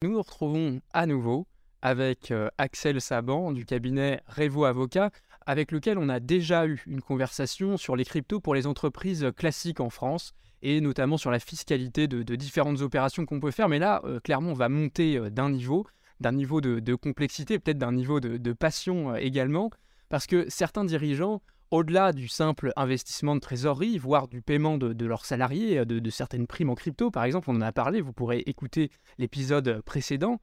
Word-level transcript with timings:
Nous 0.00 0.12
nous 0.12 0.22
retrouvons 0.22 0.80
à 0.92 1.06
nouveau 1.06 1.48
avec 1.82 2.30
euh, 2.30 2.50
Axel 2.56 3.00
Saban 3.00 3.50
du 3.50 3.64
cabinet 3.64 4.22
Revo 4.28 4.64
Avocat, 4.64 5.10
avec 5.44 5.72
lequel 5.72 5.98
on 5.98 6.08
a 6.08 6.20
déjà 6.20 6.68
eu 6.68 6.80
une 6.86 7.00
conversation 7.00 7.76
sur 7.76 7.96
les 7.96 8.04
cryptos 8.04 8.38
pour 8.38 8.54
les 8.54 8.68
entreprises 8.68 9.26
classiques 9.36 9.80
en 9.80 9.90
France 9.90 10.34
et 10.62 10.80
notamment 10.80 11.16
sur 11.16 11.32
la 11.32 11.40
fiscalité 11.40 12.06
de, 12.06 12.22
différentes 12.36 12.80
opérations 12.80 13.26
qu'on 13.26 13.40
peut 13.40 13.50
faire. 13.50 13.68
Mais 13.68 13.80
là, 13.80 14.00
euh, 14.04 14.20
clairement, 14.20 14.50
on 14.50 14.54
va 14.54 14.68
monter 14.68 15.16
euh, 15.16 15.30
d'un 15.30 15.50
niveau, 15.50 15.84
d'un 16.20 16.30
niveau 16.30 16.60
de, 16.60 16.94
complexité, 16.94 17.58
peut-être 17.58 17.78
d'un 17.78 17.90
niveau 17.90 18.20
de, 18.20 18.52
passion 18.52 19.16
également, 19.16 19.68
parce 20.10 20.28
que 20.28 20.48
certains 20.48 20.84
dirigeants 20.84 21.42
au-delà 21.70 22.12
du 22.12 22.28
simple 22.28 22.72
investissement 22.76 23.34
de 23.34 23.40
trésorerie, 23.40 23.98
voire 23.98 24.28
du 24.28 24.42
paiement 24.42 24.78
de, 24.78 25.06
leurs 25.06 25.24
salariés, 25.24 25.84
de, 25.84 26.10
certaines 26.10 26.46
primes 26.46 26.70
en 26.70 26.74
crypto, 26.74 27.10
par 27.10 27.24
exemple, 27.24 27.50
on 27.50 27.56
en 27.56 27.62
a 27.62 27.72
parlé, 27.72 28.00
vous 28.00 28.12
pourrez 28.12 28.38
écouter 28.46 28.90
l'épisode 29.18 29.82
précédent, 29.82 30.40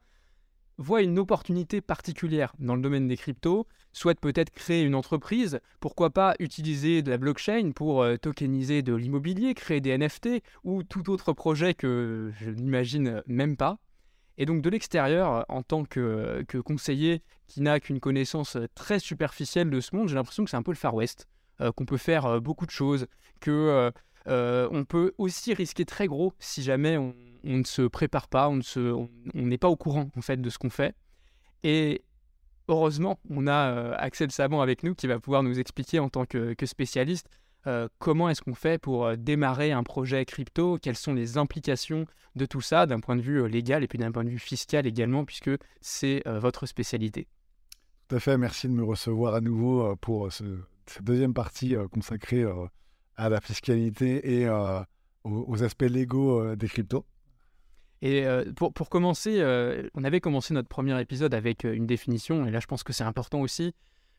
voient 0.78 1.02
une 1.02 1.18
opportunité 1.18 1.80
particulière 1.80 2.52
dans 2.58 2.76
le 2.76 2.82
domaine 2.82 3.08
des 3.08 3.16
cryptos, 3.16 3.66
souhaitent 3.92 4.20
peut-être 4.20 4.50
créer 4.50 4.82
une 4.82 4.94
entreprise, 4.94 5.60
pourquoi 5.80 6.10
pas 6.10 6.34
utiliser 6.38 7.02
de 7.02 7.10
la 7.10 7.16
blockchain 7.16 7.72
pour 7.74 8.02
euh, 8.02 8.16
tokeniser 8.16 8.82
de 8.82 8.94
l'immobilier, 8.94 9.54
créer 9.54 9.80
des 9.80 9.96
NFT 9.96 10.42
ou 10.64 10.82
tout 10.82 11.10
autre 11.10 11.32
projet 11.32 11.74
que 11.74 12.30
je 12.38 12.50
n'imagine 12.50 13.22
même 13.26 13.56
pas. 13.56 13.78
Et 14.38 14.46
donc 14.46 14.62
de 14.62 14.70
l'extérieur, 14.70 15.44
en 15.48 15.62
tant 15.62 15.84
que, 15.84 16.44
conseiller 16.64 17.22
qui 17.46 17.62
n'a 17.62 17.80
qu'une 17.80 18.00
connaissance 18.00 18.56
très 18.74 18.98
superficielle 18.98 19.70
de 19.70 19.80
ce 19.80 19.94
monde, 19.96 20.08
j'ai 20.08 20.14
l'impression 20.14 20.44
que 20.44 20.50
c'est 20.50 20.56
un 20.56 20.62
peu 20.62 20.72
le 20.72 20.76
Far 20.76 20.94
West, 20.94 21.26
euh, 21.60 21.72
qu'on 21.72 21.86
peut 21.86 21.96
faire 21.96 22.26
euh, 22.26 22.40
beaucoup 22.40 22.66
de 22.66 22.70
choses, 22.70 23.06
que 23.40 23.90
euh, 24.28 24.68
on 24.72 24.84
peut 24.84 25.12
aussi 25.18 25.54
risquer 25.54 25.84
très 25.84 26.06
gros 26.06 26.34
si 26.38 26.62
jamais 26.62 26.96
on, 26.96 27.14
ne 27.44 27.62
se 27.62 27.82
prépare 27.82 28.28
pas, 28.28 28.48
on 28.48 29.08
n'est 29.34 29.58
pas 29.58 29.68
au 29.68 29.76
courant 29.76 30.10
en 30.16 30.20
fait 30.20 30.40
de 30.40 30.50
ce 30.50 30.58
qu'on 30.58 30.70
fait. 30.70 30.94
Et 31.62 32.02
heureusement, 32.68 33.20
on 33.30 33.46
a 33.46 33.92
Axel 33.94 34.30
Sabon 34.32 34.60
avec 34.60 34.82
nous 34.82 34.94
qui 34.94 35.06
va 35.06 35.20
pouvoir 35.20 35.42
nous 35.42 35.58
expliquer 35.58 36.00
en 36.00 36.08
tant 36.08 36.26
que 36.26 36.54
spécialiste 36.66 37.28
euh, 37.66 37.88
comment 37.98 38.28
est-ce 38.28 38.42
qu'on 38.42 38.54
fait 38.54 38.78
pour 38.78 39.06
euh, 39.06 39.16
démarrer 39.16 39.72
un 39.72 39.82
projet 39.82 40.24
crypto? 40.24 40.78
Quelles 40.80 40.96
sont 40.96 41.14
les 41.14 41.36
implications 41.36 42.06
de 42.36 42.46
tout 42.46 42.60
ça 42.60 42.86
d'un 42.86 43.00
point 43.00 43.16
de 43.16 43.22
vue 43.22 43.42
euh, 43.42 43.48
légal 43.48 43.82
et 43.82 43.88
puis 43.88 43.98
d'un 43.98 44.12
point 44.12 44.24
de 44.24 44.30
vue 44.30 44.38
fiscal 44.38 44.86
également, 44.86 45.24
puisque 45.24 45.50
c'est 45.80 46.22
votre 46.26 46.66
spécialité? 46.66 47.26
Tout 48.08 48.16
à 48.16 48.20
fait, 48.20 48.38
merci 48.38 48.68
de 48.68 48.72
me 48.72 48.84
recevoir 48.84 49.34
à 49.34 49.40
nouveau 49.40 49.96
pour 49.96 50.30
cette 50.32 51.02
deuxième 51.02 51.34
partie 51.34 51.74
consacrée 51.90 52.44
à 53.16 53.28
la 53.28 53.40
fiscalité 53.40 54.40
et 54.40 54.48
aux, 55.24 55.62
aspects 55.64 55.82
légaux 55.82 56.54
des 56.54 56.68
cryptos. 56.68 57.04
Et 58.02 58.24
pour, 58.54 58.72
pour, 58.72 58.90
commencer, 58.90 59.42
on 59.94 60.04
avait 60.04 60.20
commencé 60.20 60.54
notre 60.54 60.68
premier 60.68 61.00
épisode 61.00 61.34
avec 61.34 61.64
une 61.64 61.86
définition, 61.86 62.46
et 62.46 62.52
là 62.52 62.60
je 62.60 62.66
pense 62.66 62.84
que 62.84 62.92
c'est 62.92 63.04
important 63.04 63.40
aussi. 63.40 63.74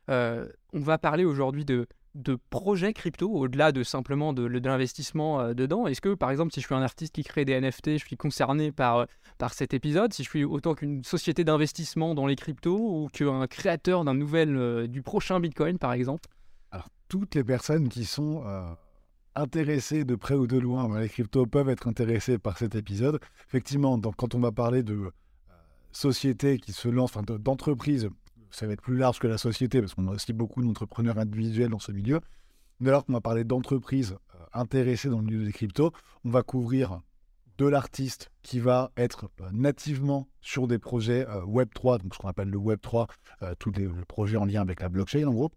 on 0.10 0.48
va 0.74 0.98
parler 0.98 1.24
aujourd'hui 1.24 1.64
de 1.64 1.88
de 2.18 2.38
projets 2.50 2.94
crypto 2.94 3.32
au-delà 3.32 3.72
de 3.72 3.84
simplement 3.84 4.34
de, 4.34 4.46
l'investissement 4.46 5.40
euh, 5.40 5.54
dedans? 5.54 5.88
Est-ce 5.88 6.02
que, 6.02 6.14
par 6.14 6.32
exemple, 6.32 6.52
si 6.52 6.62
je 6.62 6.66
suis 6.66 6.76
un 6.76 6.82
artiste 6.82 7.14
qui 7.14 7.24
crée 7.24 7.46
des 7.46 7.60
NFT, 7.60 7.98
je 7.98 8.06
suis 8.06 8.18
concerné 8.18 8.72
par, 8.72 8.98
euh, 8.98 9.06
par 9.38 9.54
cet 9.54 9.74
épisode 9.74 10.14
Si 10.14 10.24
je 10.24 10.30
suis 10.30 10.44
autant 10.44 10.74
qu'une 10.74 11.04
société 11.04 11.44
d'investissement 11.44 12.16
dans 12.16 12.26
les 12.26 12.36
cryptos 12.36 12.78
ou 12.78 13.08
qu'un 13.14 13.48
créateur 13.48 14.04
d'un 14.04 14.16
nouvel, 14.16 14.58
euh, 14.58 14.88
du 14.88 15.02
prochain 15.02 15.40
Bitcoin, 15.40 15.78
par 15.78 15.94
exemple? 15.94 16.28
Alors, 16.72 16.90
toutes 17.08 17.36
les 17.36 17.44
personnes 17.44 17.88
qui 17.88 18.04
sont 18.04 18.44
intéressées 19.36 20.04
de 20.04 20.16
près 20.16 20.34
ou 20.34 20.48
de 20.48 20.58
loin 20.58 21.00
les 21.00 21.08
cryptos 21.08 21.46
peuvent 21.46 21.70
être 21.70 21.88
intéressées 21.88 22.38
par 22.38 22.58
cet 22.58 22.76
épisode. 22.76 23.20
Effectivement, 23.48 23.98
donc, 23.98 24.16
quand 24.18 24.36
on 24.36 24.40
va 24.40 24.52
parler 24.52 24.84
de 24.84 25.12
sociétés 25.92 26.58
qui 26.58 26.74
se 26.74 26.90
lancent, 26.90 27.18
d'entreprises 27.40 28.10
ça 28.52 28.68
va 28.68 28.74
être 28.74 28.82
plus 28.82 28.98
large 28.98 29.20
que 29.20 29.28
la 29.28 29.38
société, 29.38 29.82
parce 29.82 29.94
qu'on 29.94 30.08
a 30.08 30.12
aussi 30.12 30.34
beaucoup 30.34 30.62
d'entrepreneurs 30.62 31.18
individuels 31.18 31.70
dans 31.70 31.80
ce 31.80 31.92
milieu. 31.92 32.22
Dès 32.80 32.92
lors 32.92 33.06
qu'on 33.06 33.14
va 33.14 33.22
parler 33.22 33.44
d'entreprises 33.44 34.18
euh, 34.36 34.40
intéressées 34.54 35.10
dans 35.10 35.20
le 35.20 35.26
milieu 35.26 35.46
des 35.46 35.52
cryptos, 35.52 35.92
on 36.24 36.30
va 36.30 36.44
couvrir 36.44 37.02
de 37.58 37.66
l'artiste 37.66 38.32
qui 38.44 38.60
va 38.60 38.92
être 38.98 39.30
euh, 39.42 39.50
nativement 39.52 40.28
sur 40.42 40.68
des 40.68 40.78
projets 40.78 41.28
euh, 41.28 41.42
Web3, 41.42 42.02
donc 42.04 42.14
ce 42.14 42.20
qu'on 42.20 42.28
appelle 42.28 42.50
le 42.50 42.60
Web3, 42.60 43.08
tous 43.58 43.72
les, 43.72 43.88
projets 44.08 44.38
en 44.38 44.46
lien 44.46 44.62
avec 44.62 44.82
la 44.82 44.90
blockchain 44.90 45.28
en 45.28 45.34
gros. 45.34 45.52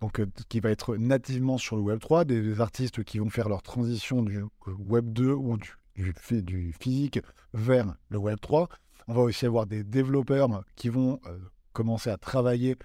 donc, 0.00 0.20
qui 0.48 0.60
va 0.60 0.70
être 0.70 0.96
nativement 0.96 1.56
sur 1.56 1.76
le 1.76 1.82
Web3, 1.82 2.26
des, 2.26 2.60
artistes 2.60 3.02
qui 3.02 3.18
vont 3.18 3.30
faire 3.30 3.48
leur 3.48 3.62
transition 3.62 4.22
du 4.22 4.44
Web2 4.66 5.30
ou 5.30 5.56
du, 5.56 5.72
du, 5.94 6.42
du 6.42 6.72
physique 6.78 7.20
vers 7.54 7.94
le 8.10 8.18
Web3. 8.18 8.68
On 9.08 9.14
va 9.14 9.22
aussi 9.22 9.46
avoir 9.46 9.66
des 9.66 9.84
développeurs 9.84 10.64
qui 10.76 10.88
vont 10.88 11.20
euh, 11.26 11.38
commencer 11.72 12.10
à 12.10 12.16
travailler 12.16 12.76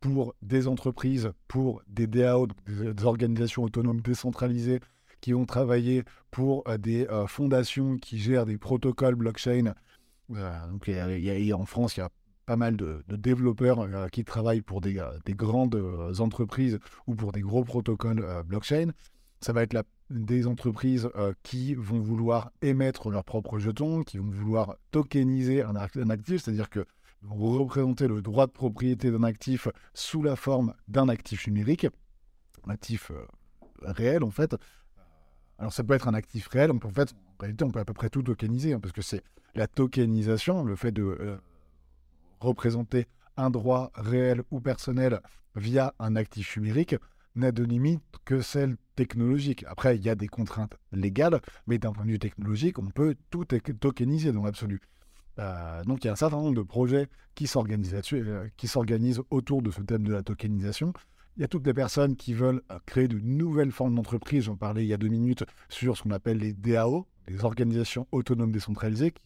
pour 0.00 0.34
des 0.42 0.68
entreprises, 0.68 1.32
pour 1.48 1.82
des 1.88 2.06
DAO, 2.06 2.48
des 2.66 3.04
organisations 3.04 3.64
autonomes 3.64 4.00
décentralisées, 4.00 4.80
qui 5.20 5.32
vont 5.32 5.46
travailler 5.46 6.04
pour 6.30 6.62
euh, 6.68 6.78
des 6.78 7.06
euh, 7.08 7.26
fondations 7.26 7.96
qui 7.96 8.18
gèrent 8.18 8.46
des 8.46 8.58
protocoles 8.58 9.14
blockchain. 9.14 9.74
donc, 10.28 10.88
en 10.88 11.66
France, 11.66 11.96
il 11.96 12.00
y 12.00 12.02
a 12.02 12.10
pas 12.46 12.56
mal 12.56 12.76
de, 12.76 13.02
développeurs 13.08 14.10
qui 14.12 14.24
travaillent 14.24 14.62
pour 14.62 14.80
des, 14.80 15.00
grandes 15.30 15.74
entreprises 16.20 16.78
ou 17.08 17.16
pour 17.16 17.32
des 17.32 17.40
gros 17.40 17.64
protocoles 17.64 18.24
blockchain. 18.44 18.92
Ça 19.40 19.52
va 19.52 19.62
être 19.62 19.72
la 19.72 19.82
des 20.10 20.46
entreprises 20.46 21.08
euh, 21.16 21.32
qui 21.42 21.74
vont 21.74 22.00
vouloir 22.00 22.52
émettre 22.62 23.10
leurs 23.10 23.24
propres 23.24 23.58
jetons, 23.58 24.02
qui 24.02 24.18
vont 24.18 24.30
vouloir 24.30 24.76
tokeniser 24.90 25.62
un, 25.62 25.74
actif, 25.74 26.42
c'est-à-dire 26.42 26.70
que 26.70 26.86
vont 27.22 27.58
représenter 27.58 28.06
le 28.06 28.22
droit 28.22 28.46
de 28.46 28.52
propriété 28.52 29.10
d'un 29.10 29.24
actif 29.24 29.68
sous 29.94 30.22
la 30.22 30.36
forme 30.36 30.74
d'un 30.86 31.08
actif 31.08 31.46
numérique, 31.48 31.86
un 32.66 32.70
actif 32.70 33.10
euh, 33.10 33.26
réel 33.82 34.22
en 34.22 34.30
fait. 34.30 34.54
Alors 35.58 35.72
ça 35.72 35.82
peut 35.82 35.94
être 35.94 36.08
un 36.08 36.14
actif 36.14 36.46
réel, 36.48 36.70
en 36.70 36.78
fait, 36.90 37.12
en 37.12 37.40
réalité 37.40 37.64
on 37.64 37.70
peut 37.70 37.80
à 37.80 37.84
peu 37.84 37.94
près 37.94 38.10
tout 38.10 38.22
tokeniser, 38.22 38.74
hein, 38.74 38.80
parce 38.80 38.92
que 38.92 39.02
c'est 39.02 39.24
la 39.54 39.66
tokenisation, 39.66 40.62
le 40.64 40.76
fait 40.76 40.92
de 40.92 41.02
euh, 41.02 41.36
représenter 42.40 43.06
un 43.36 43.50
droit 43.50 43.90
réel 43.94 44.42
ou 44.50 44.60
personnel 44.60 45.20
via 45.56 45.94
un 45.98 46.14
actif 46.14 46.56
numérique, 46.58 46.94
n'a 47.34 47.50
de 47.50 47.64
limite 47.64 48.02
que 48.24 48.40
celle 48.40 48.76
technologique. 48.96 49.64
Après, 49.68 49.96
il 49.96 50.04
y 50.04 50.08
a 50.08 50.14
des 50.14 50.26
contraintes 50.26 50.76
légales, 50.92 51.40
mais 51.66 51.78
d'un 51.78 51.92
point 51.92 52.04
de 52.04 52.10
vue 52.10 52.18
technologique, 52.18 52.78
on 52.78 52.86
peut 52.86 53.14
tout 53.30 53.44
tokeniser 53.44 54.32
dans 54.32 54.44
l'absolu. 54.44 54.80
Euh, 55.38 55.84
donc 55.84 56.02
il 56.02 56.06
y 56.06 56.10
a 56.10 56.14
un 56.14 56.16
certain 56.16 56.38
nombre 56.38 56.56
de 56.56 56.62
projets 56.62 57.08
qui 57.34 57.46
s'organisent 57.46 57.94
euh, 58.14 58.48
qui 58.56 58.68
s'organisent 58.68 59.20
autour 59.30 59.60
de 59.60 59.70
ce 59.70 59.82
thème 59.82 60.02
de 60.02 60.12
la 60.12 60.22
tokenisation. 60.22 60.94
Il 61.36 61.42
y 61.42 61.44
a 61.44 61.48
toutes 61.48 61.66
les 61.66 61.74
personnes 61.74 62.16
qui 62.16 62.32
veulent 62.32 62.62
euh, 62.72 62.78
créer 62.86 63.06
de 63.06 63.18
nouvelles 63.18 63.70
formes 63.70 63.94
d'entreprise. 63.94 64.44
J'en 64.44 64.56
parlais 64.56 64.82
il 64.82 64.88
y 64.88 64.94
a 64.94 64.96
deux 64.96 65.08
minutes 65.08 65.44
sur 65.68 65.96
ce 65.96 66.02
qu'on 66.02 66.10
appelle 66.10 66.38
les 66.38 66.54
DAO, 66.54 67.06
les 67.28 67.44
organisations 67.44 68.08
autonomes 68.12 68.50
décentralisées, 68.52 69.10
qui 69.10 69.20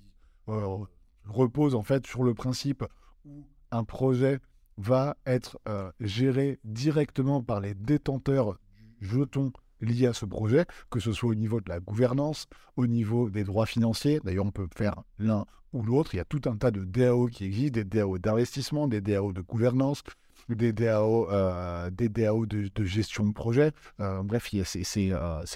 reposent 1.27 1.77
en 1.77 1.83
fait 1.83 2.05
sur 2.09 2.25
le 2.25 2.35
principe 2.35 2.85
où 3.25 3.45
un 3.71 3.85
projet 3.85 4.41
va 4.81 5.17
être 5.27 5.59
euh, 5.69 5.93
géré 6.01 6.59
directement 6.65 7.43
par 7.43 7.61
les 7.61 7.75
détenteurs 7.75 8.59
du 9.01 9.09
jeton 9.09 9.53
lié 9.81 10.07
à 10.07 10.13
ce 10.13 10.27
projet, 10.27 10.67
que 10.91 11.01
ce 11.01 11.13
soit 11.13 11.31
au 11.31 11.35
niveau 11.35 11.61
de 11.61 11.69
la 11.69 11.81
gouvernance, 11.81 12.47
au 12.77 12.87
niveau 12.87 13.31
des 13.31 13.45
droits 13.45 13.67
financiers. 13.67 14.21
D'ailleurs, 14.25 14.47
on 14.47 14.51
peut 14.51 14.69
faire 14.77 15.03
l'un 15.19 15.47
ou 15.73 15.83
l'autre. 15.83 16.15
Il 16.15 16.19
y 16.19 16.21
a 16.21 16.25
tout 16.25 16.43
un 16.47 16.57
tas 16.57 16.71
de 16.71 16.85
DAO 16.85 17.27
qui 17.27 17.45
existent, 17.45 17.75
des 17.75 17.85
DAO 17.85 18.19
d'investissement, 18.19 18.89
des 18.89 19.01
DAO 19.01 19.33
de 19.33 19.41
gouvernance, 19.41 20.03
des 20.49 20.73
DAO, 20.73 21.31
euh, 21.31 21.91
des 21.91 22.09
DAO 22.09 22.47
de, 22.47 22.85
gestion 22.85 23.27
de 23.27 23.33
projet. 23.33 23.73
Euh, 24.01 24.23
bref, 24.23 24.51
c'est 24.65 24.81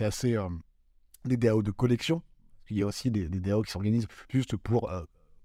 assez... 0.05 0.37
des 1.25 1.37
DAO 1.37 1.63
de 1.63 1.71
collection. 1.71 2.23
Il 2.71 2.79
y 2.79 2.83
a 2.83 2.87
aussi 2.87 3.11
des 3.11 3.29
DAO 3.29 3.63
qui 3.63 3.71
s'organisent 3.71 4.09
juste 4.31 4.57
pour 4.57 4.91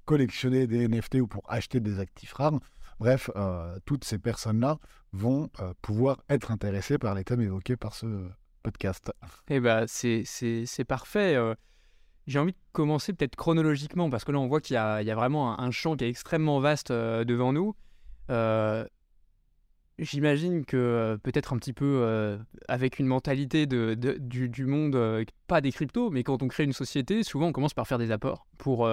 collectionner 0.05 0.65
des 0.65 0.87
NFT 0.87 1.15
ou 1.15 1.27
pour 1.27 1.43
acheter 1.47 1.79
des 1.79 1.99
actifs 1.99 2.33
rares. 2.33 2.59
Bref, 2.99 3.29
euh, 3.35 3.77
toutes 3.85 4.03
ces 4.03 4.19
personnes-là 4.19 4.77
vont 5.13 5.49
euh, 5.59 5.73
pouvoir 5.81 6.17
être 6.29 6.51
intéressées 6.51 6.97
par 6.97 7.15
les 7.15 7.23
thèmes 7.23 7.41
évoqués 7.41 7.77
par 7.77 7.95
ce 7.95 8.27
podcast. 8.61 9.11
Eh 9.49 9.59
bien, 9.59 9.85
c'est 9.87 10.85
parfait. 10.87 11.35
Euh. 11.35 11.55
J'ai 12.27 12.39
envie 12.39 12.51
de 12.51 12.57
commencer 12.73 13.13
peut-être 13.13 13.35
chronologiquement, 13.35 14.09
parce 14.09 14.23
que 14.23 14.31
là, 14.31 14.39
on 14.39 14.47
voit 14.47 14.61
qu'il 14.61 14.75
y, 14.75 15.05
y, 15.05 15.11
a 15.11 15.15
vraiment 15.15 15.59
un, 15.59 15.71
champ 15.71 15.95
qui 15.95 16.03
est 16.03 16.09
extrêmement 16.09 16.59
vaste 16.59 16.91
devant 16.91 17.53
nous. 17.53 17.73
J'imagine 19.99 20.65
que 20.65 21.19
peut-être 21.23 21.53
un 21.53 21.57
petit 21.57 21.73
peu 21.73 22.39
avec 22.67 22.99
une 22.99 23.05
mentalité 23.05 23.67
de, 23.67 23.93
du, 23.93 24.65
monde, 24.65 25.25
pas 25.47 25.61
des 25.61 25.71
cryptos, 25.71 26.09
mais 26.09 26.23
quand 26.23 26.41
on 26.41 26.47
crée 26.47 26.63
une 26.63 26.73
société, 26.73 27.23
souvent 27.23 27.47
on 27.47 27.51
commence 27.51 27.73
par 27.73 27.87
faire 27.87 27.97
des 27.97 28.11
apports 28.11 28.47
pour 28.57 28.87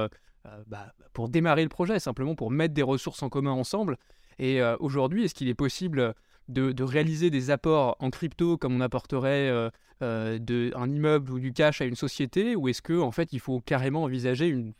euh, 0.46 0.62
bah, 0.66 0.92
pour 1.12 1.28
démarrer 1.28 1.62
le 1.62 1.68
projet, 1.68 1.98
simplement 1.98 2.34
pour 2.34 2.50
mettre 2.50 2.74
des 2.74 2.82
ressources 2.82 3.22
en 3.22 3.28
commun 3.28 3.52
ensemble. 3.52 3.96
Et 4.38 4.60
euh, 4.60 4.76
aujourd'hui, 4.80 5.24
est-ce 5.24 5.34
qu'il 5.34 5.48
est 5.48 5.54
possible 5.54 6.14
de, 6.48 6.82
réaliser 6.82 7.30
des 7.30 7.50
apports 7.50 7.96
en 8.00 8.10
crypto 8.10 8.58
comme 8.58 8.74
on 8.74 8.80
apporterait 8.80 9.48
euh, 9.48 9.70
un 10.00 10.90
immeuble 10.90 11.32
ou 11.32 11.40
du 11.40 11.52
cash 11.52 11.80
à 11.80 11.86
une 11.86 11.96
société, 11.96 12.54
ou 12.54 12.68
est-ce 12.68 12.82
que 12.82 13.00
en 13.00 13.12
fait 13.12 13.32
il 13.32 13.40
faut 13.40 13.60
carrément 13.60 14.02
envisager 14.04 14.46
une 14.46 14.74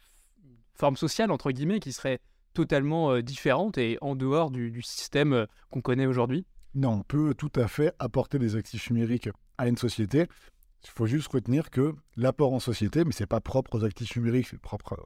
forme 0.75 0.97
sociale, 0.97 1.31
entre 1.31 1.51
guillemets, 1.51 1.81
qui 1.81 1.93
serait 1.93 2.21
totalement 2.57 3.21
différente 3.21 3.79
et 3.79 3.99
en 4.01 4.17
dehors 4.17 4.51
du, 4.51 4.83
système 4.83 5.47
qu'on 5.71 5.81
connaît 5.81 6.07
aujourd'hui? 6.07 6.47
Non, 6.75 6.91
on 6.91 7.03
peut 7.03 7.35
tout 7.35 7.53
à 7.55 7.69
fait 7.69 7.95
apporter 7.99 8.39
des 8.39 8.57
actifs 8.57 8.91
numériques 8.91 9.29
à 9.59 9.69
une 9.69 9.77
société. 9.77 10.27
Il 10.85 10.91
faut 10.91 11.07
juste 11.07 11.29
retenir 11.29 11.71
que 11.71 11.95
l'apport 12.17 12.53
en 12.53 12.61
société, 12.61 13.05
mais 13.05 13.13
ce 13.13 13.23
n'est 13.23 13.27
pas 13.27 13.41
propre 13.41 13.79
aux 13.79 13.85
actifs 13.85 14.17
numériques, 14.17 14.49
c'est 14.49 14.61
propre 14.61 14.97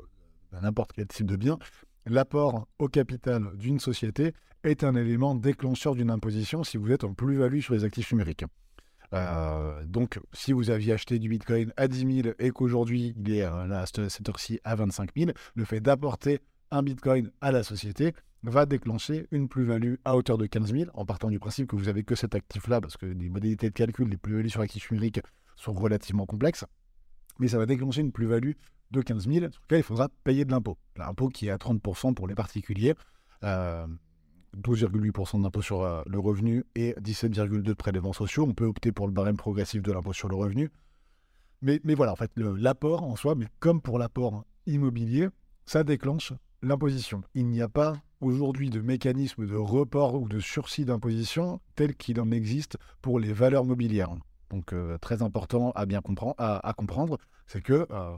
à 0.53 0.61
n'importe 0.61 0.93
quel 0.93 1.07
type 1.07 1.27
de 1.27 1.37
bien, 1.37 1.59
l'apport 2.07 2.67
au 2.79 2.89
capital 2.89 3.57
d'une 3.57 3.81
société 3.81 4.33
est 4.65 4.85
un 4.85 4.95
élément 4.95 5.35
déclencheur 5.35 5.95
d'une 5.95 6.11
imposition 6.11 6.65
si 6.65 6.77
vous 6.77 6.91
êtes 6.91 7.05
en 7.05 7.15
plus-value 7.15 7.61
sur 7.61 7.75
les 7.75 7.85
actifs 7.85 8.13
numériques. 8.13 8.45
Euh, 9.13 9.85
donc, 9.87 10.21
si 10.33 10.53
vous 10.53 10.71
aviez 10.71 10.93
acheté 10.93 11.19
du 11.19 11.29
Bitcoin 11.29 11.73
à 11.77 11.89
10 11.89 12.23
000 12.23 12.35
et 12.39 12.51
qu'aujourd'hui 12.51 13.15
il 13.17 13.33
est 13.33 13.43
euh, 13.43 13.71
à 13.71 13.85
cette 13.87 14.29
heure-ci 14.29 14.61
à 14.63 14.77
25 14.77 15.11
000, 15.17 15.31
le 15.55 15.65
fait 15.65 15.81
d'apporter 15.81 16.41
un 16.71 16.83
Bitcoin 16.83 17.31
à 17.41 17.53
la 17.53 17.63
société 17.63 18.15
va 18.43 18.67
déclencher 18.67 19.27
une 19.31 19.49
plus-value 19.49 19.97
à 20.05 20.17
hauteur 20.17 20.39
de 20.39 20.47
15 20.47 20.73
000, 20.73 20.91
en 20.95 21.05
partant 21.05 21.29
du 21.29 21.39
principe 21.39 21.69
que 21.69 21.77
vous 21.77 21.85
n'avez 21.85 22.05
que 22.05 22.15
cet 22.15 22.35
actif-là, 22.35 22.81
parce 22.81 22.97
que 22.97 23.07
les 23.07 23.29
modalités 23.29 23.69
de 23.69 23.75
calcul 23.75 24.09
des 24.09 24.17
plus-values 24.17 24.51
sur 24.51 24.61
actifs 24.61 24.91
numériques 24.91 25.21
sont 25.57 25.73
relativement 25.73 26.27
complexes. 26.27 26.65
Mais 27.39 27.49
ça 27.49 27.59
va 27.59 27.67
déclencher 27.67 28.01
une 28.01 28.13
plus-value 28.13 28.53
de 28.91 29.03
15 29.03 29.29
000, 29.29 29.39
sur 29.51 29.61
laquelle 29.63 29.79
il 29.79 29.83
faudra 29.83 30.09
payer 30.25 30.45
de 30.45 30.51
l'impôt. 30.51 30.79
L'impôt 30.97 31.29
qui 31.29 31.49
est 31.49 31.51
à 31.51 31.57
30% 31.57 32.15
pour 32.15 32.27
les 32.27 32.35
particuliers. 32.35 32.95
Euh, 33.45 33.87
12,8% 34.57 35.43
d'impôt 35.43 35.63
sur 35.63 35.83
euh, 35.83 36.03
le 36.07 36.19
revenu 36.19 36.65
et 36.75 36.95
17,2% 36.95 37.63
de 37.63 37.73
prélèvements 37.73 38.13
sociaux. 38.13 38.45
On 38.49 38.55
peut 38.55 38.65
opter 38.65 38.91
pour 38.91 39.07
le 39.07 39.13
barème 39.13 39.37
progressif 39.37 39.83
de 39.83 39.93
l'impôt 39.93 40.13
sur 40.13 40.29
le 40.29 40.35
revenu. 40.35 40.71
Mais, 41.63 41.81
mais 41.85 41.95
voilà, 41.95 42.13
en 42.13 42.17
fait, 42.17 42.33
l'apport 42.37 43.05
en 43.05 43.17
soi, 43.17 43.35
mais 43.35 43.47
comme 43.61 43.81
pour 43.81 43.99
l'apport 43.99 44.45
immobilier, 44.67 45.29
ça 45.67 45.85
déclenche 45.85 46.33
l'imposition. 46.63 47.23
Il 47.35 47.47
n'y 47.47 47.63
a 47.63 47.69
pas 47.69 47.95
aujourd'hui 48.21 48.71
de 48.71 48.81
mécanisme 48.81 49.47
de 49.47 49.57
report 49.57 50.15
ou 50.15 50.29
de 50.29 50.41
sursis 50.41 50.85
d'imposition 50.85 51.61
tel 51.75 51.95
qu'il 51.95 52.21
en 52.21 52.31
existe 52.31 52.77
pour 53.01 53.19
les 53.19 53.33
valeurs 53.33 53.65
mobilières. 53.65 54.11
Donc 54.51 54.73
euh, 54.73 54.99
très 54.99 55.23
important 55.23 55.71
à 55.73 55.87
bien 55.87 56.01
comprendre, 56.01 57.19
c'est 57.47 57.63
que 57.63 57.87
euh, 57.91 58.17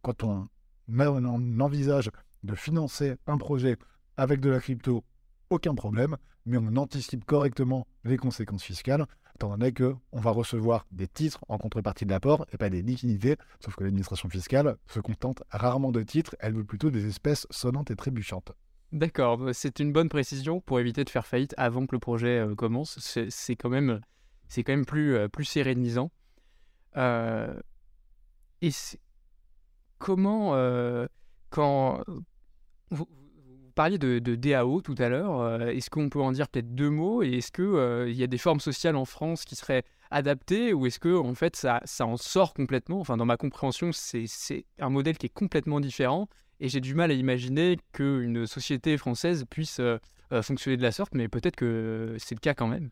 quand 0.00 0.22
on, 0.22 0.48
on 0.88 1.60
envisage 1.60 2.10
de 2.44 2.54
financer 2.54 3.16
un 3.26 3.38
projet 3.38 3.76
avec 4.16 4.40
de 4.40 4.50
la 4.50 4.60
crypto 4.60 5.04
aucun 5.50 5.74
problème, 5.74 6.16
mais 6.46 6.56
on 6.56 6.76
anticipe 6.76 7.24
correctement 7.24 7.86
les 8.04 8.16
conséquences 8.16 8.62
fiscales, 8.62 9.06
étant 9.42 9.56
donné 9.56 9.72
qu'on 9.72 10.20
va 10.20 10.30
recevoir 10.30 10.86
des 10.92 11.08
titres 11.08 11.44
en 11.48 11.58
contrepartie 11.58 12.06
de 12.06 12.10
l'apport 12.10 12.46
et 12.52 12.56
pas 12.56 12.70
des 12.70 12.80
liquidités, 12.80 13.36
sauf 13.58 13.74
que 13.74 13.82
l'administration 13.82 14.28
fiscale 14.28 14.76
se 14.86 15.00
contente 15.00 15.42
rarement 15.50 15.90
de 15.90 16.02
titres, 16.02 16.36
elle 16.38 16.54
veut 16.54 16.64
plutôt 16.64 16.90
des 16.90 17.08
espèces 17.08 17.48
sonnantes 17.50 17.90
et 17.90 17.96
trébuchantes. 17.96 18.52
D'accord, 18.92 19.38
bah, 19.38 19.52
c'est 19.52 19.80
une 19.80 19.92
bonne 19.92 20.08
précision 20.08 20.60
pour 20.60 20.78
éviter 20.78 21.02
de 21.02 21.10
faire 21.10 21.26
faillite 21.26 21.54
avant 21.56 21.86
que 21.86 21.96
le 21.96 21.98
projet 21.98 22.38
euh, 22.38 22.54
commence. 22.54 23.00
C'est 23.00 23.56
quand 23.56 23.70
même, 23.70 24.00
quand 24.54 24.68
même 24.68 24.86
plus, 24.86 25.16
euh, 25.16 25.28
plus 25.28 25.44
sérénisant. 25.44 26.12
Euh, 26.96 27.58
et 28.60 28.70
comment, 29.98 30.54
quand 31.50 32.04
parliez 33.72 33.98
de, 33.98 34.18
DAO 34.18 34.80
tout 34.80 34.94
à 34.98 35.08
l'heure. 35.08 35.40
Euh, 35.40 35.68
est-ce 35.68 35.90
qu'on 35.90 36.08
peut 36.08 36.20
en 36.20 36.32
dire 36.32 36.48
peut-être 36.48 36.74
deux 36.74 36.90
mots? 36.90 37.22
Et 37.22 37.38
est-ce 37.38 37.52
qu'il 37.52 37.64
euh, 37.64 38.10
y 38.10 38.22
a 38.22 38.26
des 38.26 38.38
formes 38.38 38.60
sociales 38.60 38.96
en 38.96 39.04
France 39.04 39.44
qui 39.44 39.56
seraient 39.56 39.84
adaptées 40.10 40.72
ou 40.72 40.86
est-ce 40.86 40.98
que 40.98 41.20
fait 41.34 41.56
ça, 41.56 41.80
ça 41.84 42.06
en 42.06 42.16
sort 42.16 42.54
complètement? 42.54 43.00
Enfin, 43.00 43.16
dans 43.16 43.24
ma 43.24 43.36
compréhension, 43.36 43.90
c'est 43.92 44.26
un 44.78 44.90
modèle 44.90 45.18
qui 45.18 45.26
est 45.26 45.34
complètement 45.34 45.80
différent 45.80 46.28
et 46.60 46.68
j'ai 46.68 46.80
du 46.80 46.94
mal 46.94 47.10
à 47.10 47.14
imaginer 47.14 47.78
qu'une 47.92 48.46
société 48.46 48.96
française 48.96 49.44
puisse 49.48 49.80
euh, 49.80 49.98
fonctionner 50.42 50.76
de 50.76 50.82
la 50.82 50.92
sorte, 50.92 51.14
mais 51.14 51.28
peut-être 51.28 51.56
que 51.56 52.16
c'est 52.18 52.34
le 52.34 52.40
cas 52.40 52.54
quand 52.54 52.68
même. 52.68 52.90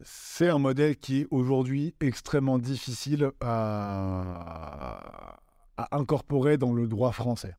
C'est 0.00 0.48
un 0.48 0.58
modèle 0.58 0.96
qui 0.96 1.20
est 1.20 1.26
aujourd'hui 1.30 1.94
extrêmement 2.00 2.58
difficile 2.58 3.30
à, 3.40 5.38
à 5.76 5.96
incorporer 5.96 6.58
dans 6.58 6.72
le 6.72 6.88
droit 6.88 7.12
français 7.12 7.54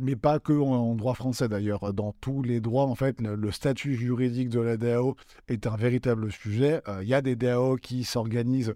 mais 0.00 0.16
pas 0.16 0.38
que 0.38 0.52
en, 0.52 0.94
droit 0.94 1.14
français 1.14 1.48
d'ailleurs. 1.48 1.92
Dans 1.92 2.12
tous 2.20 2.42
les 2.42 2.60
droits, 2.60 2.84
en 2.84 2.94
fait, 2.94 3.20
le, 3.20 3.50
statut 3.50 3.94
juridique 3.94 4.48
de 4.48 4.60
la 4.60 4.76
DAO 4.76 5.16
est 5.48 5.66
un 5.66 5.76
véritable 5.76 6.30
sujet. 6.30 6.82
Euh, 6.88 7.02
il 7.02 7.08
y 7.08 7.14
a 7.14 7.22
des 7.22 7.36
DAO 7.36 7.76
qui 7.76 8.04
s'organisent 8.04 8.74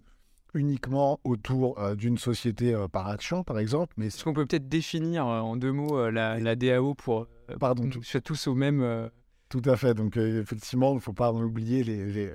uniquement 0.54 1.20
autour 1.24 1.78
euh, 1.78 1.94
d'une 1.94 2.16
société 2.16 2.74
euh, 2.74 2.88
par 2.88 3.08
action, 3.08 3.44
par 3.44 3.58
exemple. 3.58 3.94
Mais 3.98 4.06
est-ce 4.06 4.24
qu'on 4.24 4.32
peut 4.32 4.46
peut-être 4.46 4.68
définir 4.68 5.26
en 5.26 5.56
deux 5.56 5.72
mots 5.72 6.10
la, 6.10 6.56
DAO 6.56 6.94
pour 6.94 7.26
Pardon, 7.60 7.88
tout... 7.88 8.00
tous 8.24 8.46
au 8.46 8.54
même. 8.54 9.10
Tout 9.48 9.62
à 9.66 9.76
fait. 9.76 9.94
Donc 9.94 10.16
effectivement, 10.16 10.92
il 10.92 10.96
ne 10.96 11.00
faut 11.00 11.12
pas 11.12 11.32
oublier 11.32 11.84
les, 11.84 12.30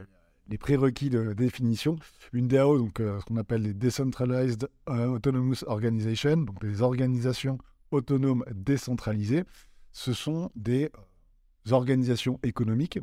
les, 0.48 0.58
prérequis 0.58 1.10
de 1.10 1.34
définition. 1.34 1.96
Une 2.32 2.48
DAO, 2.48 2.78
donc 2.78 2.94
ce 3.00 3.26
qu'on 3.26 3.38
appelle 3.38 3.64
les 3.64 3.74
Decentralized 3.74 4.70
Autonomous 4.88 5.64
Organizations, 5.66 6.38
donc 6.38 6.64
les 6.64 6.82
organisations 6.82 7.58
autonomes 7.92 8.44
décentralisées, 8.54 9.44
ce 9.92 10.14
sont 10.14 10.52
des 10.56 10.86
euh, 10.86 11.72
organisations 11.72 12.40
économiques, 12.44 13.00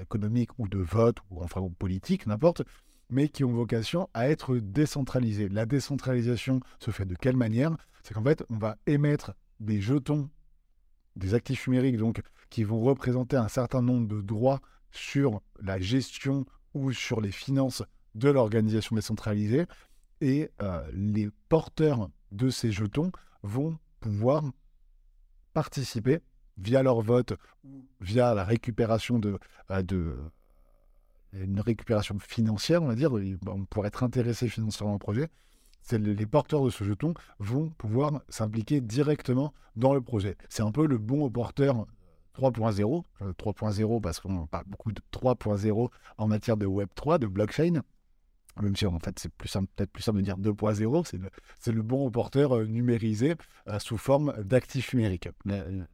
économiques 0.00 0.50
ou 0.58 0.68
de 0.68 0.78
vote, 0.78 1.18
ou 1.30 1.42
enfin 1.42 1.60
politiques, 1.78 2.26
n'importe, 2.26 2.62
mais 3.10 3.28
qui 3.28 3.44
ont 3.44 3.52
vocation 3.52 4.08
à 4.14 4.28
être 4.28 4.56
décentralisées. 4.56 5.48
La 5.48 5.66
décentralisation 5.66 6.60
se 6.78 6.90
fait 6.90 7.06
de 7.06 7.14
quelle 7.14 7.36
manière? 7.36 7.76
C'est 8.02 8.14
qu'en 8.14 8.22
fait, 8.22 8.44
on 8.48 8.56
va 8.56 8.76
émettre 8.86 9.32
des 9.58 9.80
jetons, 9.80 10.30
des 11.16 11.34
actifs 11.34 11.66
numériques, 11.66 11.98
donc, 11.98 12.22
qui 12.48 12.64
vont 12.64 12.80
représenter 12.80 13.36
un 13.36 13.48
certain 13.48 13.82
nombre 13.82 14.08
de 14.08 14.20
droits 14.20 14.60
sur 14.92 15.42
la 15.60 15.78
gestion 15.78 16.46
ou 16.74 16.92
sur 16.92 17.20
les 17.20 17.32
finances 17.32 17.82
de 18.14 18.30
l'organisation 18.30 18.96
décentralisée. 18.96 19.66
Et 20.20 20.50
euh, 20.62 20.82
les 20.92 21.30
porteurs 21.48 22.10
de 22.32 22.50
ces 22.50 22.72
jetons 22.72 23.10
vont 23.42 23.78
pouvoir 24.00 24.42
participer 25.52 26.20
via 26.58 26.82
leur 26.82 27.00
vote 27.00 27.34
ou 27.64 27.84
via 28.00 28.34
la 28.34 28.44
récupération 28.44 29.18
de, 29.18 29.38
euh, 29.70 29.82
de 29.82 30.16
une 31.32 31.60
récupération 31.60 32.18
financière, 32.18 32.82
on 32.82 32.86
va 32.86 32.96
dire, 32.96 33.12
pour 33.70 33.86
être 33.86 34.02
intéressé 34.02 34.48
financièrement 34.48 34.94
au 34.94 34.98
projet, 34.98 35.28
les 35.92 36.26
porteurs 36.26 36.64
de 36.64 36.70
ce 36.70 36.84
jeton 36.84 37.14
vont 37.38 37.70
pouvoir 37.70 38.22
s'impliquer 38.28 38.80
directement 38.80 39.52
dans 39.76 39.94
le 39.94 40.00
projet. 40.00 40.36
C'est 40.48 40.62
un 40.62 40.72
peu 40.72 40.86
le 40.86 40.98
bon 40.98 41.30
porteur 41.30 41.86
3.0, 42.36 43.04
3.0 43.20 44.00
parce 44.00 44.20
qu'on 44.20 44.46
parle 44.46 44.64
beaucoup 44.66 44.92
de 44.92 45.00
3.0 45.12 45.90
en 46.18 46.28
matière 46.28 46.56
de 46.56 46.66
Web 46.66 46.88
3, 46.94 47.18
de 47.18 47.26
blockchain, 47.26 47.82
même 48.62 48.76
si 48.76 48.86
en 48.86 48.98
fait 48.98 49.18
c'est 49.18 49.32
plus 49.32 49.52
peut-être 49.52 49.90
plus 49.90 50.02
simple 50.02 50.18
de 50.18 50.24
dire 50.24 50.38
2.0, 50.38 51.04
c'est 51.04 51.18
le, 51.18 51.30
c'est 51.58 51.72
le 51.72 51.82
bon 51.82 52.04
reporter 52.04 52.56
euh, 52.56 52.66
numérisé 52.66 53.34
euh, 53.68 53.78
sous 53.78 53.98
forme 53.98 54.34
d'actifs 54.42 54.94
numériques. 54.94 55.28
Euh, 55.48 55.70
mm. 55.70 55.86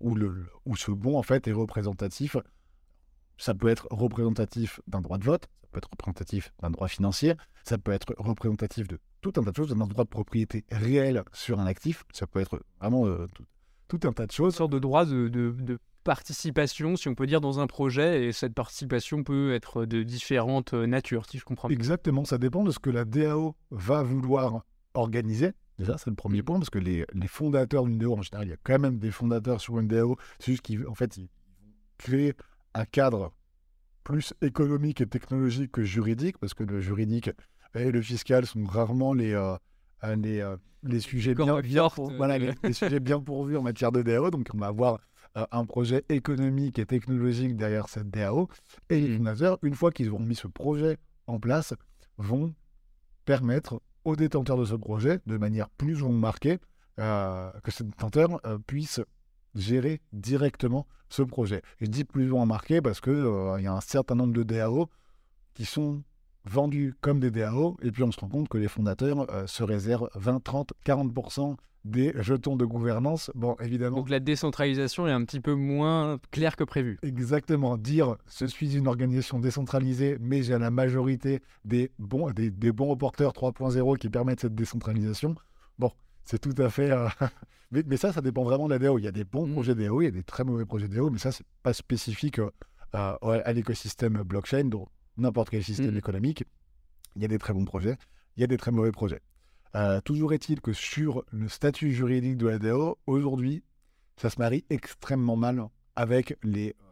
Où, 0.00 0.14
le, 0.14 0.46
où 0.66 0.76
ce 0.76 0.90
bon 0.90 1.16
en 1.16 1.22
fait 1.22 1.48
est 1.48 1.52
représentatif. 1.52 2.36
Ça 3.38 3.54
peut 3.54 3.68
être 3.68 3.86
représentatif 3.90 4.80
d'un 4.86 5.00
droit 5.00 5.18
de 5.18 5.24
vote, 5.24 5.48
ça 5.62 5.68
peut 5.72 5.78
être 5.78 5.90
représentatif 5.90 6.52
d'un 6.60 6.70
droit 6.70 6.88
financier, 6.88 7.34
ça 7.64 7.78
peut 7.78 7.92
être 7.92 8.14
représentatif 8.18 8.88
de 8.88 8.98
tout 9.20 9.32
un 9.36 9.42
tas 9.42 9.50
de 9.50 9.56
choses, 9.56 9.68
d'un 9.74 9.86
droit 9.86 10.04
de 10.04 10.08
propriété 10.08 10.64
réel 10.70 11.22
sur 11.32 11.60
un 11.60 11.66
actif, 11.66 12.04
ça 12.12 12.26
peut 12.26 12.40
être 12.40 12.62
vraiment 12.80 13.06
tout, 13.88 14.00
un 14.04 14.12
tas 14.12 14.26
de 14.26 14.32
choses. 14.32 14.54
Une 14.54 14.58
sorte 14.58 14.72
de 14.72 14.78
droit 14.78 15.04
de, 15.04 15.28
de, 15.28 15.50
de 15.58 15.78
participation, 16.06 16.96
si 16.96 17.08
on 17.08 17.16
peut 17.16 17.26
dire, 17.26 17.40
dans 17.40 17.58
un 17.58 17.66
projet, 17.66 18.26
et 18.26 18.32
cette 18.32 18.54
participation 18.54 19.24
peut 19.24 19.52
être 19.52 19.84
de 19.84 20.04
différentes 20.04 20.72
euh, 20.72 20.86
natures, 20.86 21.26
si 21.28 21.36
je 21.36 21.44
comprends 21.44 21.66
bien. 21.66 21.76
Exactement, 21.76 22.24
ça 22.24 22.38
dépend 22.38 22.62
de 22.62 22.70
ce 22.70 22.78
que 22.78 22.90
la 22.90 23.04
DAO 23.04 23.56
va 23.72 24.04
vouloir 24.04 24.64
organiser. 24.94 25.50
Déjà, 25.80 25.98
c'est 25.98 26.08
le 26.08 26.16
premier 26.16 26.44
point, 26.44 26.58
parce 26.58 26.70
que 26.70 26.78
les, 26.78 27.04
fondateurs 27.26 27.84
d'une 27.84 27.98
DAO, 27.98 28.16
en 28.16 28.22
général, 28.22 28.46
il 28.46 28.50
y 28.50 28.54
a 28.54 28.56
quand 28.62 28.78
même 28.78 28.98
des 28.98 29.10
fondateurs 29.10 29.60
sur 29.60 29.80
une 29.80 29.88
DAO, 29.88 30.16
c'est 30.38 30.52
juste 30.52 30.62
qu'ils 30.62 30.86
en 30.86 30.94
fait, 30.94 31.16
ils 31.16 31.28
créent 31.98 32.34
un 32.74 32.84
cadre 32.84 33.32
plus 34.04 34.32
économique 34.42 35.00
et 35.00 35.06
technologique 35.06 35.72
que 35.72 35.82
juridique, 35.82 36.38
parce 36.38 36.54
que 36.54 36.62
le 36.62 36.80
juridique 36.80 37.30
et 37.74 37.90
le 37.90 38.00
fiscal 38.00 38.46
sont 38.46 38.64
rarement 38.64 39.12
les, 39.12 39.32
euh, 39.32 39.56
les, 40.16 40.40
euh, 40.40 40.56
les, 40.84 41.00
sujets 41.00 41.34
bien, 41.34 41.60
bien, 41.60 41.88
voilà, 42.16 42.38
les, 42.38 42.52
les, 42.62 42.72
sujets 42.72 43.00
bien 43.00 43.20
pourvus 43.20 43.56
en 43.56 43.62
matière 43.62 43.90
de 43.90 44.02
DAO. 44.02 44.30
Donc, 44.30 44.46
on 44.54 44.58
va 44.58 44.68
avoir 44.68 45.00
un 45.50 45.64
projet 45.66 46.04
économique 46.08 46.78
et 46.78 46.86
technologique 46.86 47.56
derrière 47.56 47.88
cette 47.88 48.10
DAO. 48.10 48.48
Et 48.88 49.00
les 49.00 49.18
donateurs, 49.18 49.58
mmh. 49.62 49.66
une 49.66 49.74
fois 49.74 49.90
qu'ils 49.90 50.10
auront 50.10 50.24
mis 50.24 50.34
ce 50.34 50.46
projet 50.46 50.96
en 51.26 51.38
place, 51.38 51.74
vont 52.18 52.54
permettre 53.24 53.80
aux 54.04 54.16
détenteurs 54.16 54.56
de 54.56 54.64
ce 54.64 54.74
projet, 54.74 55.20
de 55.26 55.36
manière 55.36 55.68
plus 55.68 56.02
ou 56.02 56.08
moins 56.08 56.18
marquée, 56.18 56.58
euh, 56.98 57.50
que 57.62 57.70
ces 57.70 57.84
détenteurs 57.84 58.40
euh, 58.46 58.58
puissent 58.58 59.02
gérer 59.54 60.00
directement 60.12 60.86
ce 61.08 61.22
projet. 61.22 61.62
je 61.80 61.86
dis 61.86 62.04
plus 62.04 62.30
ou 62.30 62.36
moins 62.36 62.46
marqué 62.46 62.80
parce 62.80 63.00
qu'il 63.00 63.12
il 63.12 63.62
y 63.62 63.66
a 63.66 63.72
un 63.72 63.80
certain 63.80 64.14
nombre 64.14 64.32
de 64.32 64.42
DAO 64.42 64.88
qui 65.54 65.64
sont 65.64 66.02
vendus 66.48 66.94
comme 67.00 67.20
des 67.20 67.30
DAO, 67.30 67.76
et 67.82 67.90
puis 67.90 68.02
on 68.02 68.12
se 68.12 68.20
rend 68.20 68.28
compte 68.28 68.48
que 68.48 68.58
les 68.58 68.68
fondateurs 68.68 69.30
euh, 69.30 69.46
se 69.46 69.62
réservent 69.62 70.08
20, 70.14 70.42
30, 70.42 70.72
40% 70.84 71.56
des 71.86 72.12
jetons 72.16 72.56
de 72.56 72.64
gouvernance. 72.64 73.30
Bon, 73.34 73.56
évidemment. 73.60 73.96
Donc 73.96 74.10
la 74.10 74.20
décentralisation 74.20 75.06
est 75.06 75.12
un 75.12 75.24
petit 75.24 75.40
peu 75.40 75.54
moins 75.54 76.18
claire 76.32 76.56
que 76.56 76.64
prévu. 76.64 76.98
Exactement. 77.02 77.76
Dire 77.76 78.16
je 78.38 78.46
suis 78.46 78.76
une 78.76 78.88
organisation 78.88 79.38
décentralisée, 79.38 80.18
mais 80.20 80.42
j'ai 80.42 80.58
la 80.58 80.70
majorité 80.70 81.40
des 81.64 81.92
bons, 81.98 82.30
des, 82.32 82.50
bons 82.50 82.88
reporters 82.88 83.30
3.0 83.30 83.98
qui 83.98 84.08
permettent 84.08 84.40
cette 84.40 84.54
décentralisation. 84.54 85.36
Bon, 85.78 85.92
c'est 86.24 86.40
tout 86.40 86.60
à 86.60 86.68
fait. 86.70 86.90
Euh, 86.90 87.08
mais, 87.70 87.96
ça, 87.96 88.12
ça 88.12 88.20
dépend 88.20 88.42
vraiment 88.42 88.66
de 88.66 88.72
la 88.72 88.78
DAO. 88.80 88.98
Il 88.98 89.04
y 89.04 89.08
a 89.08 89.12
des 89.12 89.24
bons 89.24 89.46
mmh. 89.46 89.52
projets 89.52 89.74
DAO, 89.76 90.02
il 90.02 90.06
y 90.06 90.08
a 90.08 90.12
des 90.12 90.24
très 90.24 90.42
mauvais 90.42 90.64
projets 90.64 90.88
DAO, 90.88 91.10
mais 91.10 91.18
ça, 91.18 91.30
c'est 91.30 91.46
pas 91.62 91.72
spécifique 91.72 92.40
euh, 92.40 92.50
à 92.92 93.52
l'écosystème 93.52 94.22
blockchain, 94.22 94.64
donc 94.64 94.88
n'importe 95.16 95.50
quel 95.50 95.64
système 95.64 95.94
mmh. 95.94 95.98
économique. 95.98 96.44
Il 97.16 97.22
y 97.22 97.24
a 97.24 97.28
des 97.28 97.38
très 97.38 97.52
bons 97.52 97.64
projets, 97.64 97.96
il 98.36 98.40
y 98.40 98.44
a 98.44 98.46
des 98.46 98.58
très 98.58 98.70
mauvais 98.70 98.92
projets. 98.92 99.20
Euh, 99.74 100.00
toujours 100.00 100.32
est-il 100.32 100.60
que 100.60 100.72
sur 100.72 101.24
le 101.30 101.48
statut 101.48 101.92
juridique 101.92 102.36
de 102.36 102.46
la 102.46 102.58
DAO, 102.58 102.98
aujourd'hui, 103.06 103.62
ça 104.16 104.30
se 104.30 104.38
marie 104.38 104.64
extrêmement 104.70 105.36
mal 105.36 105.66
avec 105.96 106.38
les, 106.42 106.70
euh, 106.70 106.90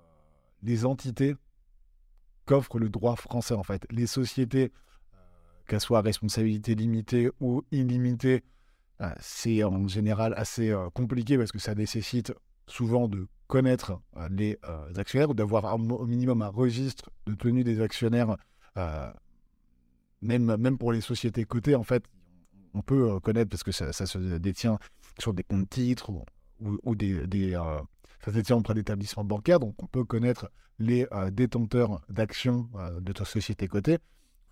les 0.62 0.84
entités 0.84 1.34
qu'offre 2.44 2.78
le 2.78 2.90
droit 2.90 3.16
français, 3.16 3.54
en 3.54 3.62
fait. 3.62 3.86
Les 3.90 4.06
sociétés, 4.06 4.72
euh, 5.14 5.18
qu'elles 5.66 5.80
soient 5.80 5.98
à 5.98 6.02
responsabilité 6.02 6.74
limitée 6.74 7.30
ou 7.40 7.62
illimitée, 7.70 8.42
c'est 9.20 9.62
en 9.64 9.86
général 9.86 10.32
assez 10.34 10.74
compliqué 10.94 11.36
parce 11.36 11.52
que 11.52 11.58
ça 11.58 11.74
nécessite 11.74 12.32
souvent 12.66 13.08
de 13.08 13.26
connaître 13.46 14.00
les 14.30 14.58
actionnaires 14.96 15.30
ou 15.30 15.34
d'avoir 15.34 15.74
au 15.74 16.06
minimum 16.06 16.42
un 16.42 16.48
registre 16.48 17.10
de 17.26 17.34
tenue 17.34 17.64
des 17.64 17.80
actionnaires, 17.80 18.36
même, 20.22 20.56
même 20.56 20.78
pour 20.78 20.92
les 20.92 21.00
sociétés 21.00 21.44
cotées, 21.44 21.74
en 21.74 21.82
fait, 21.82 22.04
on 22.74 22.82
peut 22.82 23.10
euh, 23.10 23.20
connaître, 23.20 23.50
parce 23.50 23.62
que 23.62 23.72
ça, 23.72 23.92
se 23.92 24.18
détient 24.18 24.78
sur 25.18 25.32
des 25.32 25.44
comptes 25.44 25.70
titres 25.70 26.10
ou, 26.60 26.94
des, 26.94 27.14
euh, 27.54 27.78
ça 28.20 28.26
se 28.26 28.36
détient 28.36 28.56
auprès 28.56 28.74
d'établissements 28.74 29.24
bancaires, 29.24 29.60
donc 29.60 29.80
on 29.82 29.86
peut 29.86 30.04
connaître 30.04 30.50
les 30.78 31.06
euh, 31.12 31.30
détenteurs 31.30 32.00
d'actions 32.08 32.68
de 33.00 33.12
ta 33.12 33.24
société 33.24 33.68
cotée. 33.68 33.98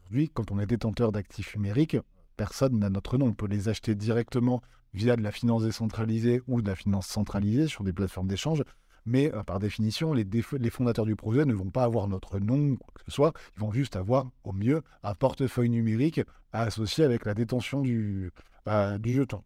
Aujourd'hui, 0.03 0.29
quand 0.29 0.51
on 0.53 0.61
est 0.61 0.67
détenteur 0.67 1.11
d'actifs 1.11 1.57
numériques, 1.57 1.97
personne 2.37 2.79
n'a 2.79 2.91
notre 2.91 3.19
nom. 3.19 3.27
On 3.27 3.35
peut 3.35 3.47
les 3.47 3.69
acheter 3.69 3.95
directement 3.95 4.63
via 4.95 5.17
de 5.17 5.23
la 5.23 5.33
finance 5.33 5.65
décentralisée 5.65 6.43
ou 6.47 6.63
de 6.63 6.69
la 6.69 6.77
finance 6.77 7.07
centralisée 7.07 7.67
sur 7.67 7.85
des 7.85 7.93
plateformes 7.93 8.29
d'échange. 8.29 8.63
Mais 9.05 9.33
par 9.47 9.59
définition, 9.59 10.13
les, 10.13 10.25
fondateurs 10.71 11.07
du 11.07 11.17
projet 11.17 11.45
ne 11.45 11.55
vont 11.55 11.71
pas 11.71 11.83
avoir 11.83 12.07
notre 12.07 12.39
nom 12.39 12.77
quoi 12.77 12.93
que 12.95 13.01
ce 13.07 13.11
soit. 13.11 13.33
Ils 13.57 13.61
vont 13.61 13.73
juste 13.73 13.97
avoir, 13.97 14.31
au 14.45 14.53
mieux, 14.53 14.83
un 15.03 15.15
portefeuille 15.15 15.71
numérique 15.71 16.21
à 16.53 16.63
associer 16.63 17.03
avec 17.03 17.25
la 17.25 17.35
détention 17.35 17.81
du, 17.81 18.31
bah, 18.65 18.99
du 18.99 19.13
jeton. 19.13 19.43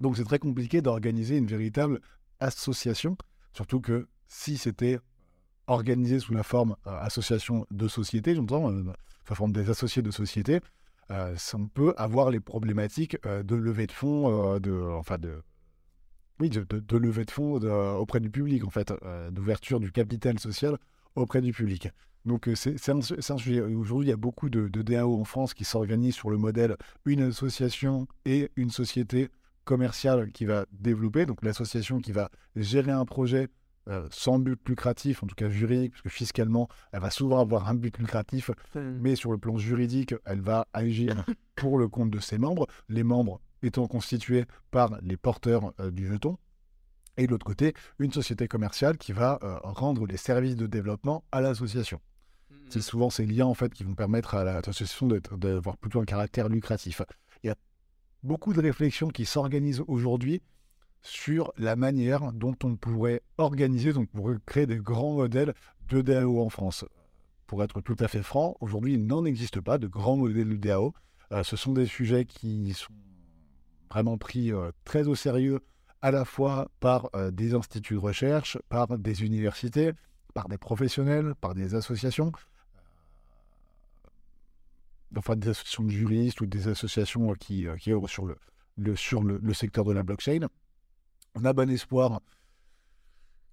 Donc 0.00 0.16
c'est 0.16 0.24
très 0.24 0.38
compliqué 0.38 0.82
d'organiser 0.82 1.36
une 1.36 1.46
véritable 1.46 2.00
association, 2.40 3.16
surtout 3.52 3.80
que 3.80 4.08
si 4.28 4.58
c'était 4.58 4.98
organisé 5.66 6.18
sous 6.18 6.34
la 6.34 6.42
forme 6.42 6.76
euh, 6.86 6.98
association 7.00 7.66
de 7.70 7.88
société, 7.88 8.34
j'entends, 8.34 8.70
euh, 8.70 8.82
sous 8.82 9.30
la 9.30 9.36
forme 9.36 9.52
des 9.52 9.70
associés 9.70 10.02
de 10.02 10.10
société, 10.10 10.60
euh, 11.10 11.36
on 11.54 11.66
peut 11.66 11.94
avoir 11.96 12.30
les 12.30 12.40
problématiques 12.40 13.16
de 13.24 13.54
levée 13.54 13.86
de 13.86 13.92
fonds, 13.92 14.58
de, 14.58 14.72
enfin 14.98 15.18
de, 15.18 15.42
oui, 16.40 16.50
de, 16.50 16.64
de, 16.64 16.96
levée 16.96 17.24
de 17.24 17.30
fonds 17.30 17.54
auprès 17.96 18.20
du 18.20 18.30
public, 18.30 18.64
en 18.64 18.70
fait, 18.70 18.92
d'ouverture 19.30 19.80
du 19.80 19.92
capital 19.92 20.38
social 20.38 20.78
auprès 21.14 21.40
du 21.40 21.52
public. 21.52 21.88
Donc 22.24 22.48
euh, 22.48 22.54
c'est. 22.54 22.74
Aujourd'hui, 22.90 24.06
il 24.06 24.08
y 24.08 24.12
a 24.12 24.16
beaucoup 24.16 24.48
de, 24.48 24.68
DAO 24.68 25.20
en 25.20 25.24
France 25.24 25.54
qui 25.54 25.64
s'organisent 25.64 26.14
sur 26.14 26.30
le 26.30 26.38
modèle 26.38 26.76
une 27.04 27.22
association 27.22 28.06
et 28.24 28.50
une 28.56 28.70
société 28.70 29.28
commerciale 29.64 30.30
qui 30.32 30.46
va 30.46 30.66
développer. 30.72 31.26
Donc 31.26 31.42
l'association 31.42 32.00
qui 32.00 32.12
va 32.12 32.30
gérer 32.56 32.92
un 32.92 33.04
projet 33.04 33.48
euh, 33.88 34.06
sans 34.10 34.38
but 34.38 34.58
lucratif, 34.68 35.22
en 35.22 35.26
tout 35.26 35.34
cas 35.34 35.48
juridique, 35.48 35.92
parce 35.92 36.02
que 36.02 36.08
fiscalement, 36.08 36.68
elle 36.92 37.00
va 37.00 37.10
souvent 37.10 37.40
avoir 37.40 37.68
un 37.68 37.74
but 37.74 37.96
lucratif, 37.98 38.50
mais 38.74 39.16
sur 39.16 39.32
le 39.32 39.38
plan 39.38 39.56
juridique, 39.56 40.14
elle 40.24 40.40
va 40.40 40.66
agir 40.72 41.24
pour 41.56 41.78
le 41.78 41.88
compte 41.88 42.10
de 42.10 42.20
ses 42.20 42.38
membres, 42.38 42.66
les 42.88 43.02
membres 43.02 43.40
étant 43.62 43.86
constitués 43.86 44.44
par 44.70 44.98
les 45.02 45.16
porteurs 45.16 45.72
euh, 45.80 45.90
du 45.90 46.06
jeton. 46.08 46.38
Et 47.16 47.26
de 47.26 47.30
l'autre 47.30 47.46
côté, 47.46 47.74
une 47.98 48.12
société 48.12 48.48
commerciale 48.48 48.98
qui 48.98 49.12
va 49.12 49.38
rendre 49.62 50.04
les 50.04 50.16
services 50.16 50.56
de 50.56 50.66
développement 50.66 51.22
à 51.30 51.40
l'association. 51.40 52.00
C'est 52.70 52.80
souvent 52.80 53.08
ces 53.08 53.24
liens 53.24 53.46
en 53.46 53.54
fait 53.54 53.72
qui 53.72 53.84
vont 53.84 53.94
permettre 53.94 54.34
à 54.34 54.42
l'association 54.42 55.06
d'avoir 55.06 55.76
plutôt 55.76 56.00
un 56.00 56.04
caractère 56.04 56.48
lucratif. 56.48 57.02
Il 57.44 57.46
y 57.46 57.50
a 57.50 57.56
beaucoup 58.24 58.52
de 58.52 58.60
réflexions 58.60 59.08
qui 59.08 59.26
s'organisent 59.26 59.84
aujourd'hui 59.86 60.42
sur 61.04 61.52
la 61.56 61.76
manière 61.76 62.32
dont 62.32 62.56
on 62.64 62.76
pourrait 62.76 63.22
organiser, 63.38 63.92
donc 63.92 64.08
créer 64.46 64.66
des 64.66 64.78
grands 64.78 65.12
modèles 65.12 65.54
de 65.88 66.00
DAO 66.00 66.40
en 66.40 66.48
France. 66.48 66.84
Pour 67.46 67.62
être 67.62 67.80
tout 67.82 67.96
à 68.00 68.08
fait 68.08 68.22
franc, 68.22 68.56
aujourd'hui, 68.60 68.94
il 68.94 69.06
n'en 69.06 69.24
existe 69.24 69.60
pas 69.60 69.78
de 69.78 69.86
grands 69.86 70.16
modèles 70.16 70.48
de 70.48 70.56
DAO. 70.56 70.94
Euh, 71.32 71.42
ce 71.42 71.56
sont 71.56 71.72
des 71.72 71.86
sujets 71.86 72.24
qui 72.24 72.72
sont 72.72 72.92
vraiment 73.90 74.18
pris 74.18 74.50
euh, 74.50 74.72
très 74.84 75.06
au 75.06 75.14
sérieux 75.14 75.60
à 76.00 76.10
la 76.10 76.24
fois 76.24 76.68
par 76.80 77.10
euh, 77.14 77.30
des 77.30 77.54
instituts 77.54 77.94
de 77.94 77.98
recherche, 77.98 78.58
par 78.68 78.98
des 78.98 79.22
universités, 79.22 79.92
par 80.32 80.48
des 80.48 80.58
professionnels, 80.58 81.34
par 81.40 81.54
des 81.54 81.74
associations 81.74 82.32
enfin 85.16 85.36
des 85.36 85.48
associations 85.50 85.84
de 85.84 85.90
juristes 85.90 86.40
ou 86.40 86.46
des 86.46 86.66
associations 86.66 87.32
qui, 87.34 87.66
œuvrent 87.68 88.08
sur, 88.08 88.26
le 88.26 88.96
sur 88.96 89.22
le, 89.22 89.54
secteur 89.54 89.84
de 89.84 89.92
la 89.92 90.02
blockchain. 90.02 90.48
On 91.34 91.44
a 91.44 91.52
bon 91.52 91.70
espoir 91.70 92.20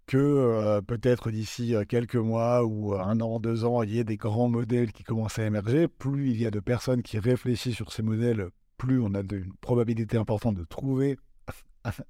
que 0.08 0.18
euh, 0.18 0.82
peut-être 0.82 1.32
d'ici 1.32 1.74
quelques 1.88 2.16
mois 2.16 2.64
ou 2.66 2.94
un 2.94 3.20
an, 3.22 3.40
deux 3.40 3.66
ans, 3.66 3.82
il 3.82 3.92
y 3.92 4.00
ait 4.00 4.04
des 4.04 4.18
grands 4.18 4.50
modèles 4.50 4.92
qui 4.92 5.04
commencent 5.04 5.40
à 5.40 5.46
émerger. 5.46 5.88
Plus 5.88 6.32
il 6.32 6.42
y 6.42 6.46
a 6.46 6.52
de 6.52 6.60
personnes 6.60 7.02
qui 7.02 7.18
réfléchissent 7.18 7.76
sur 7.76 7.92
ces 7.92 8.04
modèles, 8.04 8.50
plus 8.78 9.00
on 9.00 9.14
a 9.14 9.22
une 9.22 9.54
probabilité 9.62 10.18
importante 10.18 10.56
de 10.56 10.64
trouver 10.64 11.18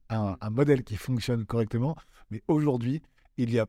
un, 0.10 0.50
modèle 0.50 0.84
qui 0.84 0.96
fonctionne 0.96 1.46
correctement. 1.46 1.96
Mais 2.30 2.42
aujourd'hui, 2.48 3.02
il 3.38 3.50
n'y 3.50 3.60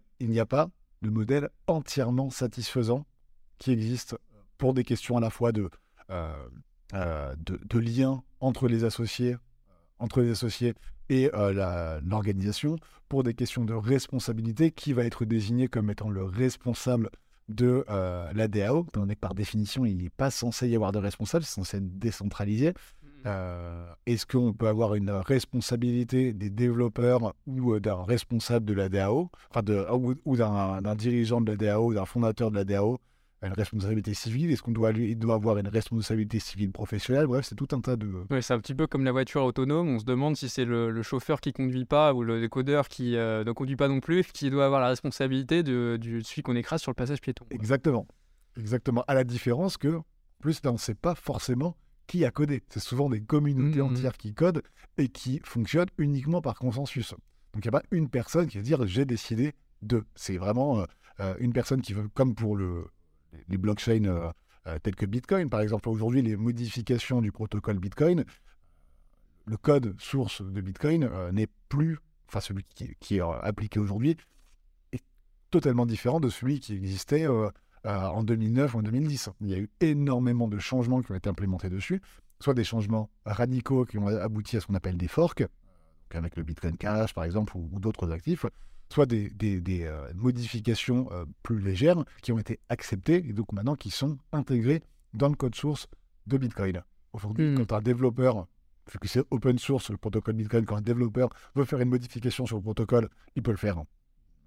a, 0.40 0.46
pas 0.46 0.70
de 1.02 1.10
modèle 1.10 1.48
entièrement 1.66 2.30
satisfaisant 2.30 3.06
qui 3.58 3.72
existe 3.72 4.16
pour 4.58 4.74
des 4.74 4.84
questions 4.84 5.16
à 5.16 5.20
la 5.20 5.30
fois 5.30 5.52
de, 5.52 5.70
euh, 6.10 6.48
euh, 6.94 7.34
de, 7.38 7.78
lien 7.78 8.22
entre 8.40 8.68
les 8.68 8.84
associés, 8.84 9.36
entre 10.02 10.20
les 10.20 10.30
associés 10.30 10.74
et 11.08 11.30
euh, 11.34 12.00
l'organisation, 12.04 12.76
pour 13.08 13.22
des 13.22 13.34
questions 13.34 13.64
de 13.64 13.74
responsabilité, 13.74 14.70
qui 14.70 14.92
va 14.92 15.04
être 15.04 15.24
désigné 15.24 15.68
comme 15.68 15.90
étant 15.90 16.10
le 16.10 16.24
responsable 16.24 17.10
de 17.48 17.84
la 17.88 18.48
DAO, 18.48 18.86
étant 18.88 19.00
donné 19.00 19.14
que 19.14 19.20
par 19.20 19.34
définition, 19.34 19.84
il 19.84 19.98
n'est 19.98 20.10
pas 20.10 20.30
censé 20.30 20.68
y 20.68 20.74
avoir 20.74 20.92
de 20.92 20.98
responsable, 20.98 21.44
c'est 21.44 21.56
censé 21.56 21.78
être 21.78 21.98
décentralisé. 21.98 22.72
Mmh. 23.24 23.28
Est-ce 24.06 24.24
qu'on 24.24 24.54
peut 24.54 24.68
avoir 24.68 24.94
une 24.94 25.10
responsabilité 25.10 26.32
des 26.32 26.48
développeurs 26.48 27.34
ou 27.46 27.78
d'un 27.78 28.02
responsable 28.04 28.64
de 28.64 28.72
la 28.72 28.88
DAO, 28.88 29.30
enfin 29.50 29.62
de, 29.62 29.84
ou 30.24 30.36
d'un 30.36 30.94
dirigeant 30.94 31.42
de 31.42 31.50
la 31.50 31.56
DAO, 31.56 31.92
d'un 31.92 32.06
fondateur 32.06 32.50
de 32.50 32.56
la 32.56 32.64
DAO 32.64 32.98
une 33.48 33.52
responsabilité 33.52 34.14
civile 34.14 34.50
Est-ce 34.50 34.62
qu'on 34.62 34.72
doit, 34.72 34.92
doit 34.92 35.34
avoir 35.34 35.58
une 35.58 35.68
responsabilité 35.68 36.38
civile 36.38 36.70
professionnelle? 36.70 37.26
Bref, 37.26 37.46
c'est 37.48 37.54
tout 37.54 37.68
un 37.72 37.80
tas 37.80 37.96
de. 37.96 38.24
Oui, 38.30 38.42
c'est 38.42 38.54
un 38.54 38.60
petit 38.60 38.74
peu 38.74 38.86
comme 38.86 39.04
la 39.04 39.12
voiture 39.12 39.42
autonome. 39.42 39.88
On 39.88 39.98
se 39.98 40.04
demande 40.04 40.36
si 40.36 40.48
c'est 40.48 40.64
le, 40.64 41.02
chauffeur 41.02 41.40
qui 41.40 41.52
conduit 41.52 41.84
pas 41.84 42.14
ou 42.14 42.22
le 42.22 42.40
décodeur 42.40 42.88
qui 42.88 43.16
euh, 43.16 43.42
ne 43.44 43.52
conduit 43.52 43.76
pas 43.76 43.88
non 43.88 44.00
plus 44.00 44.24
qui 44.32 44.50
doit 44.50 44.66
avoir 44.66 44.80
la 44.80 44.88
responsabilité 44.88 45.62
de, 45.62 45.98
celui 46.22 46.42
qu'on 46.42 46.54
écrase 46.54 46.80
sur 46.80 46.90
le 46.90 46.94
passage 46.94 47.20
piéton. 47.20 47.44
Exactement. 47.50 48.06
Exactement. 48.56 49.04
À 49.08 49.14
la 49.14 49.24
différence 49.24 49.76
que, 49.76 50.00
plus, 50.38 50.62
là, 50.62 50.70
on 50.70 50.74
ne 50.74 50.78
sait 50.78 50.94
pas 50.94 51.14
forcément 51.14 51.76
qui 52.06 52.24
a 52.24 52.30
codé. 52.30 52.62
C'est 52.68 52.80
souvent 52.80 53.08
des 53.08 53.22
communautés 53.22 53.80
mmh, 53.80 53.82
mmh. 53.82 53.92
entières 53.92 54.16
qui 54.16 54.34
codent 54.34 54.62
et 54.98 55.08
qui 55.08 55.40
fonctionnent 55.44 55.88
uniquement 55.98 56.42
par 56.42 56.54
consensus. 56.56 57.14
Donc 57.54 57.64
il 57.64 57.70
n'y 57.70 57.76
a 57.76 57.80
pas 57.80 57.86
une 57.90 58.08
personne 58.08 58.46
qui 58.46 58.58
va 58.58 58.62
dire 58.62 58.86
j'ai 58.86 59.04
décidé 59.04 59.54
de. 59.82 60.04
C'est 60.14 60.36
vraiment 60.36 60.80
euh, 60.80 60.84
euh, 61.20 61.34
une 61.38 61.52
personne 61.52 61.80
qui 61.80 61.92
veut, 61.92 62.08
comme 62.14 62.34
pour 62.34 62.56
le, 62.56 62.86
les 63.48 63.58
blockchains 63.58 64.04
euh, 64.04 64.30
euh, 64.66 64.78
tels 64.82 64.96
que 64.96 65.06
Bitcoin. 65.06 65.50
Par 65.50 65.60
exemple, 65.60 65.88
aujourd'hui, 65.88 66.22
les 66.22 66.36
modifications 66.36 67.20
du 67.20 67.32
protocole 67.32 67.78
Bitcoin, 67.78 68.24
le 69.46 69.56
code 69.56 69.94
source 70.00 70.42
de 70.42 70.60
Bitcoin 70.60 71.04
euh, 71.04 71.32
n'est 71.32 71.48
plus, 71.68 71.98
enfin 72.28 72.40
celui 72.40 72.64
qui, 72.64 73.16
est 73.16 73.20
appliqué 73.20 73.80
aujourd'hui, 73.80 74.16
est 74.92 75.02
totalement 75.50 75.86
différent 75.86 76.20
de 76.20 76.28
celui 76.28 76.60
qui 76.60 76.74
existait 76.74 77.26
en 77.84 78.22
2009 78.22 78.74
ou 78.74 78.78
en 78.78 78.82
2010. 78.82 79.30
Il 79.40 79.48
y 79.48 79.54
a 79.54 79.58
eu 79.58 79.70
énormément 79.80 80.48
de 80.48 80.58
changements 80.58 81.02
qui 81.02 81.12
ont 81.12 81.16
été 81.16 81.28
implémentés 81.28 81.70
dessus, 81.70 82.00
soit 82.40 82.54
des 82.54 82.64
changements 82.64 83.10
radicaux 83.24 83.84
qui 83.84 83.98
ont 83.98 84.06
abouti 84.06 84.56
à 84.56 84.60
ce 84.60 84.66
qu'on 84.66 84.74
appelle 84.74 84.96
des 84.96 85.08
forks, 85.08 85.44
avec 86.14 86.36
le 86.36 86.42
Bitcoin 86.42 86.76
Cash 86.76 87.14
par 87.14 87.24
exemple, 87.24 87.56
ou 87.56 87.80
d'autres 87.80 88.12
actifs, 88.12 88.44
soit 88.92 89.06
des, 89.06 89.30
des, 89.30 89.84
euh, 89.84 90.12
modifications 90.14 91.08
euh, 91.12 91.24
plus 91.42 91.58
légères 91.60 92.04
qui 92.22 92.30
ont 92.32 92.38
été 92.38 92.60
acceptées 92.68 93.16
et 93.26 93.32
donc 93.32 93.50
maintenant 93.52 93.74
qui 93.74 93.90
sont 93.90 94.18
intégrées 94.32 94.82
dans 95.14 95.28
le 95.28 95.34
code 95.34 95.54
source 95.54 95.88
de 96.26 96.36
Bitcoin. 96.38 96.82
Aujourd'hui, 97.12 97.46
Hmm. 97.50 97.56
quand 97.64 97.72
un 97.76 97.80
développeur, 97.82 98.46
vu 98.92 98.98
que 98.98 99.08
c'est 99.08 99.22
open 99.30 99.58
source 99.58 99.90
le 99.90 99.96
protocole 99.96 100.34
Bitcoin, 100.34 100.64
quand 100.66 100.76
un 100.76 100.82
développeur 100.82 101.30
veut 101.54 101.64
faire 101.64 101.80
une 101.80 101.88
modification 101.88 102.46
sur 102.46 102.56
le 102.56 102.62
protocole, 102.62 103.08
il 103.34 103.42
peut 103.42 103.50
le 103.50 103.56
faire. 103.56 103.82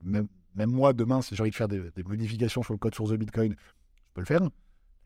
Même, 0.03 0.27
même 0.55 0.71
moi, 0.71 0.93
demain, 0.93 1.21
si 1.21 1.35
j'ai 1.35 1.41
envie 1.41 1.51
de 1.51 1.55
faire 1.55 1.67
des, 1.67 1.91
des 1.91 2.03
modifications 2.03 2.61
sur 2.63 2.73
le 2.73 2.79
code 2.79 2.95
source 2.95 3.09
de 3.11 3.17
Bitcoin, 3.17 3.55
je 3.57 4.03
peux 4.13 4.21
le 4.21 4.25
faire. 4.25 4.41
La 4.41 4.49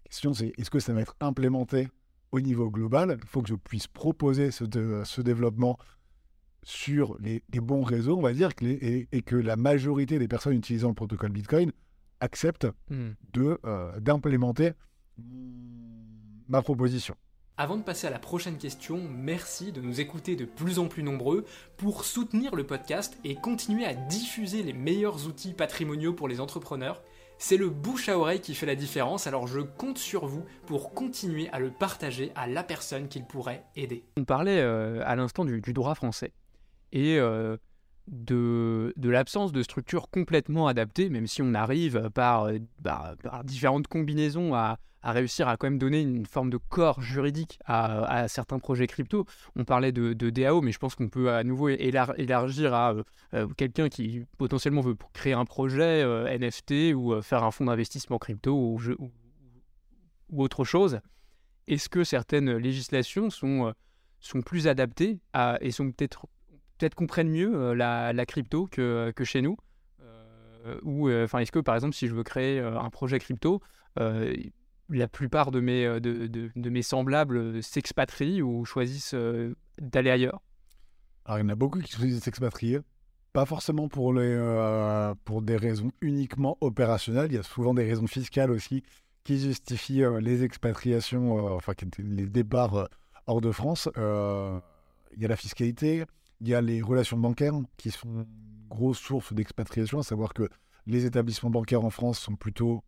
question, 0.05 0.34
c'est 0.34 0.53
est-ce 0.58 0.69
que 0.69 0.79
ça 0.79 0.93
va 0.93 1.01
être 1.01 1.15
implémenté 1.22 1.88
au 2.31 2.39
niveau 2.41 2.69
global? 2.69 3.17
Il 3.22 3.27
faut 3.27 3.41
que 3.41 3.50
je 3.50 3.55
puisse 3.55 3.88
proposer 3.88 4.51
ce, 4.51 4.63
de- 4.65 5.01
ce 5.05 5.22
développement 5.22 5.77
sur 6.63 7.18
les, 7.20 7.44
les 7.54 7.60
bons 7.60 7.84
réseaux, 7.84 8.18
on 8.18 8.22
va 8.22 8.34
dire, 8.34 8.56
que 8.56 8.66
les- 8.66 8.74
et, 8.74 9.08
et 9.12 9.22
que 9.22 9.36
la 9.36 9.56
majorité 9.56 10.20
des 10.20 10.28
personnes 10.28 10.54
utilisant 10.54 10.89
le 10.89 10.94
protocole 10.94 11.32
Bitcoin 11.32 11.72
acceptent 12.20 12.68
Hmm. 12.89 13.12
de, 13.34 13.60
euh, 13.66 13.98
d'implémenter 14.00 14.72
ma 16.48 16.62
proposition. 16.62 17.16
Avant 17.58 17.75
de 17.78 17.84
passer 17.84 18.08
à 18.08 18.10
la 18.10 18.20
prochaine 18.20 18.58
question, 18.58 19.01
merci 19.10 19.72
de 19.74 19.82
nous 19.82 20.00
écouter 20.00 20.36
de 20.38 20.46
plus 20.46 20.80
en 20.80 20.88
plus 20.88 21.04
nombreux 21.04 21.46
pour 21.78 22.06
soutenir 22.06 22.56
le 22.56 22.66
podcast 22.66 23.18
et 23.25 23.36
continuer 23.36 23.84
à 23.86 23.94
diffuser 23.94 24.63
les 24.63 24.72
meilleurs 24.74 25.28
outils 25.28 25.54
patrimoniaux 25.54 26.13
pour 26.13 26.28
les 26.30 26.39
entrepreneurs. 26.39 27.01
C'est 27.38 27.58
le 27.58 27.70
bouche 27.70 28.10
à 28.10 28.18
oreille 28.18 28.39
qui 28.42 28.54
fait 28.56 28.66
la 28.66 28.75
différence, 28.75 29.28
alors 29.28 29.48
je 29.48 29.60
compte 29.62 29.98
sur 29.98 30.25
vous 30.25 30.44
pour 30.68 30.94
continuer 30.94 31.50
à 31.50 31.60
le 31.60 31.70
partager 31.72 32.32
à 32.36 32.48
la 32.48 32.63
personne 32.63 33.08
qu'il 33.08 33.25
pourrait 33.25 33.63
aider. 33.75 34.04
On 34.18 34.25
parlait 34.25 34.60
euh, 34.60 35.01
à 35.06 35.16
l'instant 35.16 35.46
du, 35.46 35.62
du 35.62 35.74
droit 35.74 35.96
français 35.96 36.34
et 36.91 37.17
euh, 37.19 37.58
de, 38.08 38.93
de 38.98 39.10
l'absence 39.10 39.51
de 39.51 39.62
structure 39.63 40.10
complètement 40.10 40.67
adaptée, 40.67 41.10
même 41.10 41.27
si 41.27 41.41
on 41.41 41.53
arrive 41.53 42.10
par, 42.13 42.46
euh, 42.46 42.58
par- 42.84 43.15
par 43.17 43.43
différentes 43.43 43.88
combinaisons 43.88 44.55
à, 44.55 44.77
à 45.01 45.12
réussir 45.12 45.48
à 45.48 45.58
quand 45.58 45.67
même 45.67 45.77
donner 45.77 46.01
une 46.01 46.25
forme 46.25 46.50
de 46.50 46.58
corps 46.58 47.01
juridique 47.01 47.60
à, 47.65 48.03
à 48.05 48.27
certains 48.27 48.60
projets 48.60 48.88
crypto. 48.88 49.25
On 49.55 49.63
parlait 49.63 49.91
de, 49.91 50.13
de 50.13 50.29
DAO, 50.29 50.62
mais 50.62 50.72
je 50.72 50.79
pense 50.79 50.96
qu'on 50.96 51.08
peut 51.10 51.31
à 51.31 51.43
nouveau 51.43 51.69
élar- 51.69 52.15
élargir 52.17 52.74
à 52.74 52.96
euh, 53.36 53.48
quelqu'un 53.55 53.89
qui 53.89 54.24
potentiellement 54.38 54.81
veut 54.81 54.98
créer 55.13 55.34
un 55.34 55.46
projet 55.46 56.03
NFT 56.39 56.93
ou 56.96 57.22
faire 57.22 57.43
un 57.43 57.51
fonds 57.51 57.65
d'investissement 57.65 58.17
crypto 58.17 58.51
ou, 58.53 58.79
autre 60.36 60.63
chose. 60.63 61.00
Est-ce 61.67 61.89
que 61.89 62.03
certaines 62.03 62.58
législations 62.58 63.29
sont, 63.29 63.74
sont 64.19 64.41
plus 64.41 64.67
adaptées 64.67 65.19
à, 65.34 65.58
et 65.62 65.72
sont 65.72 65.91
peut-être 65.91 66.25
peut-être 66.79 66.95
comprennent 66.95 67.29
mieux 67.29 67.53
euh, 67.53 67.75
la, 67.75 68.25
crypto 68.25 68.67
que, 68.67 69.13
chez 69.24 69.41
nous. 69.41 69.57
Euh, 70.01 70.79
Ou 70.83 71.09
euh, 71.09 71.25
enfin, 71.25 71.39
est-ce 71.39 71.51
que 71.51 71.59
par 71.59 71.75
exemple, 71.75 71.93
si 71.93 72.07
je 72.07 72.15
veux 72.15 72.24
créer 72.24 72.59
un 72.59 72.89
projet 72.89 73.19
crypto, 73.19 73.62
la 73.98 75.07
plupart 75.07 75.51
de 75.51 75.59
mes, 75.59 76.81
semblables 76.81 77.62
s'expatrient 77.62 78.41
ou 78.41 78.65
choisissent 78.65 79.15
d'aller 79.79 80.09
ailleurs? 80.09 80.41
Il 81.27 81.38
y 81.38 81.41
en 81.41 81.50
a 81.50 81.55
beaucoup 81.55 81.79
qui 81.79 81.91
choisissent 81.91 82.19
de 82.19 82.24
s'expatrier, 82.24 82.79
pas 83.33 83.45
forcément 83.45 83.88
pour, 83.88 84.13
des 84.13 85.57
raisons 85.57 85.91
uniquement 86.01 86.57
opérationnelles, 86.62 87.27
il 87.31 87.36
y 87.36 87.39
a 87.39 87.43
souvent 87.43 87.75
des 87.75 87.83
raisons 87.83 88.07
fiscales 88.07 88.50
aussi 88.50 88.83
qui 89.25 89.38
justifient 89.38 90.05
les 90.21 90.43
expatriations, 90.43 91.53
enfin 91.53 91.74
les 92.00 92.25
départs 92.25 92.88
hors 93.27 93.41
de 93.41 93.51
France. 93.51 93.89
Il 93.95 95.21
y 95.21 95.25
a 95.25 95.27
la 95.27 95.36
fiscalité, 95.36 96.05
il 96.41 96.48
y 96.48 96.53
a 96.53 96.62
les 96.62 96.81
relations 96.81 97.17
bancaires 97.17 97.53
qui 97.77 97.91
sont 97.91 98.08
une 98.08 98.25
grosse 98.69 99.00
source 99.00 99.34
d'expatriation, 99.34 100.00
à 100.00 100.03
savoir 100.03 100.34
que 100.34 100.50
les 100.86 101.05
établissements 101.05 101.50
bancaires 101.50 101.84
en 101.84 101.89
France 101.89 102.19
sont 102.19 102.36
plutôt 102.36 102.84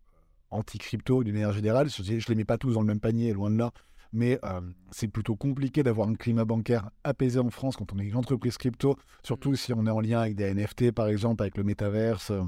anti-crypto 0.49 1.23
d'une 1.23 1.33
manière 1.33 1.53
générale. 1.53 1.89
Je 1.89 2.01
ne 2.01 2.19
les 2.27 2.35
mets 2.35 2.45
pas 2.45 2.57
tous 2.57 2.73
dans 2.73 2.81
le 2.81 2.87
même 2.87 2.99
panier, 2.99 3.33
loin 3.33 3.49
de 3.49 3.57
là, 3.57 3.71
mais 4.13 4.39
euh, 4.43 4.61
c'est 4.91 5.07
plutôt 5.07 5.35
compliqué 5.35 5.83
d'avoir 5.83 6.07
un 6.07 6.15
climat 6.15 6.45
bancaire 6.45 6.89
apaisé 7.03 7.39
en 7.39 7.49
France 7.49 7.75
quand 7.77 7.93
on 7.93 7.99
est 7.99 8.05
une 8.05 8.15
entreprise 8.15 8.57
crypto, 8.57 8.97
surtout 9.23 9.55
si 9.55 9.73
on 9.73 9.85
est 9.85 9.91
en 9.91 10.01
lien 10.01 10.21
avec 10.21 10.35
des 10.35 10.53
NFT, 10.53 10.91
par 10.91 11.07
exemple, 11.07 11.43
avec 11.43 11.57
le 11.57 11.63
métaverse. 11.63 12.31
euh, 12.31 12.43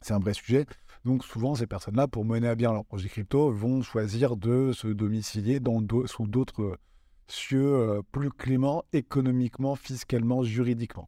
c'est 0.00 0.12
un 0.12 0.18
vrai 0.18 0.34
sujet. 0.34 0.66
Donc 1.04 1.24
souvent, 1.24 1.54
ces 1.54 1.66
personnes-là, 1.66 2.08
pour 2.08 2.24
mener 2.24 2.48
à 2.48 2.54
bien 2.54 2.72
leur 2.72 2.84
projet 2.84 3.08
crypto, 3.08 3.50
vont 3.50 3.82
choisir 3.82 4.36
de 4.36 4.72
se 4.72 4.88
domicilier 4.88 5.60
dans 5.60 5.80
sous 6.06 6.26
d'autres 6.26 6.62
euh, 6.62 6.76
cieux 7.28 7.74
euh, 7.74 8.02
plus 8.12 8.30
cléments 8.30 8.84
économiquement, 8.92 9.76
fiscalement, 9.76 10.42
juridiquement. 10.42 11.06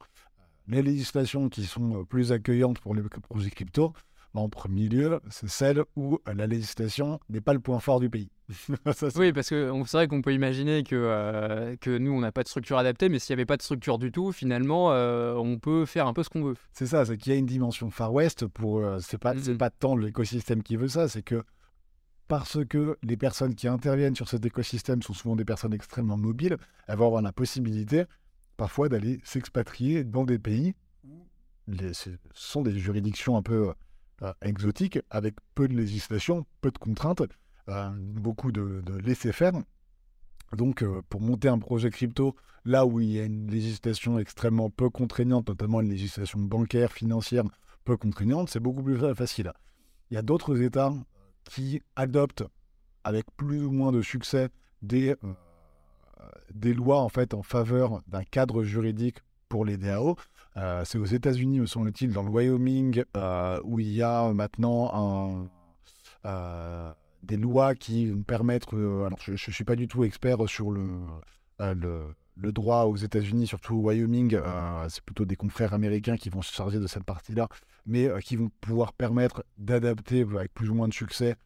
Les 0.69 0.83
législations 0.83 1.49
qui 1.49 1.65
sont 1.65 2.01
euh, 2.01 2.05
plus 2.05 2.33
accueillantes 2.33 2.81
pour 2.81 2.95
les 2.95 3.03
projets 3.03 3.51
crypto, 3.51 3.93
bah, 4.35 4.41
en 4.41 4.49
premier 4.49 4.89
lieu, 4.89 5.21
c'est 5.31 5.49
celle 5.49 5.85
où 5.95 6.19
euh, 6.29 6.35
la 6.35 6.47
législation 6.47 7.21
n'est 7.31 7.41
pas 7.41 7.53
le 7.55 7.61
point 7.61 7.79
fort 7.81 8.01
du 8.01 8.11
pays. 8.11 8.31
Ça, 8.95 9.09
Oui, 9.17 9.33
parce 9.33 9.49
que 9.51 9.73
c'est 9.87 9.97
vrai 9.97 10.09
qu'on 10.09 10.23
peut 10.23 10.33
imaginer 10.35 10.83
que, 10.83 10.95
euh, 10.97 11.77
que 11.81 11.97
nous, 11.99 12.13
on 12.13 12.21
n'a 12.21 12.33
pas 12.33 12.43
de 12.43 12.49
structure 12.49 12.79
adaptée, 12.79 13.09
mais 13.09 13.19
s'il 13.19 13.35
n'y 13.35 13.41
avait 13.41 13.47
pas 13.47 13.57
de 13.57 13.63
structure 13.63 13.99
du 13.99 14.13
tout, 14.13 14.33
finalement, 14.33 14.93
euh, 14.93 15.35
on 15.35 15.59
peut 15.59 15.85
faire 15.85 16.07
un 16.07 16.13
peu 16.13 16.23
ce 16.23 16.29
qu'on 16.31 16.43
veut. 16.45 16.55
C'est 16.73 16.87
ça, 16.87 17.05
c'est 17.05 17.17
qu'il 17.17 17.33
y 17.33 17.37
a 17.37 17.39
une 17.39 17.47
dimension 17.47 17.91
Far 17.91 18.13
West 18.13 18.47
pour. 18.47 18.79
euh, 18.81 18.99
c'est 19.01 19.19
pas, 19.19 19.35
c'est 19.39 19.53
Mhm. 19.53 19.59
pas 19.59 19.71
tant 19.71 19.97
l'écosystème 19.97 20.63
qui 20.63 20.77
veut 20.77 20.89
ça, 20.89 21.09
c'est 21.09 21.23
que 21.23 21.43
parce 22.29 22.65
que 22.65 22.99
les 23.03 23.17
personnes 23.17 23.55
qui 23.55 23.69
interviennent 23.69 24.17
sur 24.17 24.29
cet 24.29 24.45
écosystème 24.45 25.03
sont 25.03 25.13
souvent 25.13 25.37
des 25.37 25.45
personnes 25.45 25.75
extrêmement 25.75 26.17
mobiles, 26.17 26.57
elles 26.87 26.97
vont 26.97 27.07
avoir 27.07 27.23
la 27.23 27.33
possibilité 27.33 28.05
parfois 28.57 28.89
d'aller 28.89 29.21
s'expatrier 29.25 30.05
dans 30.05 30.25
des 30.25 30.39
pays 30.39 30.75
où 31.69 31.75
ce 31.93 32.11
sont 32.33 32.63
des 32.63 32.79
juridictions 32.79 33.37
un 33.37 33.43
peu 33.43 33.73
euh, 34.23 34.33
exotiques, 34.43 34.99
avec 35.11 35.35
peu 35.55 35.69
de 35.69 35.75
législation, 35.75 36.47
peu 36.61 36.71
de 36.71 36.79
contraintes, 36.79 37.23
euh, 37.69 37.91
beaucoup 37.91 38.53
de, 38.53 38.83
de 38.85 38.95
laisser-faire. 38.99 39.53
Donc, 40.57 40.83
euh, 40.83 41.03
pour 41.09 41.21
monter 41.21 41.49
un 41.49 41.59
projet 41.59 41.91
crypto, 41.91 42.37
là 42.65 42.87
où 42.87 43.01
il 43.01 43.11
y 43.11 43.21
a 43.21 43.25
une 43.25 43.51
législation 43.51 44.19
extrêmement 44.19 44.71
peu 44.71 44.91
contraignante, 44.91 45.49
notamment 45.49 45.81
une 45.81 45.91
législation 45.91 46.39
bancaire, 46.39 46.93
financière 46.93 47.45
peu 47.85 47.97
contraignante, 47.97 48.49
c'est 48.49 48.61
beaucoup 48.61 48.83
plus 48.83 48.99
facile. 49.15 49.53
Il 50.11 50.15
y 50.15 50.17
a 50.17 50.23
d'autres 50.23 50.63
États 50.63 50.93
qui 51.49 51.83
adoptent 51.95 52.45
avec 53.05 53.25
plus 53.37 53.65
ou 53.65 53.71
moins 53.71 53.93
de 53.93 54.03
succès 54.03 54.49
des, 54.83 55.11
euh, 55.11 55.35
des 56.53 56.75
lois 56.75 57.01
en 57.01 57.09
fait 57.09 57.35
en 57.35 57.43
faveur 57.43 58.01
d'un 58.09 58.25
cadre 58.25 58.63
juridique 58.65 59.19
pour 59.49 59.65
les 59.65 59.77
DAO. 59.77 60.17
Euh, 60.57 60.83
c'est 60.85 60.99
aux 60.99 61.05
États-Unis, 61.05 61.61
me 61.61 61.67
semble-t-il, 61.67 62.13
dans 62.13 62.23
le 62.23 62.31
Wyoming, 62.31 63.05
euh, 63.17 63.61
où 63.65 63.79
il 63.79 63.93
y 63.93 64.03
a 64.03 64.33
maintenant 64.33 65.49
des 67.23 67.37
lois 67.37 67.75
qui 67.75 68.13
permettent. 68.27 68.73
alors, 68.73 69.19
je 69.21 69.33
ne 69.33 69.37
suis 69.37 69.65
pas 69.65 69.77
du 69.77 69.87
tout 69.87 70.03
expert 70.03 70.49
sur 70.49 70.73
le, 70.73 70.89
le, 71.61 72.03
le 72.37 72.53
droit 72.53 72.85
aux 72.85 72.97
États-Unis, 72.97 73.47
surtout 73.47 73.77
au 73.77 73.83
Wyoming. 73.83 74.37
c'est 74.89 75.05
plutôt 75.05 75.25
des 75.25 75.37
confrères 75.37 75.75
américains 75.75 76.17
qui 76.17 76.29
vont 76.29 76.43
se 76.43 76.53
charger 76.53 76.81
de 76.81 76.87
cette 76.89 77.05
partie-là, 77.05 77.49
mais 77.87 78.09
euh, 78.09 78.19
qui 78.21 78.37
vont 78.37 78.51
pouvoir 78.61 78.93
permettre 78.93 79.45
d'adapter 79.59 80.23
avec 80.23 80.53
plus 80.53 80.69
ou 80.69 80.75
moins 80.75 80.89
de 80.89 80.95
succès 80.95 81.37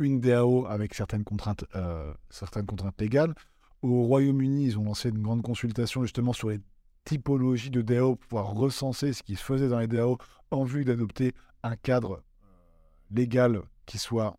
une 0.00 0.20
DAO 0.20 0.66
avec 0.66 0.94
certaines 0.94 1.24
contraintes, 1.24 1.64
euh, 1.76 2.12
certaines 2.30 2.66
contraintes 2.66 3.00
légales. 3.00 3.34
Au 3.82 4.02
Royaume-Uni, 4.04 4.64
ils 4.66 4.78
ont 4.78 4.84
lancé 4.84 5.10
une 5.10 5.22
grande 5.22 5.42
consultation 5.42 6.02
justement 6.02 6.32
sur 6.32 6.50
les 6.50 6.60
typologies 7.04 7.70
de 7.70 7.82
DAO 7.82 8.16
pour 8.16 8.28
pouvoir 8.28 8.52
recenser 8.54 9.12
ce 9.12 9.22
qui 9.22 9.36
se 9.36 9.44
faisait 9.44 9.68
dans 9.68 9.78
les 9.78 9.86
DAO 9.86 10.18
en 10.50 10.64
vue 10.64 10.84
d'adopter 10.84 11.32
un 11.62 11.76
cadre 11.76 12.22
euh, 12.42 12.46
légal 13.10 13.62
qui 13.86 13.98
soit 13.98 14.36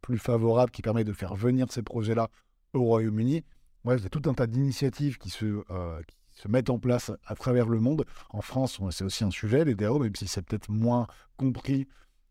plus 0.00 0.18
favorable, 0.18 0.70
qui 0.72 0.82
permet 0.82 1.04
de 1.04 1.12
faire 1.12 1.34
venir 1.34 1.70
ces 1.70 1.82
projets-là 1.82 2.28
au 2.72 2.82
Royaume-Uni. 2.82 3.44
Bref, 3.84 4.00
il 4.00 4.04
y 4.04 4.06
a 4.06 4.10
tout 4.10 4.28
un 4.28 4.34
tas 4.34 4.46
d'initiatives 4.46 5.18
qui 5.18 5.30
se, 5.30 5.62
se 6.34 6.48
mettent 6.48 6.70
en 6.70 6.78
place 6.78 7.10
à 7.26 7.34
travers 7.34 7.68
le 7.68 7.78
monde. 7.80 8.04
En 8.30 8.40
France, 8.40 8.80
c'est 8.90 9.04
aussi 9.04 9.24
un 9.24 9.30
sujet, 9.30 9.64
les 9.64 9.74
DAO, 9.74 9.98
même 9.98 10.14
si 10.16 10.26
c'est 10.26 10.42
peut-être 10.42 10.70
moins 10.70 11.06
compris 11.36 11.86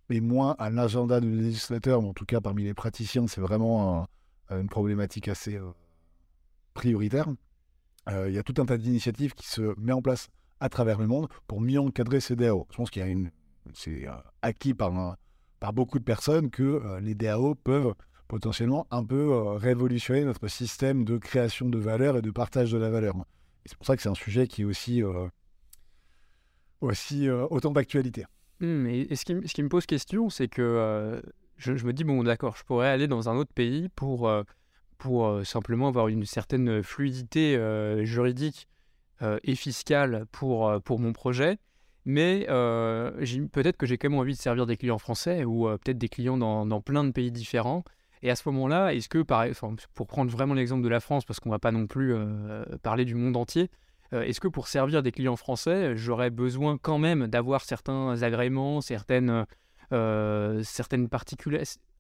et 0.09 0.19
moins 0.21 0.55
à 0.59 0.69
l'agenda 0.69 1.19
du 1.21 1.31
législateur, 1.31 2.01
mais 2.01 2.09
en 2.09 2.13
tout 2.13 2.25
cas 2.25 2.41
parmi 2.41 2.63
les 2.63 2.73
praticiens, 2.73 3.27
c'est 3.27 3.41
vraiment 3.41 4.07
un- 4.49 4.59
une 4.59 4.67
problématique 4.67 5.27
assez 5.29 5.55
euh, 5.55 5.71
prioritaire. 6.73 7.27
Euh, 8.09 8.27
il 8.29 8.35
y 8.35 8.37
a 8.39 8.43
tout 8.43 8.55
un 8.57 8.65
tas 8.65 8.77
d'initiatives 8.77 9.33
qui 9.33 9.47
se 9.47 9.73
met 9.79 9.93
en 9.93 10.01
place 10.01 10.27
à 10.59 10.69
travers 10.69 10.99
le 10.99 11.07
monde 11.07 11.27
pour 11.47 11.61
mieux 11.61 11.79
encadrer 11.79 12.19
ces 12.19 12.35
DAO. 12.35 12.67
Je 12.71 12.75
pense 12.77 12.89
qu'il 12.89 13.01
y 13.01 13.05
a 13.05 13.07
une, 13.07 13.31
c'est 13.73 14.07
euh, 14.07 14.11
acquis 14.41 14.73
par, 14.73 15.15
par 15.59 15.73
beaucoup 15.73 15.99
de 15.99 16.03
personnes 16.03 16.49
que 16.49 16.63
euh, 16.63 16.99
les 16.99 17.15
DAO 17.15 17.55
peuvent 17.55 17.93
potentiellement 18.27 18.87
un 18.91 19.03
peu 19.03 19.31
euh, 19.33 19.53
révolutionner 19.53 20.23
notre 20.25 20.47
système 20.47 21.03
de 21.03 21.17
création 21.17 21.69
de 21.69 21.77
valeur 21.77 22.17
et 22.17 22.21
de 22.21 22.31
partage 22.31 22.71
de 22.71 22.77
la 22.77 22.89
valeur. 22.89 23.15
C'est 23.65 23.77
pour 23.77 23.85
ça 23.85 23.95
que 23.95 24.01
c'est 24.01 24.09
un 24.09 24.15
sujet 24.15 24.47
qui 24.47 24.61
est 24.61 24.65
aussi, 24.65 25.03
euh, 25.03 25.27
aussi 26.81 27.27
euh, 27.27 27.47
autant 27.49 27.71
d'actualité. 27.71 28.25
Hmm, 28.59 28.87
et, 28.87 29.15
ce, 29.15 29.25
qui, 29.25 29.35
ce 29.47 29.53
qui 29.53 29.63
me 29.63 29.69
pose 29.69 29.85
question, 29.85 30.29
c'est 30.29 30.47
que 30.47 30.61
euh, 30.61 31.21
je, 31.57 31.75
je 31.75 31.85
me 31.85 31.93
dis, 31.93 32.03
bon, 32.03 32.23
d'accord, 32.23 32.55
je 32.57 32.63
pourrais 32.63 32.89
aller 32.89 33.07
dans 33.07 33.29
un 33.29 33.35
autre 33.35 33.53
pays 33.53 33.89
pour, 33.89 34.31
pour 34.97 35.45
simplement 35.45 35.87
avoir 35.87 36.07
une 36.07 36.25
certaine 36.25 36.81
fluidité 36.83 37.55
juridique 38.03 38.67
et 39.21 39.55
fiscale 39.55 40.25
pour, 40.31 40.81
pour 40.83 40.99
mon 40.99 41.13
projet. 41.13 41.59
Mais 42.05 42.45
peut-être 42.47 43.77
que 43.77 43.85
j'ai 43.85 43.99
quand 43.99 44.09
même 44.09 44.19
envie 44.19 44.33
de 44.33 44.39
servir 44.39 44.65
des 44.65 44.77
clients 44.77 44.97
français 44.97 45.45
ou 45.45 45.65
peut-être 45.77 45.99
des 45.99 46.09
clients 46.09 46.37
dans, 46.37 46.65
dans 46.65 46.81
plein 46.81 47.03
de 47.03 47.11
pays 47.11 47.31
différents. 47.31 47.83
Et 48.23 48.29
à 48.29 48.35
ce 48.35 48.47
moment-là, 48.49 48.93
est-ce 48.93 49.09
que, 49.09 49.23
par, 49.23 49.45
pour 49.93 50.07
prendre 50.07 50.31
vraiment 50.31 50.53
l'exemple 50.53 50.83
de 50.83 50.89
la 50.89 50.99
France, 50.99 51.25
parce 51.25 51.39
qu'on 51.39 51.49
ne 51.49 51.55
va 51.55 51.59
pas 51.59 51.71
non 51.71 51.87
plus 51.87 52.15
parler 52.83 53.03
du 53.05 53.15
monde 53.15 53.35
entier, 53.35 53.69
est-ce 54.11 54.39
que 54.39 54.47
pour 54.47 54.67
servir 54.67 55.01
des 55.01 55.11
clients 55.11 55.37
français, 55.37 55.95
j'aurais 55.95 56.29
besoin 56.29 56.77
quand 56.77 56.99
même 56.99 57.27
d'avoir 57.27 57.61
certains 57.61 58.21
agréments, 58.21 58.81
certaines, 58.81 59.45
certaines 59.89 61.09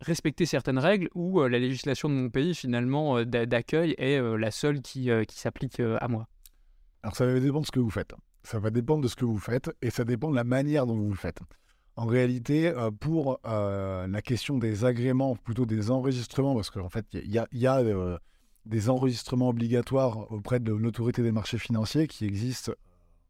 respecter 0.01 0.45
certaines 0.45 0.77
règles, 0.77 1.09
ou 1.15 1.41
la 1.41 1.57
législation 1.57 2.09
de 2.09 2.13
mon 2.13 2.29
pays, 2.29 2.53
finalement, 2.53 3.23
d'accueil 3.23 3.95
est 3.97 4.19
la 4.19 4.51
seule 4.51 4.81
qui, 4.81 5.09
qui 5.27 5.39
s'applique 5.39 5.79
à 5.79 6.07
moi? 6.07 6.27
Alors 7.01 7.15
ça 7.15 7.25
va 7.25 7.39
dépendre 7.39 7.61
de 7.61 7.65
ce 7.65 7.71
que 7.71 7.79
vous 7.79 7.89
faites. 7.89 8.13
Ça 8.43 8.59
va 8.59 8.69
dépendre 8.69 9.03
de 9.03 9.07
ce 9.07 9.15
que 9.15 9.25
vous 9.25 9.39
faites, 9.39 9.71
et 9.81 9.89
ça 9.89 10.03
dépend 10.03 10.29
de 10.29 10.35
la 10.35 10.43
manière 10.43 10.85
dont 10.85 10.95
vous 10.95 11.09
le 11.09 11.15
faites. 11.15 11.39
En 11.97 12.05
réalité, 12.05 12.67
euh, 12.67 12.89
pour 12.89 13.39
euh, 13.45 14.07
la 14.07 14.21
question 14.21 14.57
des 14.57 14.85
agréments, 14.85 15.35
plutôt 15.35 15.65
des 15.65 15.91
enregistrements, 15.91 16.55
parce 16.55 16.69
qu'en 16.69 16.89
fait, 16.89 17.05
il 17.13 17.29
y 17.29 17.37
a, 17.67 17.77
euh, 17.79 18.17
des 18.65 18.89
enregistrements 18.89 19.49
obligatoires 19.49 20.31
auprès 20.31 20.59
de 20.59 20.71
l'autorité 20.71 21.21
des 21.21 21.31
marchés 21.31 21.57
financiers 21.57 22.07
qui 22.07 22.25
existent 22.25 22.71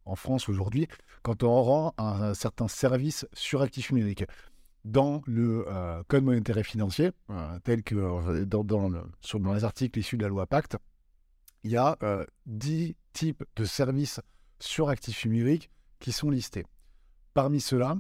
en 0.05 0.15
France 0.15 0.49
aujourd'hui 0.49 0.87
quand 1.23 1.43
on 1.43 1.61
rend 1.61 1.93
un, 1.97 2.33
certain 2.33 2.67
service 2.67 3.25
sur 3.33 3.61
actifs 3.61 3.91
numériques. 3.91 4.25
Dans 4.83 5.21
le 5.27 5.65
Code 6.07 6.23
monétaire 6.23 6.57
et 6.57 6.63
financier, 6.63 7.11
tel 7.63 7.83
que 7.83 8.43
dans, 8.45 8.63
dans, 8.63 9.53
les 9.53 9.63
articles 9.63 9.99
issus 9.99 10.17
de 10.17 10.23
la 10.23 10.29
loi 10.29 10.47
Pacte, 10.47 10.75
il 11.63 11.69
y 11.71 11.77
a 11.77 11.97
10 12.47 12.95
types 13.13 13.43
de 13.55 13.63
services 13.63 14.19
sur 14.59 14.89
actifs 14.89 15.25
numériques 15.25 15.69
qui 15.99 16.11
sont 16.11 16.31
listés. 16.31 16.65
Parmi 17.35 17.61
ceux-là, 17.61 17.95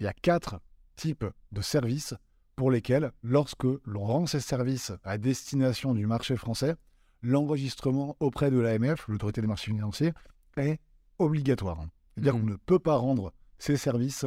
il 0.00 0.04
y 0.04 0.06
a 0.06 0.12
quatre 0.12 0.60
types 0.96 1.26
de 1.52 1.60
services 1.60 2.14
pour 2.56 2.70
lesquels, 2.70 3.10
lorsque 3.22 3.66
l'on 3.84 4.04
rend 4.04 4.26
ces 4.26 4.40
services 4.40 4.92
à 5.02 5.18
destination 5.18 5.94
du 5.94 6.06
marché 6.06 6.36
français, 6.36 6.74
l'enregistrement 7.22 8.16
auprès 8.20 8.50
de 8.50 8.58
l'AMF, 8.58 9.08
l'autorité 9.08 9.40
des 9.40 9.46
marchés 9.46 9.72
financiers, 9.72 10.12
est 10.56 10.78
obligatoire. 11.18 11.84
C'est-à-dire 12.14 12.36
mmh. 12.36 12.40
qu'on 12.40 12.46
ne 12.46 12.56
peut 12.56 12.78
pas 12.78 12.96
rendre 12.96 13.32
ces 13.58 13.76
services 13.76 14.26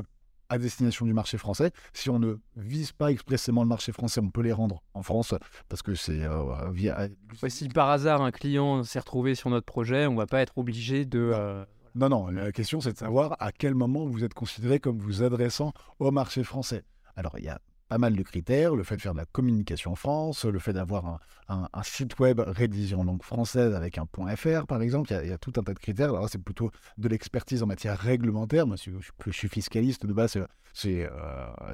à 0.50 0.58
destination 0.58 1.06
du 1.06 1.14
marché 1.14 1.38
français. 1.38 1.72
Si 1.94 2.10
on 2.10 2.20
ne 2.20 2.36
vise 2.56 2.92
pas 2.92 3.12
expressément 3.12 3.64
le 3.64 3.70
marché 3.70 3.92
français, 3.92 4.22
on 4.22 4.30
peut 4.30 4.42
les 4.42 4.54
rendre 4.54 4.82
en 4.94 5.04
France 5.04 5.34
parce 5.70 5.82
que 5.82 5.96
c'est 5.96 6.24
euh, 6.24 6.72
via. 6.72 7.10
si 7.50 7.68
par 7.70 7.90
hasard 7.90 8.22
un 8.22 8.32
client 8.32 8.84
s'est 8.84 9.00
retrouvé 9.00 9.36
sur 9.36 9.50
notre 9.50 9.66
projet, 9.66 10.08
on 10.08 10.14
ne 10.14 10.18
va 10.18 10.28
pas 10.28 10.42
être 10.42 10.58
obligé 10.58 11.06
de. 11.06 11.32
Euh, 11.34 11.66
non, 11.98 12.10
non, 12.10 12.28
la 12.28 12.52
question 12.52 12.80
c'est 12.80 12.94
de 12.94 12.98
savoir 12.98 13.36
à 13.40 13.52
quel 13.52 13.74
moment 13.74 14.06
vous 14.06 14.24
êtes 14.24 14.36
considéré 14.36 14.80
comme 14.80 15.00
vous 15.00 15.24
adressant 15.24 15.74
au 16.00 16.12
marché 16.12 16.44
français. 16.44 16.84
Alors 17.16 17.34
il 17.40 17.46
y 17.46 17.50
a 17.50 17.60
pas 17.88 17.98
mal 17.98 18.16
de 18.16 18.22
critères, 18.22 18.76
le 18.76 18.84
fait 18.84 18.98
de 18.98 19.02
faire 19.02 19.14
de 19.14 19.18
la 19.18 19.26
communication 19.26 19.94
en 19.94 19.96
France, 19.96 20.46
le 20.46 20.60
fait 20.60 20.74
d'avoir 20.74 21.20
un, 21.48 21.68
site 21.84 22.20
web 22.20 22.40
rédigé 22.40 22.96
langue 22.96 23.24
française 23.24 23.74
avec 23.74 23.98
un 23.98 24.06
.fr 24.36 24.68
par 24.68 24.82
exemple, 24.82 25.12
il 25.24 25.30
y, 25.30 25.32
a, 25.32 25.38
tout 25.38 25.54
un 25.58 25.64
tas 25.64 25.74
de 25.74 25.80
critères. 25.80 26.10
Alors 26.10 26.30
c'est 26.30 26.38
plutôt 26.38 26.70
de 26.98 27.08
l'expertise 27.08 27.64
en 27.64 27.66
matière 27.66 27.98
réglementaire. 27.98 28.68
Moi, 28.68 28.76
je, 28.78 29.32
suis 29.32 29.50
fiscaliste 29.50 30.06
de 30.06 30.14
base, 30.14 30.38
euh, 30.38 30.48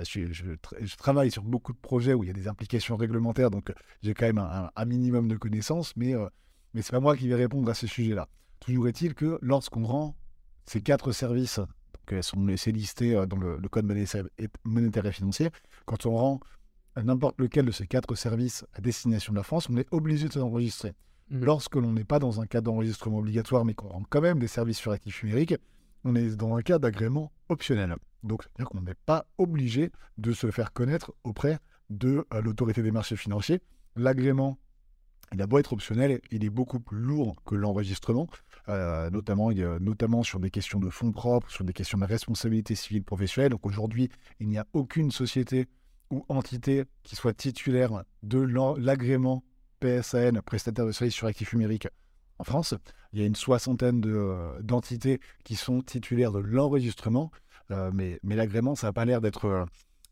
je, 0.04 0.96
travaille 0.96 1.32
sur 1.32 1.44
beaucoup 1.44 1.74
de 1.74 1.80
projets 1.80 2.14
où 2.14 2.24
il 2.24 2.28
y 2.28 2.30
a 2.30 2.34
des 2.34 2.48
implications 2.48 2.96
réglementaires, 2.96 3.52
donc 3.52 3.74
j'ai 4.02 4.14
quand 4.14 4.28
même 4.28 4.38
un, 4.38 4.86
minimum 4.86 5.28
de 5.28 5.36
connaissances, 5.36 5.96
mais, 5.98 6.16
euh, 6.16 6.28
mais 6.74 6.82
ce 6.82 6.92
n'est 6.92 6.98
pas 6.98 7.02
moi 7.02 7.18
qui 7.18 7.28
vais 7.28 7.36
répondre 7.36 7.70
à 7.70 7.74
ces 7.74 7.88
sujets-là. 7.88 8.30
Toujours 8.65 8.88
est-il 8.88 9.13
que 9.13 9.39
lorsqu'on 9.41 9.86
rend 9.86 10.15
ces 10.65 10.82
quatre 10.82 11.12
services, 11.12 11.60
elles 12.08 12.23
sont 12.23 12.45
laissées 12.45 12.71
listées 12.71 13.15
euh, 13.15 13.26
dans 13.26 13.38
le, 13.38 13.58
code 13.69 13.86
monétaire 13.86 15.06
et 15.06 15.12
financier, 15.12 15.49
quand 15.86 16.06
on 16.06 16.15
rend 16.15 16.39
n'importe 16.95 17.39
lequel 17.39 17.65
de 17.65 17.71
ces 17.71 17.88
quatre 17.88 18.15
services 18.15 18.65
à 18.73 18.80
destination 18.82 19.34
de 19.34 19.38
la 19.38 19.43
France, 19.43 19.67
on 19.69 19.76
est 19.78 19.88
obligé 19.91 20.28
de 20.28 20.34
s'enregistrer. 20.34 20.93
Mmh. 21.30 21.43
Lorsque 21.43 21.76
l'on 21.76 21.91
n'est 21.91 22.06
pas 22.06 22.19
dans 22.19 22.39
un 22.39 22.45
cas 22.45 22.62
d'enregistrement 22.62 23.17
obligatoire, 23.17 23.65
mais 23.65 23.73
qu'on 23.73 23.89
rend 23.89 24.04
quand 24.10 24.21
même 24.21 24.39
des 24.39 24.47
services 24.47 24.78
sur 24.78 24.91
actifs 24.91 25.23
numériques, 25.23 25.56
on 26.06 26.15
est 26.15 26.36
dans 26.36 26.56
un 26.56 26.62
cas 26.62 26.80
d'agrément 26.80 27.32
optionnel. 27.49 27.95
Donc, 28.23 28.43
c'est-à-dire 28.43 28.69
qu'on 28.69 28.82
n'est 28.82 28.93
pas 28.93 29.26
obligé 29.38 29.91
de 30.17 30.32
se 30.32 30.52
faire 30.52 30.71
connaître 30.71 31.13
auprès 31.23 31.60
de 31.89 32.26
euh, 32.34 32.41
l'autorité 32.41 32.82
des 32.82 32.91
marchés 32.91 33.17
financiers. 33.17 33.60
L'agrément 33.95 34.58
il 35.34 35.42
a 35.42 35.48
beau 35.48 35.58
être 35.58 35.74
optionnel, 35.74 36.22
il 36.32 36.46
est 36.46 36.50
beaucoup 36.50 36.80
plus 36.80 37.00
lourd 37.00 37.36
que 37.46 37.56
l'enregistrement, 37.56 38.28
euh, 38.70 39.10
notamment, 39.10 39.52
notamment 39.80 40.24
sur 40.24 40.40
des 40.40 40.52
questions 40.52 40.80
de 40.80 40.90
fonds 40.90 41.12
propres, 41.12 41.50
sur 41.50 41.64
des 41.64 41.74
questions 41.74 41.98
de 41.98 42.06
responsabilité 42.06 42.76
civile 42.76 43.04
professionnelle. 43.04 43.52
Donc 43.52 43.66
aujourd'hui, 43.66 44.10
il 44.40 44.48
n'y 44.48 44.58
a 44.58 44.68
aucune 44.74 45.12
société 45.12 45.68
ou 46.12 46.24
entité 46.30 46.84
qui 47.02 47.16
soit 47.16 47.34
titulaire 47.34 48.04
de 48.22 48.40
l'agrément 48.78 49.44
PSAN, 49.80 50.34
prestataire 50.46 50.86
de 50.86 50.92
services 50.92 51.16
sur 51.16 51.28
actifs 51.28 51.54
numériques 51.54 51.88
en 52.38 52.44
France. 52.44 52.76
Il 53.12 53.20
y 53.20 53.24
a 53.24 53.26
une 53.26 53.36
soixantaine 53.36 54.04
euh, 54.06 54.62
d'entités 54.62 55.20
qui 55.44 55.56
sont 55.56 55.82
titulaires 55.82 56.32
de 56.32 56.40
l'enregistrement, 56.40 57.32
euh, 57.72 57.90
mais, 57.94 58.20
mais 58.24 58.36
l'agrément, 58.36 58.76
ça 58.76 58.88
n'a 58.88 58.94
pas 58.94 59.06
l'air 59.06 59.20
d'être... 59.20 59.66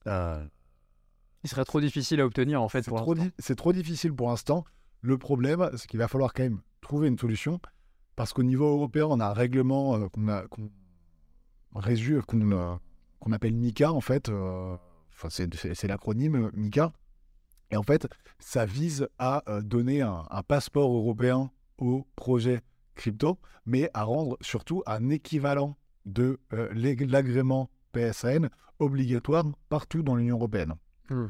il 0.08 1.50
serait 1.50 1.65
trop 1.65 1.80
difficile 1.80 2.21
à 2.21 2.26
obtenir 2.26 2.62
en 2.62 2.69
fait. 2.69 2.89
C'est 3.38 3.56
trop 3.56 3.74
difficile 3.74 4.13
pour 4.13 4.30
l'instant. 4.30 4.65
Le 5.01 5.17
problème, 5.17 5.69
c'est 5.75 5.87
qu'il 5.87 5.99
va 5.99 6.07
falloir 6.07 6.33
quand 6.33 6.43
même 6.43 6.61
trouver 6.81 7.07
une 7.07 7.17
solution 7.17 7.59
parce 8.15 8.33
qu'au 8.33 8.43
niveau 8.43 8.65
européen, 8.65 9.07
on 9.09 9.19
a 9.19 9.25
un 9.27 9.33
règlement 9.33 9.95
euh, 9.95 10.07
qu'on 10.09 10.27
a 10.27 10.47
qu'on 10.47 10.69
euh, 11.75 12.75
qu'on 13.19 13.31
appelle 13.31 13.55
MICA 13.55 13.91
en 13.91 14.01
fait. 14.01 14.29
Euh, 14.29 14.77
enfin, 15.11 15.29
c'est 15.29 15.87
l'acronyme 15.87 16.51
MICA. 16.53 16.93
Et 17.71 17.77
en 17.77 17.83
fait, 17.83 18.07
ça 18.37 18.65
vise 18.65 19.07
à 19.17 19.43
donner 19.63 20.01
un, 20.01 20.25
passeport 20.45 20.93
européen 20.93 21.51
au 21.77 22.05
projet 22.17 22.61
crypto, 22.95 23.39
mais 23.65 23.89
à 23.93 24.03
rendre 24.03 24.37
surtout 24.41 24.83
un 24.85 25.09
équivalent 25.09 25.77
de 26.05 26.37
l'agrément 26.51 27.69
PSN 27.93 28.49
obligatoire 28.79 29.45
partout 29.69 30.03
dans 30.03 30.15
l'Union 30.15 30.35
européenne. 30.35 30.73
Mmh. 31.09 31.27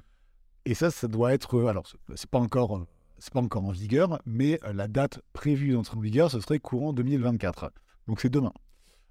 Et 0.66 0.74
ça, 0.74 0.90
ça 0.90 1.08
doit 1.08 1.32
être. 1.32 1.64
Alors, 1.66 1.86
c'est 2.16 2.30
pas 2.30 2.40
encore 2.40 2.88
c'est 3.22 3.34
pas 3.34 3.40
encore 3.40 3.64
en 3.64 3.72
vigueur, 3.72 4.20
mais 4.26 4.60
euh, 4.66 4.74
la 4.74 4.88
date 4.88 5.22
prévue 5.34 5.72
d'entrée 5.72 5.98
en 5.98 6.02
vigueur, 6.02 6.32
ce 6.32 6.40
serait 6.40 6.60
courant 6.60 6.92
2024. 6.92 7.72
Donc 8.08 8.20
c'est 8.20 8.30
demain. 8.30 8.54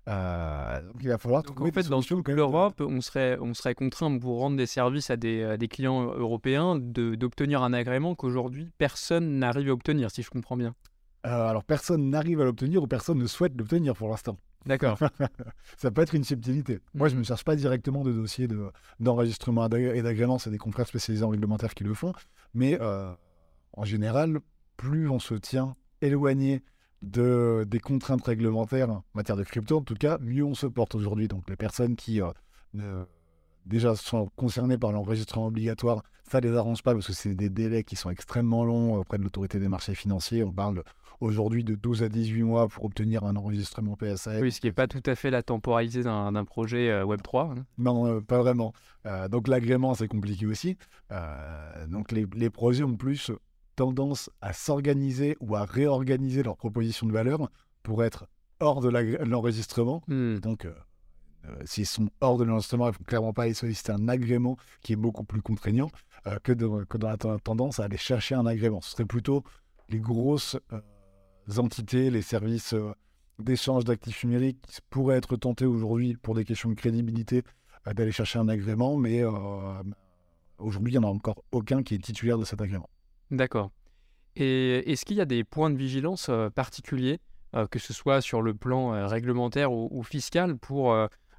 Euh, 0.09 0.83
donc 0.83 0.97
il 1.01 1.09
va 1.09 1.19
falloir 1.19 1.43
donc, 1.43 1.61
en 1.61 1.71
fait, 1.71 1.89
dans 1.89 2.03
toute 2.03 2.29
l'Europe, 2.29 2.81
on 2.81 3.01
serait, 3.01 3.39
on 3.41 3.55
serait 3.55 3.75
contraint 3.75 4.19
pour 4.19 4.41
rendre 4.41 4.57
des 4.57 4.67
services 4.67 5.11
à 5.11 5.17
des, 5.17 5.57
des 5.59 5.69
clients 5.69 6.03
européens 6.03 6.77
d'obtenir 6.77 7.63
un 7.63 7.73
agrément 7.73 8.15
qu'aujourd'hui 8.15 8.71
personne 8.79 9.39
n'arrive 9.39 9.69
à 9.69 9.73
obtenir, 9.73 10.11
si 10.11 10.23
je 10.23 10.31
comprends 10.31 10.57
bien. 10.57 10.75
Euh, 11.27 11.49
alors 11.49 11.65
personne 11.65 12.09
n'arrive 12.11 12.41
à 12.41 12.45
l'obtenir 12.45 12.83
ou 12.83 12.87
personne 12.87 13.19
ne 13.19 13.27
souhaite 13.27 13.53
l'obtenir 13.57 13.95
pour 13.95 14.09
l'instant. 14.09 14.39
D'accord. 14.67 14.99
ça 15.77 15.91
peut 15.91 16.03
être 16.03 16.15
une 16.15 16.25
subtilité. 16.25 16.81
Moi, 16.95 17.09
je 17.09 17.15
ne 17.15 17.21
me 17.21 17.25
cherche 17.25 17.45
pas 17.45 17.57
directement 17.57 18.05
de 18.05 18.13
dossiers 18.13 18.49
d'enregistrement 18.99 19.67
et 19.69 20.03
d'agrément, 20.03 20.39
c'est 20.39 20.51
des 20.51 20.59
confrères 20.59 20.87
spécialisés 20.87 21.25
en 21.25 21.31
réglementaire 21.31 21.75
qui 21.75 21.85
le 21.85 21.95
font. 21.95 22.13
Mais 22.53 22.79
en 23.73 23.85
général, 23.85 24.41
plus 24.77 25.09
on 25.09 25.19
se 25.19 25.35
tient 25.35 25.77
éloigné 26.01 26.63
de, 27.03 27.67
des 27.69 27.81
contraintes 27.81 28.25
réglementaires 28.25 28.91
en 28.91 29.05
matière 29.15 29.37
de 29.37 29.45
crypto, 29.45 29.79
en 29.79 29.83
tout 29.83 29.95
cas, 29.95 30.19
mieux 30.21 30.45
on 30.45 30.55
se 30.55 30.67
porte 30.67 30.95
aujourd'hui. 30.95 31.29
Donc 31.29 31.49
les 31.49 31.57
personnes 31.57 31.97
qui 31.97 32.21
euh, 32.21 33.05
déjà 33.67 33.95
sont 33.97 34.29
concernées 34.37 34.79
par 34.79 34.93
l'enregistrement 34.93 35.47
obligatoire, 35.47 36.03
ça 36.31 36.41
ne 36.41 36.49
les 36.49 36.57
arrange 36.57 36.83
pas 36.83 36.93
parce 36.95 37.07
que 37.07 37.13
c'est 37.13 37.35
des 37.35 37.51
délais 37.51 37.85
qui 37.85 37.97
sont 37.97 38.11
extrêmement 38.11 38.65
longs 38.65 38.95
auprès 38.97 39.19
de 39.19 39.23
l'autorité 39.23 39.59
des 39.59 39.69
marchés 39.69 39.95
financiers. 39.95 40.45
On 40.45 40.53
parle 40.53 40.83
aujourd'hui 41.21 41.65
de 41.65 41.75
12 41.75 42.03
à 42.03 42.09
18 42.09 42.43
mois 42.43 42.69
pour 42.69 42.85
obtenir 42.85 43.25
un 43.25 43.37
enregistrement 43.37 43.97
PSA. 43.97 44.41
Oui, 44.41 44.53
ce 44.53 44.61
qui 44.61 44.67
n'est 44.67 44.73
pas 44.73 44.87
tout 44.87 45.03
à 45.05 45.15
fait 45.15 45.31
la 45.31 45.43
temporalité 45.43 46.03
d'un 46.03 46.45
projet 46.45 46.91
euh, 46.91 47.05
Web3. 47.05 47.59
Hein. 47.59 47.65
Non, 47.79 48.07
euh, 48.07 48.21
pas 48.21 48.39
vraiment. 48.39 48.73
donc 49.31 49.49
l'agrément, 49.49 49.95
c'est 49.95 50.09
compliqué 50.09 50.47
aussi. 50.47 50.77
donc 51.89 52.13
les, 52.13 52.27
les 52.35 52.51
projets 52.51 52.85
ont 52.85 52.97
plus 52.97 53.31
tendance 53.81 54.29
à 54.43 54.53
s'organiser 54.53 55.39
ou 55.41 55.57
à 55.57 55.65
réorganiser 55.65 56.43
leur 56.43 56.59
proposition 56.59 57.07
de 57.07 57.13
valeur 57.13 57.49
pour 57.83 58.05
être 58.05 58.27
hors 58.61 58.83
de 58.83 58.91
l'enregistrement. 59.25 60.03
Hmm. 60.07 60.37
Donc, 60.37 60.67
euh, 60.67 60.75
euh, 61.47 61.57
s'ils 61.65 61.87
sont 61.87 62.11
hors 62.21 62.37
de 62.37 62.45
l'enregistrement, 62.45 62.89
il 62.89 62.91
ne 62.91 62.95
faut 62.95 63.05
clairement 63.05 63.33
pas 63.33 63.45
aller 63.45 63.55
solliciter 63.55 63.93
un 63.93 64.07
agrément 64.09 64.59
qui 64.83 64.93
est 64.93 64.97
beaucoup 64.97 65.25
plus 65.25 65.41
contraignant 65.41 65.91
euh, 66.27 66.39
que, 66.43 66.53
que, 66.53 66.99
dans 66.99 67.09
la 67.09 67.17
tendance 67.39 67.81
à 67.81 67.85
aller 67.85 67.97
chercher 67.97 68.35
un 68.35 68.45
agrément. 68.45 68.83
Ce 68.83 68.91
serait 68.91 69.07
plutôt 69.07 69.45
les 69.89 69.99
grosses 69.99 70.59
entités, 71.57 72.11
les 72.11 72.21
services 72.21 72.75
d'échange 73.39 73.87
d'actifs 73.87 74.25
numériques 74.25 74.61
qui 74.69 74.81
pourraient 74.91 75.17
être 75.17 75.37
tentés 75.37 75.65
aujourd'hui 75.65 76.19
pour 76.19 76.35
des 76.35 76.45
questions 76.45 76.69
de 76.69 76.75
crédibilité 76.75 77.45
d'aller 77.87 78.13
chercher 78.13 78.39
un 78.39 78.49
agrément, 78.49 78.99
mais 78.99 79.25
aujourd'hui, 80.59 80.93
il 80.93 80.99
n'y 80.99 81.05
en 81.05 81.09
a 81.09 81.13
encore 81.13 81.43
aucun 81.51 81.83
qui 81.83 81.95
est 81.95 82.05
titulaire 82.05 82.37
de 82.37 82.45
cet 82.45 82.61
agrément. 82.61 82.91
D'accord. 83.31 83.71
Et 84.37 84.91
est-ce 84.91 85.05
qu'il 85.05 85.17
y 85.17 85.21
a 85.21 85.27
des 85.27 85.45
points 85.45 85.71
de 85.71 85.77
vigilance 85.77 86.29
euh, 86.29 86.51
particuliers, 86.51 87.19
euh, 87.55 87.67
que 87.67 87.79
ce 87.79 87.93
soit 87.93 88.21
sur 88.21 88.43
le 88.43 88.55
plan 88.55 88.95
euh, 88.95 89.07
réglementaire 89.07 89.73
ou, 89.73 90.03
fiscal, 90.03 90.57
pour 90.57 90.97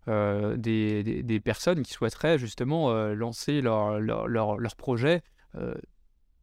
des, 0.08 1.41
personnes 1.43 1.84
qui 1.84 1.93
souhaiteraient 1.93 2.38
justement 2.38 2.91
lancer 3.13 3.62
leur, 3.62 3.97
projet 4.77 5.21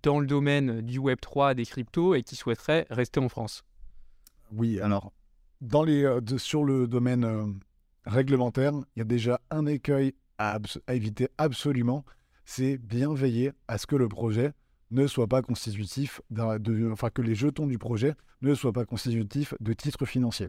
dans 0.02 0.20
le 0.20 0.26
domaine 0.26 0.80
du 0.80 1.00
Web3, 1.00 1.54
des 1.54 1.66
cryptos, 1.66 2.14
et 2.14 2.22
qui 2.22 2.37
souhaiteraient 2.37 2.87
rester 2.88 3.20
en 3.20 3.28
France? 3.28 3.64
Oui, 4.52 4.80
alors, 4.80 5.12
dans 5.61 5.82
les, 5.82 6.08
sur 6.38 6.64
le 6.64 6.87
domaine 6.87 7.58
réglementaire, 8.06 8.72
il 8.96 9.00
y 9.00 9.02
a 9.02 9.04
déjà 9.04 9.40
un 9.50 9.66
écueil 9.66 10.14
à, 10.38 10.58
éviter 10.88 11.28
absolument, 11.37 12.04
c'est 12.44 12.78
bien 12.78 13.12
veiller 13.12 13.52
à 13.66 13.76
ce 13.76 13.87
que 13.87 13.96
le 13.96 14.08
projet 14.08 14.52
ne 14.90 15.07
soit 15.07 15.27
pas 15.27 15.42
constitutif, 15.42 16.20
de, 16.31 16.90
enfin 16.90 17.11
que 17.11 17.22
les 17.22 17.35
jetons 17.35 17.66
du 17.66 17.79
projet 17.79 18.14
ne 18.42 18.55
soient 18.55 18.72
pas 18.72 18.85
constitutifs 18.85 19.55
de 19.61 19.72
titres 19.72 20.07
financiers. 20.07 20.48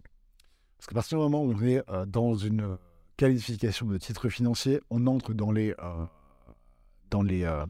Parce 0.77 0.87
qu'à 0.87 0.95
partir 0.95 1.17
du 1.17 1.23
moment 1.23 1.43
où 1.43 1.53
on 1.53 1.61
est 1.61 1.83
euh, 1.89 2.05
dans 2.05 2.35
une 2.35 2.77
qualification 3.17 3.85
de 3.85 3.97
titre 3.97 4.29
financier, 4.29 4.79
on 4.89 5.05
entre 5.07 5.33
dans 5.33 5.51
les, 5.51 5.75
euh, 5.79 6.05
dans 7.09 7.21
les, 7.21 7.43
euh, 7.43 7.65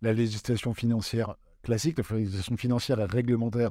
la 0.00 0.12
législation 0.12 0.72
financière 0.72 1.36
classique, 1.62 1.98
la 1.98 2.16
législation 2.16 2.56
financière 2.56 3.00
et 3.00 3.04
réglementaire 3.04 3.70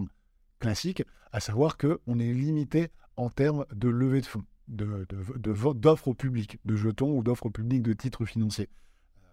classique, 0.59 1.03
à 1.31 1.39
savoir 1.39 1.77
qu'on 1.77 2.19
est 2.19 2.33
limité 2.33 2.89
en 3.17 3.29
termes 3.29 3.65
de 3.73 3.89
levée 3.89 4.21
de 4.21 4.25
fonds 4.25 4.43
d'offres 4.67 5.73
de, 5.73 6.09
au 6.09 6.13
public, 6.13 6.57
de 6.65 6.75
jetons 6.75 7.17
ou 7.17 7.23
d'offres 7.23 7.47
au 7.47 7.49
public 7.49 7.81
de 7.81 7.93
titres 7.93 8.25
financiers. 8.25 8.69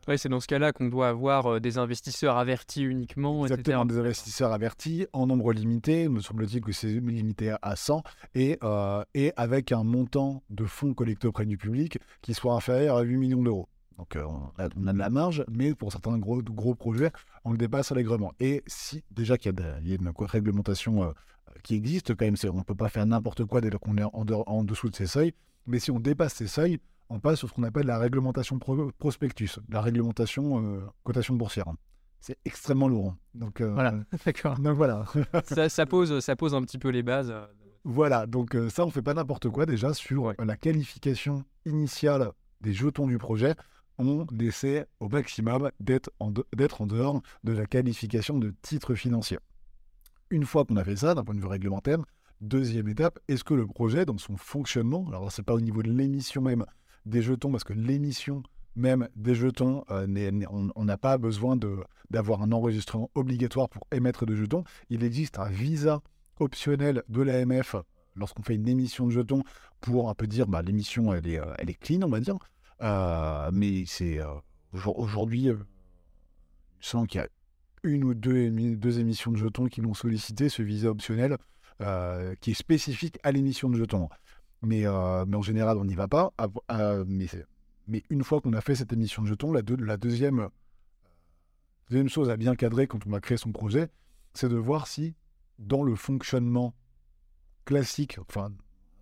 Oui, 0.09 0.19
c'est 0.19 0.29
dans 0.29 0.41
ce 0.41 0.47
cas-là 0.47 0.73
qu'on 0.73 0.89
doit 0.89 1.09
avoir 1.09 1.47
euh, 1.47 1.61
des 1.61 1.79
investisseurs 1.79 2.37
avertis 2.37 2.83
uniquement. 2.83 3.45
Exactement, 3.45 3.85
des 3.85 3.99
investisseurs 3.99 4.53
avertis 4.53 5.07
en 5.13 5.27
nombre 5.27 5.53
limité. 5.53 6.09
Me 6.09 6.21
semble-t-il 6.21 6.63
que 6.63 6.73
c'est 6.73 6.89
limité 6.89 7.55
à 7.63 7.77
100 7.77 8.03
et, 8.35 8.59
euh, 8.65 9.05
et 9.15 9.33
avec 9.37 9.73
un 9.73 9.85
montant 9.85 10.43
de 10.51 10.65
fonds 10.65 10.95
collectés 10.95 11.29
auprès 11.29 11.47
du 11.47 11.57
public 11.57 11.99
qui 12.23 12.35
soit 12.35 12.55
inférieur 12.55 12.97
à 12.97 13.03
8 13.03 13.17
millions 13.17 13.43
d'euros. 13.43 13.69
Donc 13.99 14.17
euh, 14.17 14.25
on, 14.25 14.51
a, 14.59 14.69
de 14.69 14.99
la 14.99 15.11
marge, 15.11 15.45
mais 15.51 15.75
pour 15.75 15.93
certains 15.93 16.17
gros, 16.17 16.43
gros 16.43 16.75
projets, 16.75 17.13
on 17.45 17.53
le 17.53 17.59
dépasse 17.59 17.93
allègrement. 17.93 18.33
Et 18.41 18.63
si 18.67 19.05
déjà 19.11 19.37
qu'il 19.37 19.53
y, 19.53 19.93
a 19.93 19.95
une 19.95 20.13
réglementation 20.19 21.15
qui 21.63 21.75
existe 21.75 22.15
quand 22.15 22.25
même. 22.25 22.37
On 22.45 22.59
ne 22.59 22.63
peut 22.63 22.75
pas 22.75 22.89
faire 22.89 23.07
n'importe 23.07 23.45
quoi 23.45 23.61
dès 23.61 23.71
qu'on 23.71 23.97
est 23.97 24.05
en, 24.05 24.65
dessous 24.65 24.89
de 24.89 24.97
ces 24.97 25.07
seuils. 25.07 25.35
Mais 25.67 25.79
si 25.79 25.91
on 25.91 26.01
dépasse 26.01 26.35
ces 26.35 26.47
seuils, 26.47 26.79
on 27.11 27.19
passe 27.19 27.41
sur 27.41 27.49
ce 27.49 27.55
qu'on 27.55 27.65
appelle 27.65 27.87
la 27.87 27.99
réglementation 27.99 28.59
prospectus, 28.99 29.59
la 29.69 29.81
réglementation 29.81 30.65
euh, 30.65 30.81
cotation 31.03 31.35
boursière. 31.35 31.67
C'est 32.21 32.39
extrêmement 32.45 32.89
lourd. 32.89 33.17
Donc, 33.35 33.61
euh, 33.61 33.73
voilà, 33.73 33.95
d'accord. 34.25 34.59
Donc 34.59 34.77
voilà. 34.77 35.05
ça, 35.69 35.87
pose, 35.87 36.21
ça 36.21 36.37
pose 36.37 36.55
un 36.55 36.63
petit 36.63 36.79
peu 36.79 36.89
les 36.89 37.03
bases. 37.03 37.31
Euh, 37.31 37.47
voilà, 37.85 38.27
donc 38.27 38.57
ça, 38.69 38.85
on 38.85 38.91
fait 38.91 39.03
pas 39.03 39.15
n'importe 39.15 39.49
quoi 39.49 39.67
déjà 39.67 39.95
sur 39.95 40.35
la 40.39 40.57
qualification 40.57 41.45
initiale 41.65 42.31
des 42.61 42.75
jetons 42.75 43.07
du 43.07 43.19
projet. 43.19 43.55
On 43.97 44.27
essaie 44.39 44.87
au 45.01 45.09
maximum 45.09 45.71
d'être 45.81 46.11
en, 46.21 46.27
en 46.29 46.87
dehors 46.87 47.23
de 47.43 47.53
la 47.53 47.67
qualification 47.67 48.39
de 48.39 48.55
titre 48.63 48.95
financier. 48.95 49.39
Une 50.29 50.45
fois 50.45 50.67
qu'on 50.67 50.77
a 50.77 50.85
fait 50.85 50.97
ça, 50.97 51.15
d'un 51.15 51.25
point 51.25 51.35
de 51.35 51.41
vue 51.41 51.47
réglementaire, 51.47 51.99
deuxième 52.43 52.89
étape, 52.89 53.19
est-ce 53.29 53.45
que 53.45 53.55
le 53.55 53.67
projet, 53.67 54.05
dans 54.05 54.19
son 54.19 54.37
fonctionnement, 54.37 55.07
alors 55.09 55.33
ce 55.33 55.41
n'est 55.41 55.45
pas 55.45 55.55
au 55.55 55.61
niveau 55.61 55.83
de 55.83 55.91
l'émission 55.91 56.43
même 56.43 56.67
des 57.07 57.23
jetons, 57.23 57.51
parce 57.51 57.65
que 57.65 57.73
l'émission 57.73 58.43
même 58.77 59.09
des 59.17 59.35
jetons, 59.35 59.85
euh, 59.91 60.07
on 60.75 60.85
n'a 60.85 60.97
pas 60.97 61.19
besoin 61.19 61.59
d'avoir 62.11 62.43
un 62.43 62.53
enregistrement 62.53 63.11
obligatoire 63.15 63.69
pour 63.69 63.87
émettre 63.93 64.27
de 64.27 64.35
jetons. 64.35 64.65
Il 64.89 65.05
existe 65.05 65.39
un 65.39 65.49
visa 65.49 66.03
optionnel 66.39 67.03
de 67.09 67.23
l'AMF 67.23 67.77
lorsqu'on 68.17 68.43
fait 68.43 68.55
une 68.55 68.69
émission 68.69 69.07
de 69.07 69.11
jetons 69.11 69.43
pour 69.81 70.09
un 70.09 70.15
peu 70.15 70.27
dire 70.27 70.47
bah, 70.47 70.63
l'émission 70.63 71.13
elle 71.13 71.27
est, 71.27 71.39
euh, 71.39 71.53
elle 71.59 71.71
est 71.71 71.75
clean, 71.75 72.03
on 72.03 72.09
va 72.09 72.21
dire. 72.21 72.37
Euh, 72.83 73.51
mais 73.53 73.85
c'est 73.87 74.21
aujourd'hui, 74.73 75.49
je 76.79 76.87
sens 76.89 77.07
qu'il 77.07 77.21
y 77.21 77.25
a 77.25 77.29
une 77.83 78.05
ou 78.05 78.15
deux, 78.15 78.51
deux 78.77 79.01
émissions 79.01 79.33
de 79.33 79.37
jetons 79.37 79.67
qui 79.67 79.81
m'ont 79.81 79.95
sollicité 79.95 80.49
ce 80.49 80.63
visa 80.63 80.91
optionnel 80.91 81.37
qui 82.41 82.51
est 82.51 82.55
spécifique 82.55 83.19
à 83.23 83.33
l'émission 83.33 83.69
de 83.71 83.77
jetons. 83.77 84.09
Mais, 84.63 84.87
euh, 84.87 85.25
mais 85.27 85.37
en 85.37 85.43
général, 85.43 85.79
on 85.79 85.85
n'y 85.85 85.95
va 85.95 86.09
pas. 86.09 86.33
mais, 87.07 87.27
mais, 87.89 88.03
une 88.11 88.23
fois 88.23 88.41
qu'on 88.41 88.53
a 88.53 88.61
fait 88.61 88.75
cette 88.75 88.93
émission 88.93 89.23
de 89.23 89.29
jetons, 89.29 89.53
la, 89.53 89.63
la 89.79 89.97
deuxième, 89.97 90.49
chose 92.09 92.31
à 92.31 92.37
bien 92.37 92.55
cadrer 92.55 92.87
quand 92.87 93.07
on 93.07 93.13
a 93.13 93.21
créé 93.21 93.37
son 93.37 93.53
projet, 93.53 93.89
c'est 94.35 94.49
de 94.49 94.57
voir 94.57 94.87
si 94.87 95.15
dans 95.59 95.83
le 95.83 95.95
fonctionnement 95.95 96.75
classique, 97.65 98.19
enfin 98.21 98.53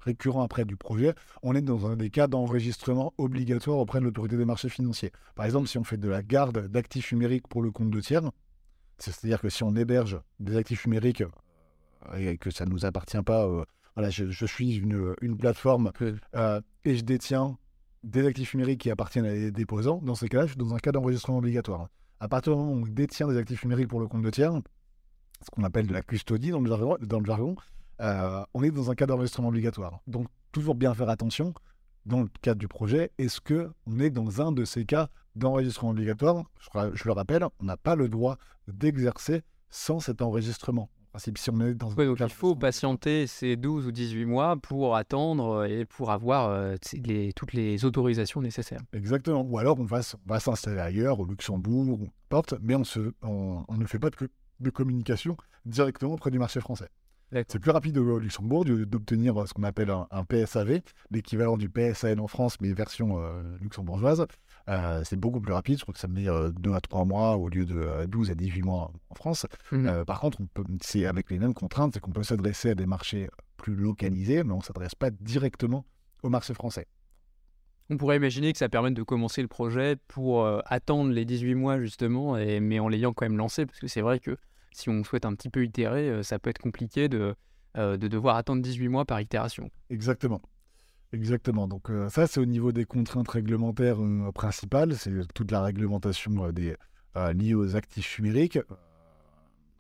récurrent 0.01 0.43
après 0.43 0.65
du 0.65 0.77
projet, 0.77 1.15
on 1.43 1.55
est 1.55 1.63
dans 1.63 1.87
un 1.87 1.97
des 1.97 2.11
cas 2.11 2.27
d'enregistrement 2.29 3.13
obligatoire 3.19 3.79
auprès 3.79 4.01
de 4.01 4.05
l'autorité 4.05 4.37
des 4.37 4.45
marchés 4.45 4.69
financiers. 4.69 5.13
Par 5.35 5.45
exemple, 5.45 5.69
si 5.69 5.77
on 5.77 5.85
fait 5.85 5.97
de 5.97 6.09
la 6.09 6.23
garde 6.23 6.69
d'actifs 6.69 7.13
numériques 7.13 7.49
pour 7.49 7.63
le 7.63 7.71
compte 7.71 7.91
de 7.91 8.01
tiers, 8.01 8.23
c'est-à-dire 8.99 9.41
que 9.41 9.49
si 9.49 9.63
on 9.63 9.75
héberge 9.75 10.21
des 10.41 10.57
actifs 10.57 10.87
numériques 10.87 11.23
euh, 12.13 12.17
et 12.17 12.39
que 12.39 12.51
ça 12.51 12.65
ne 12.65 12.71
nous 12.71 12.85
appartient 12.85 13.23
pas, 13.23 13.47
euh, 13.47 13.65
voilà, 13.99 14.11
je, 14.11 14.47
suis 14.47 14.77
une, 14.77 15.17
une 15.23 15.37
plateforme 15.37 15.91
euh, 16.37 16.61
et 16.85 16.95
je 16.95 17.03
détiens 17.03 17.59
des 18.05 18.25
actifs 18.25 18.55
numériques 18.55 18.83
qui 18.83 18.93
appartiennent 18.93 19.25
à 19.25 19.33
des 19.33 19.51
déposants, 19.51 20.01
dans 20.05 20.15
ces 20.15 20.29
cas-là, 20.29 20.45
je 20.45 20.51
suis 20.51 20.57
dans 20.57 20.73
un 20.73 20.79
cas 20.79 20.93
d'enregistrement 20.93 21.39
obligatoire. 21.39 21.89
À 22.21 22.29
partir 22.29 22.53
du 22.53 22.61
moment 22.61 22.71
où 22.75 22.85
on 22.85 22.87
détient 22.87 23.27
des 23.27 23.37
actifs 23.37 23.65
numériques 23.65 23.89
pour 23.89 23.99
le 23.99 24.07
compte 24.07 24.23
de 24.23 24.31
tiers, 24.31 24.53
ce 25.43 25.51
qu'on 25.51 25.65
appelle 25.65 25.89
de 25.89 25.93
la 25.93 26.03
custodie 26.03 26.51
dans 26.51 26.61
le 26.61 26.69
jargon, 26.69 26.97
dans 27.01 27.19
le 27.19 27.25
jargon 27.25 27.57
on 27.99 28.63
est 28.63 28.71
dans 28.71 28.89
un 28.89 28.95
cas 28.95 29.07
d'enregistrement 29.07 29.49
obligatoire. 29.49 29.99
Donc, 30.07 30.29
toujours 30.53 30.77
bien 30.77 30.95
faire 30.95 31.09
attention 31.09 31.53
dans 32.07 32.21
le 32.21 32.29
cadre 32.41 32.61
du 32.61 32.69
projet, 32.69 33.11
est-ce 33.19 33.41
qu'on 33.41 33.99
est 33.99 34.11
dans 34.11 34.41
un 34.41 34.53
de 34.53 34.65
ces 34.65 34.85
cas 34.85 35.09
d'enregistrement 35.35 35.91
obligatoire? 35.91 36.45
Je, 36.95 37.05
le 37.05 37.13
rappelle, 37.13 37.45
on 37.59 37.65
n'a 37.65 37.77
pas 37.77 37.97
le 37.97 38.09
droit 38.09 38.39
d'exercer 38.69 39.43
sans 39.71 39.99
cet 39.99 40.23
enregistrement. 40.23 40.89
Si 41.17 41.51
on 41.51 41.61
est 41.61 41.75
dans 41.75 41.93
donc 41.93 42.21
il 42.21 42.29
faut 42.29 42.55
patienter 42.55 43.27
ces 43.27 43.57
12 43.57 43.87
ou 43.87 43.93
18 43.93 44.25
mois 44.25 44.57
pour 44.57 44.97
attendre 44.97 45.65
et 45.65 45.85
pour 45.85 46.11
avoir 46.11 46.49
euh, 46.49 46.77
les, 47.05 47.33
toutes 47.33 47.53
les 47.53 47.85
autorisations 47.85 48.41
nécessaires. 48.41 48.81
Exactement. 48.93 49.43
Ou 49.43 49.59
alors 49.59 49.79
on 49.81 49.85
va, 49.85 50.01
va 50.27 50.41
s'installer 50.41 50.81
ailleurs, 50.81 51.21
au 51.21 51.25
Luxembourg, 51.25 51.99
porte, 52.29 52.55
mais 52.61 52.75
on, 52.75 52.85
se, 52.85 53.13
on, 53.23 53.65
ne 53.77 53.87
fait 53.87 53.99
pas 53.99 54.11
de, 54.11 54.17
de 54.61 54.71
communication 54.71 55.37
directement 55.65 56.13
auprès 56.13 56.31
du 56.31 56.39
marché 56.39 56.61
français. 56.61 56.89
C'est 57.47 57.59
plus 57.59 57.71
rapide 57.71 57.99
au 57.99 58.19
Luxembourg 58.19 58.65
d'obtenir 58.65 59.47
ce 59.47 59.53
qu'on 59.53 59.63
appelle 59.63 59.91
un, 59.91 60.25
PSAV, 60.25 60.81
l'équivalent 61.11 61.59
du 61.59 61.69
PSAN 61.69 62.19
en 62.19 62.27
France, 62.27 62.57
mais 62.61 62.73
version 62.73 63.19
euh, 63.19 63.43
luxembourgeoise. 63.61 64.27
Euh, 64.69 65.03
c'est 65.05 65.17
beaucoup 65.17 65.41
plus 65.41 65.53
rapide. 65.53 65.79
Je 65.79 65.83
crois 65.83 65.95
que 65.95 66.01
ça 66.01 66.09
met 66.09 66.25
2 66.25 66.31
euh, 66.31 66.75
à 66.75 66.81
3 66.81 67.05
mois 67.05 67.37
au 67.37 67.49
lieu 67.49 67.65
de 67.65 68.07
12 68.07 68.31
à 68.31 68.35
18 68.35 68.63
mois 68.63 68.93
en 69.09 69.15
France. 69.15 69.47
Mmh. 69.73 70.05
par 70.07 70.21
contre, 70.21 70.39
c'est 70.83 71.07
avec 71.07 71.31
les 71.31 71.39
mêmes 71.39 71.55
contraintes, 71.55 71.95
c'est 71.95 72.01
qu'on 72.01 72.13
peut 72.13 72.23
s'adresser 72.23 72.71
à 72.71 72.75
des 72.75 72.87
marchés 72.87 73.29
plus 73.57 73.75
localisés, 73.75 74.45
mais 74.45 74.53
on 74.53 74.59
ne 74.59 74.63
s'adresse 74.63 74.95
pas 74.95 75.11
directement 75.11 75.85
au 76.23 76.29
marché 76.29 76.55
français. 76.55 76.87
On 77.91 77.97
pourrait 77.97 78.17
imaginer 78.17 78.53
que 78.53 78.59
ça 78.59 78.69
permette 78.69 78.93
de 78.93 79.03
commencer 79.03 79.41
le 79.41 79.49
projet 79.49 79.97
pour 80.09 80.47
attendre 80.67 81.11
les 81.11 81.25
18 81.25 81.55
mois 81.55 81.81
justement, 81.81 82.37
et, 82.37 82.61
mais 82.61 82.79
en 82.79 82.89
l'ayant 82.89 83.15
quand 83.15 83.25
même 83.25 83.39
lancé, 83.39 83.65
parce 83.65 83.81
que 83.81 83.89
c'est 83.89 84.03
vrai 84.03 84.21
que 84.21 84.37
si 84.73 84.89
on 84.89 85.03
souhaite 85.05 85.25
un 85.25 85.35
petit 85.35 85.49
peu 85.49 85.65
itérer, 85.65 86.09
euh, 86.09 86.23
ça 86.23 86.39
peut 86.39 86.51
être 86.51 86.61
compliqué 86.61 87.09
de, 87.09 87.35
euh, 87.77 87.97
de 87.97 88.09
devoir 88.09 88.37
attendre 88.37 88.63
18 88.63 88.89
mois 88.89 89.05
par 89.05 89.21
itération. 89.21 89.71
Exactement. 89.91 90.41
Exactement. 91.13 91.69
Donc 91.69 91.91
euh, 91.91 92.09
ça, 92.11 92.27
c'est 92.27 92.41
au 92.41 92.45
niveau 92.45 92.73
des 92.73 92.85
contraintes 92.85 93.29
réglementaires 93.29 93.99
principales. 94.35 94.97
C'est 94.97 95.13
toute 95.35 95.51
la 95.51 95.63
réglementation 95.63 96.53
liée 97.35 97.55
aux 97.55 97.77
actifs 97.77 98.19
numériques. 98.19 98.59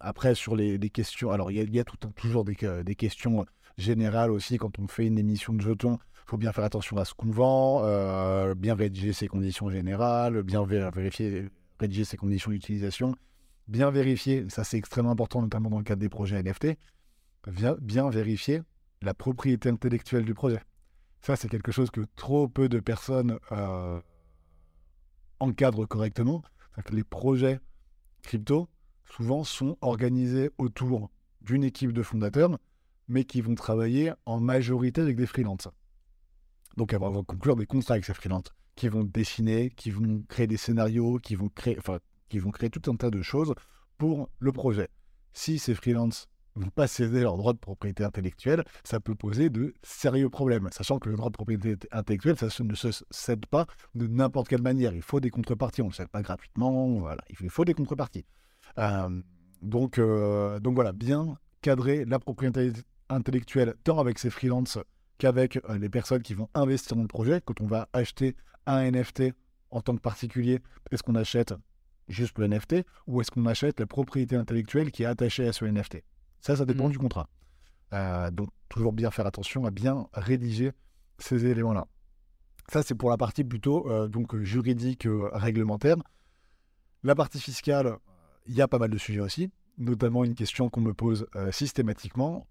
Après, 0.00 0.34
sur 0.34 0.56
les, 0.56 0.78
questions, 0.90 1.30
alors 1.30 1.50
il 1.50 1.74
y 1.74 1.80
a, 1.80 1.84
tout, 1.84 1.96
toujours 2.14 2.44
des, 2.44 2.54
questions 2.94 3.44
générales 3.76 4.30
aussi 4.30 4.56
quand 4.56 4.78
on 4.78 4.86
fait 4.86 5.06
une 5.06 5.18
émission 5.18 5.52
de 5.52 5.60
jetons. 5.60 5.98
Il 6.26 6.30
faut 6.30 6.36
bien 6.36 6.52
faire 6.52 6.64
attention 6.64 6.96
à 6.98 7.04
ce 7.04 7.14
qu'on 7.14 7.30
vend, 7.30 8.54
bien 8.54 8.74
rédiger 8.74 9.12
ses 9.12 9.28
conditions 9.28 9.70
générales, 9.70 10.42
bien 10.42 10.64
vérifier, 10.64 11.48
rédiger 11.80 12.04
ses 12.04 12.16
conditions 12.16 12.50
d'utilisation 12.50 13.14
bien 13.68 13.90
vérifier, 13.90 14.46
ça 14.48 14.64
c'est 14.64 14.78
extrêmement 14.78 15.12
important 15.12 15.42
notamment 15.42 15.70
dans 15.70 15.78
le 15.78 15.84
cadre 15.84 16.00
des 16.00 16.08
projets 16.08 16.42
NFT, 16.42 16.78
bien 17.80 18.10
vérifier 18.10 18.62
la 19.02 19.14
propriété 19.14 19.68
intellectuelle 19.68 20.24
du 20.24 20.34
projet. 20.34 20.60
Ça 21.20 21.37
c'est 21.37 21.48
quelque 21.48 21.72
chose 21.72 21.90
que 21.90 22.02
trop 22.16 22.48
peu 22.48 22.68
de 22.68 22.81
personnes 22.81 23.38
euh, 23.52 24.00
encadrent 25.40 25.87
correctement. 25.87 26.42
les 26.90 27.04
projets 27.04 27.61
crypto, 28.22 28.68
souvent, 29.04 29.44
sont 29.44 29.76
organisés 29.81 30.50
autour 30.59 31.11
d'une 31.40 31.64
équipe 31.64 31.92
de 31.92 32.02
fondateurs, 32.02 32.59
mais 33.09 33.24
qui 33.24 33.40
vont 33.40 33.54
travailler 33.54 34.12
en 34.26 34.40
majorité 34.40 35.00
avec 35.00 35.16
des 35.16 35.26
freelances. 35.26 35.68
Donc, 36.76 36.92
elles 36.92 37.00
vont 37.00 37.24
conclure 37.24 37.57
des 37.57 37.66
contrats 37.66 37.94
avec 37.94 38.04
ces 38.04 38.14
freelances, 38.14 38.52
qui 38.76 38.88
vont 38.88 39.04
dessiner, 39.04 39.70
qui 39.70 39.90
vont 39.90 40.22
créer 40.28 40.46
des 40.46 40.57
scénarios, 40.57 41.18
qui 41.18 41.35
vont 41.35 41.48
créer, 41.48 41.78
enfin, 41.78 41.98
qui 42.28 42.38
vont 42.38 42.50
créer 42.50 42.70
tout 42.70 42.90
un 42.90 42.96
tas 42.96 43.11
de 43.11 43.22
choses 43.22 43.54
pour 43.96 44.28
le 44.38 44.52
projet. 44.52 44.88
Si 45.33 45.59
ces 45.59 45.74
freelances 45.74 46.28
ne 46.64 46.71
pas 46.71 46.87
céder 46.87 47.21
leur 47.21 47.37
droit 47.37 47.53
de 47.53 47.59
propriété 47.59 48.05
intellectuelle, 48.05 48.64
ça 48.85 49.01
peut 49.01 49.14
poser 49.14 49.51
de 49.51 49.75
sérieux 49.83 50.29
problèmes, 50.31 50.68
sachant 50.73 50.99
que 50.99 51.09
le 51.09 51.16
droit 51.16 51.31
de 51.31 51.35
propriété 51.35 51.77
intellectuelle, 51.92 52.37
ça 52.37 52.49
ne 52.62 52.75
se 52.75 52.88
cède 53.11 53.47
pas 53.47 53.66
de 53.94 54.07
n'importe 54.07 54.49
quelle 54.49 54.62
manière. 54.62 54.94
Il 54.94 55.03
faut 55.03 55.21
des 55.21 55.31
contreparties, 55.31 55.83
on 55.83 55.87
ne 55.87 55.90
le 55.90 55.94
cède 55.94 56.09
pas 56.09 56.23
gratuitement, 56.23 57.09
il 57.40 57.51
faut 57.51 57.64
des 57.64 57.75
contreparties. 57.75 58.25
Euh, 58.79 59.23
donc, 59.62 59.99
donc 59.99 60.75
voilà, 60.75 60.92
bien 60.92 61.37
cadrer 61.62 62.05
la 62.05 62.18
propriété 62.18 62.73
intellectuelle 63.09 63.75
tant 63.85 63.99
avec 63.99 64.18
ses 64.18 64.31
freelances 64.31 64.79
qu'avec 65.18 65.59
les 65.79 65.88
personnes 65.88 66.23
qui 66.23 66.35
vont 66.35 66.49
investir 66.55 66.97
dans 66.97 67.03
le 67.03 67.09
projet. 67.09 67.40
Quand 67.44 67.61
on 67.61 67.66
va 67.66 67.88
acheter 67.92 68.37
un 68.66 68.90
NFT 68.90 69.33
en 69.71 69.81
tant 69.81 69.97
que 69.97 70.01
particulier, 70.01 70.61
est-ce 70.90 71.03
qu'on 71.03 71.14
achète 71.14 71.55
juste 72.09 72.38
le 72.38 72.47
NFT 72.47 72.87
ou 73.07 73.21
est-ce 73.21 73.31
qu'on 73.31 73.47
achète 73.47 73.81
la 73.81 73.87
propriété 73.87 74.37
intellectuelle 74.37 74.90
qui 74.90 75.03
est 75.03 75.07
attachée 75.07 75.47
à 75.47 75.53
ce 75.53 75.64
NFT 75.64 76.03
Ça, 76.40 76.57
ça 76.57 76.64
dépend 76.64 76.88
mmh. 76.88 76.92
du 76.92 76.98
contrat. 76.98 77.29
donc, 78.33 78.48
toujours 78.68 78.92
bien 78.92 79.11
faire 79.11 79.27
attention 79.27 79.64
à 79.64 79.70
bien 79.70 80.09
rédiger 80.12 80.72
ces 81.18 81.46
éléments-là. 81.46 81.87
Ça, 82.70 82.83
c'est 82.83 82.94
pour 82.94 83.11
la 83.11 83.16
partie 83.16 83.44
plutôt 83.44 83.90
euh, 83.90 84.09
donc 84.09 84.37
juridique, 84.37 85.07
euh, 85.07 85.31
réglementaire. 85.33 85.96
La 87.03 87.14
partie 87.14 87.40
fiscale, 87.40 87.96
il 88.46 88.55
y 88.55 88.61
a 88.61 88.68
pas 88.68 88.79
mal 88.79 88.90
de 88.90 88.98
sujets 88.98 89.20
aussi, 89.20 89.51
notamment 89.79 90.24
une 90.24 90.35
question 90.35 90.68
qu'on 90.68 90.83
me 90.83 90.92
pose 90.92 91.27
euh, 91.37 91.51
systématiquement. 91.51 92.46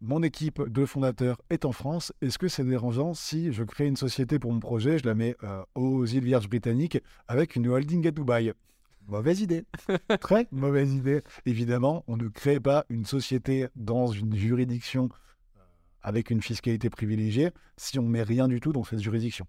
mon 0.00 0.22
équipe 0.22 0.60
de 0.60 0.84
fondateurs 0.84 1.40
est 1.50 1.64
en 1.64 1.72
France. 1.72 2.12
Est-ce 2.20 2.36
que 2.36 2.48
c'est 2.48 2.64
dérangeant 2.64 3.14
si 3.14 3.52
je 3.52 3.62
crée 3.62 3.86
une 3.86 3.96
société 3.96 4.38
pour 4.38 4.52
mon 4.52 4.60
projet, 4.60 4.98
je 4.98 5.06
la 5.06 5.14
mets 5.14 5.36
aux 5.74 6.04
îles 6.04 6.24
Vierges 6.24 6.48
britanniques 6.48 6.98
avec 7.26 7.56
une 7.56 7.68
holding 7.68 8.06
à 8.06 8.10
Dubaï 8.10 8.52
Mauvaise 9.06 9.40
idée. 9.40 9.64
Très 10.20 10.46
mauvaise 10.50 10.92
idée. 10.94 11.22
Évidemment, 11.46 12.04
on 12.06 12.16
ne 12.16 12.28
crée 12.28 12.60
pas 12.60 12.84
une 12.88 13.04
société 13.04 13.68
dans 13.76 14.06
une 14.06 14.34
juridiction 14.34 15.08
avec 16.02 16.30
une 16.30 16.42
fiscalité 16.42 16.90
privilégiée 16.90 17.50
si 17.76 17.98
on 17.98 18.02
ne 18.02 18.08
met 18.08 18.22
rien 18.22 18.48
du 18.48 18.60
tout 18.60 18.72
dans 18.72 18.84
cette 18.84 19.00
juridiction. 19.00 19.46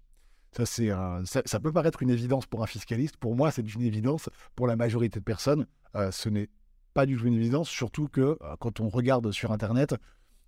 Ça, 0.52 0.64
c'est 0.64 0.90
ça, 1.24 1.60
peut 1.60 1.72
paraître 1.72 2.02
une 2.02 2.10
évidence 2.10 2.46
pour 2.46 2.62
un 2.62 2.66
fiscaliste. 2.66 3.18
Pour 3.18 3.36
moi, 3.36 3.50
c'est 3.50 3.74
une 3.74 3.82
évidence. 3.82 4.30
Pour 4.54 4.66
la 4.66 4.76
majorité 4.76 5.20
de 5.20 5.24
personnes, 5.24 5.66
euh, 5.94 6.10
ce 6.10 6.30
n'est 6.30 6.48
pas 6.94 7.04
du 7.04 7.16
tout 7.16 7.26
une 7.26 7.34
évidence, 7.34 7.68
surtout 7.68 8.08
que 8.08 8.20
euh, 8.20 8.56
quand 8.58 8.80
on 8.80 8.88
regarde 8.88 9.30
sur 9.32 9.52
Internet, 9.52 9.94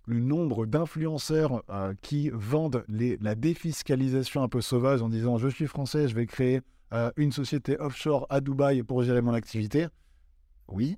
le 0.07 0.19
nombre 0.19 0.65
d'influenceurs 0.65 1.63
euh, 1.69 1.93
qui 2.01 2.31
vendent 2.33 2.83
les, 2.87 3.17
la 3.21 3.35
défiscalisation 3.35 4.41
un 4.41 4.49
peu 4.49 4.61
sauvage 4.61 5.03
en 5.03 5.09
disant 5.09 5.37
je 5.37 5.47
suis 5.47 5.67
français, 5.67 6.07
je 6.07 6.15
vais 6.15 6.25
créer 6.25 6.61
une 7.17 7.31
société 7.31 7.77
offshore 7.79 8.25
à 8.29 8.41
Dubaï 8.41 8.83
pour 8.83 9.03
gérer 9.03 9.21
mon 9.21 9.33
activité. 9.33 9.87
Oui, 10.67 10.97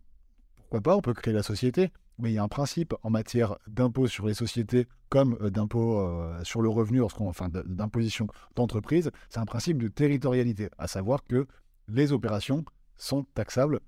pourquoi 0.56 0.82
pas, 0.82 0.96
on 0.96 1.02
peut 1.02 1.14
créer 1.14 1.34
la 1.34 1.44
société 1.44 1.92
mais 2.22 2.32
il 2.32 2.36
y 2.36 2.38
a 2.38 2.44
un 2.44 2.48
principe 2.48 2.94
en 3.04 3.10
matière 3.10 3.58
d'impôt 3.68 4.08
sur 4.08 4.28
les 4.28 4.34
sociétés 4.34 4.88
comme 5.10 5.38
euh, 5.42 5.50
d'impôt 5.50 6.00
euh, 6.00 6.42
sur 6.44 6.62
le 6.62 6.70
revenu, 6.70 7.02
enfin 7.02 7.50
d'imposition 7.50 8.28
d'entreprise, 8.56 9.12
c'est 9.30 9.40
un 9.40 9.46
principe 9.46 9.82
de 9.82 9.88
territorialité, 9.88 10.70
à 10.78 10.88
savoir 10.88 11.24
que 11.26 11.48
les 11.88 12.12
opérations 12.12 12.64
sont 12.96 13.24
taxables 13.34 13.80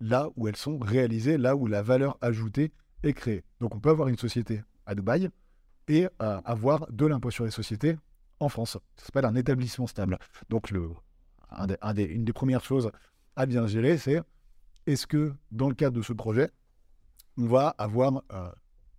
là 0.00 0.28
où 0.36 0.48
elles 0.48 0.56
sont 0.56 0.78
réalisées, 0.78 1.38
là 1.38 1.56
où 1.56 1.66
la 1.66 1.82
valeur 1.82 2.18
ajoutée 2.20 2.72
est 3.02 3.14
créée. 3.14 3.44
Donc 3.60 3.74
on 3.74 3.80
peut 3.80 3.90
avoir 3.90 4.08
une 4.08 4.18
société 4.18 4.62
à 4.84 4.94
Dubaï 4.94 5.30
et 5.88 6.08
euh, 6.20 6.40
avoir 6.44 6.90
de 6.90 7.06
l'impôt 7.06 7.30
sur 7.30 7.44
les 7.44 7.50
sociétés 7.50 7.96
en 8.40 8.48
France. 8.48 8.76
Ça 8.96 9.06
s'appelle 9.06 9.24
un 9.24 9.36
établissement 9.36 9.86
stable. 9.86 10.18
Donc 10.50 10.70
le, 10.70 10.90
une 11.50 12.24
des 12.24 12.32
premières 12.32 12.64
choses 12.64 12.90
à 13.36 13.46
bien 13.46 13.66
gérer, 13.66 13.98
c'est 13.98 14.20
est-ce 14.86 15.06
que 15.06 15.32
dans 15.50 15.68
le 15.68 15.74
cadre 15.74 15.96
de 15.96 16.02
ce 16.02 16.12
projet, 16.12 16.50
on 17.38 17.46
va 17.46 17.74
avoir 17.78 18.22
euh, 18.32 18.50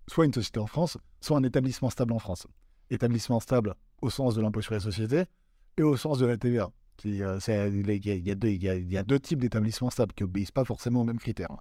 soit 0.07 0.25
une 0.25 0.33
société 0.33 0.59
en 0.59 0.67
France, 0.67 0.97
soit 1.21 1.37
un 1.37 1.43
établissement 1.43 1.89
stable 1.89 2.13
en 2.13 2.19
France. 2.19 2.47
Établissement 2.89 3.39
stable 3.39 3.75
au 4.01 4.09
sens 4.09 4.35
de 4.35 4.41
l'impôt 4.41 4.61
sur 4.61 4.73
les 4.73 4.79
sociétés 4.79 5.23
et 5.77 5.83
au 5.83 5.97
sens 5.97 6.19
de 6.19 6.25
la 6.25 6.37
TVA. 6.37 6.69
Il 7.03 7.15
y, 7.15 7.23
a 8.97 9.03
deux 9.03 9.19
types 9.19 9.39
d'établissements 9.39 9.91
stables 9.91 10.13
qui 10.13 10.23
n'obéissent 10.23 10.51
pas 10.51 10.65
forcément 10.65 11.01
aux 11.01 11.05
mêmes 11.05 11.19
critères. 11.19 11.55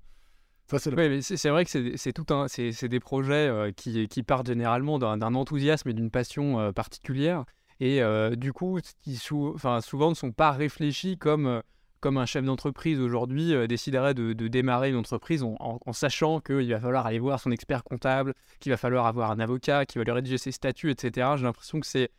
C'est 0.69 1.51
vrai 1.51 1.65
que 1.65 1.97
c'est 1.97 2.13
tout 2.13 2.35
un, 2.35 2.49
c'est 2.49 2.89
des 2.89 3.01
projets 3.01 3.49
euh, 3.49 3.71
qui, 3.71 4.09
qui, 4.09 4.23
partent 4.23 4.47
généralement 4.47 4.99
d'un 4.99 5.35
enthousiasme 5.35 5.91
et 5.91 5.93
d'une 5.93 6.11
passion 6.11 6.59
euh, 6.59 6.73
particulière, 6.73 7.45
et 7.81 8.01
du 8.37 8.53
coup, 8.53 8.79
qui 9.03 9.21
enfin, 9.33 9.81
souvent 9.81 10.11
ne 10.11 10.15
sont 10.15 10.33
pas 10.33 10.53
réfléchis 10.53 11.19
comme 11.19 11.63
comme 12.01 12.19
un 12.19 12.27
chef 12.27 12.45
d'entreprise 12.45 13.01
aujourd'hui 13.01 13.55
euh, 13.55 13.67
déciderait 13.67 14.15
de, 14.15 14.33
démarrer 14.33 14.91
une 14.91 14.97
entreprise 14.97 15.43
en, 15.43 15.81
sachant 15.93 16.41
qu'il 16.41 16.71
va 16.71 16.81
falloir 16.81 17.07
aller 17.07 17.19
voir 17.19 17.41
son 17.41 17.51
expert 17.51 17.83
comptable, 17.83 18.35
qu'il 18.61 18.71
va 18.71 18.77
falloir 18.77 19.07
avoir 19.07 19.31
un 19.31 19.41
avocat, 19.41 19.87
qui 19.87 19.99
va 19.99 20.05
lui 20.05 20.13
rédiger 20.13 20.39
ses 20.39 20.53
statuts, 20.53 20.91
etc. 20.91 21.31
J'ai 21.37 21.45
l'impression 21.45 21.81
que 21.81 21.87
c'est 21.87 22.11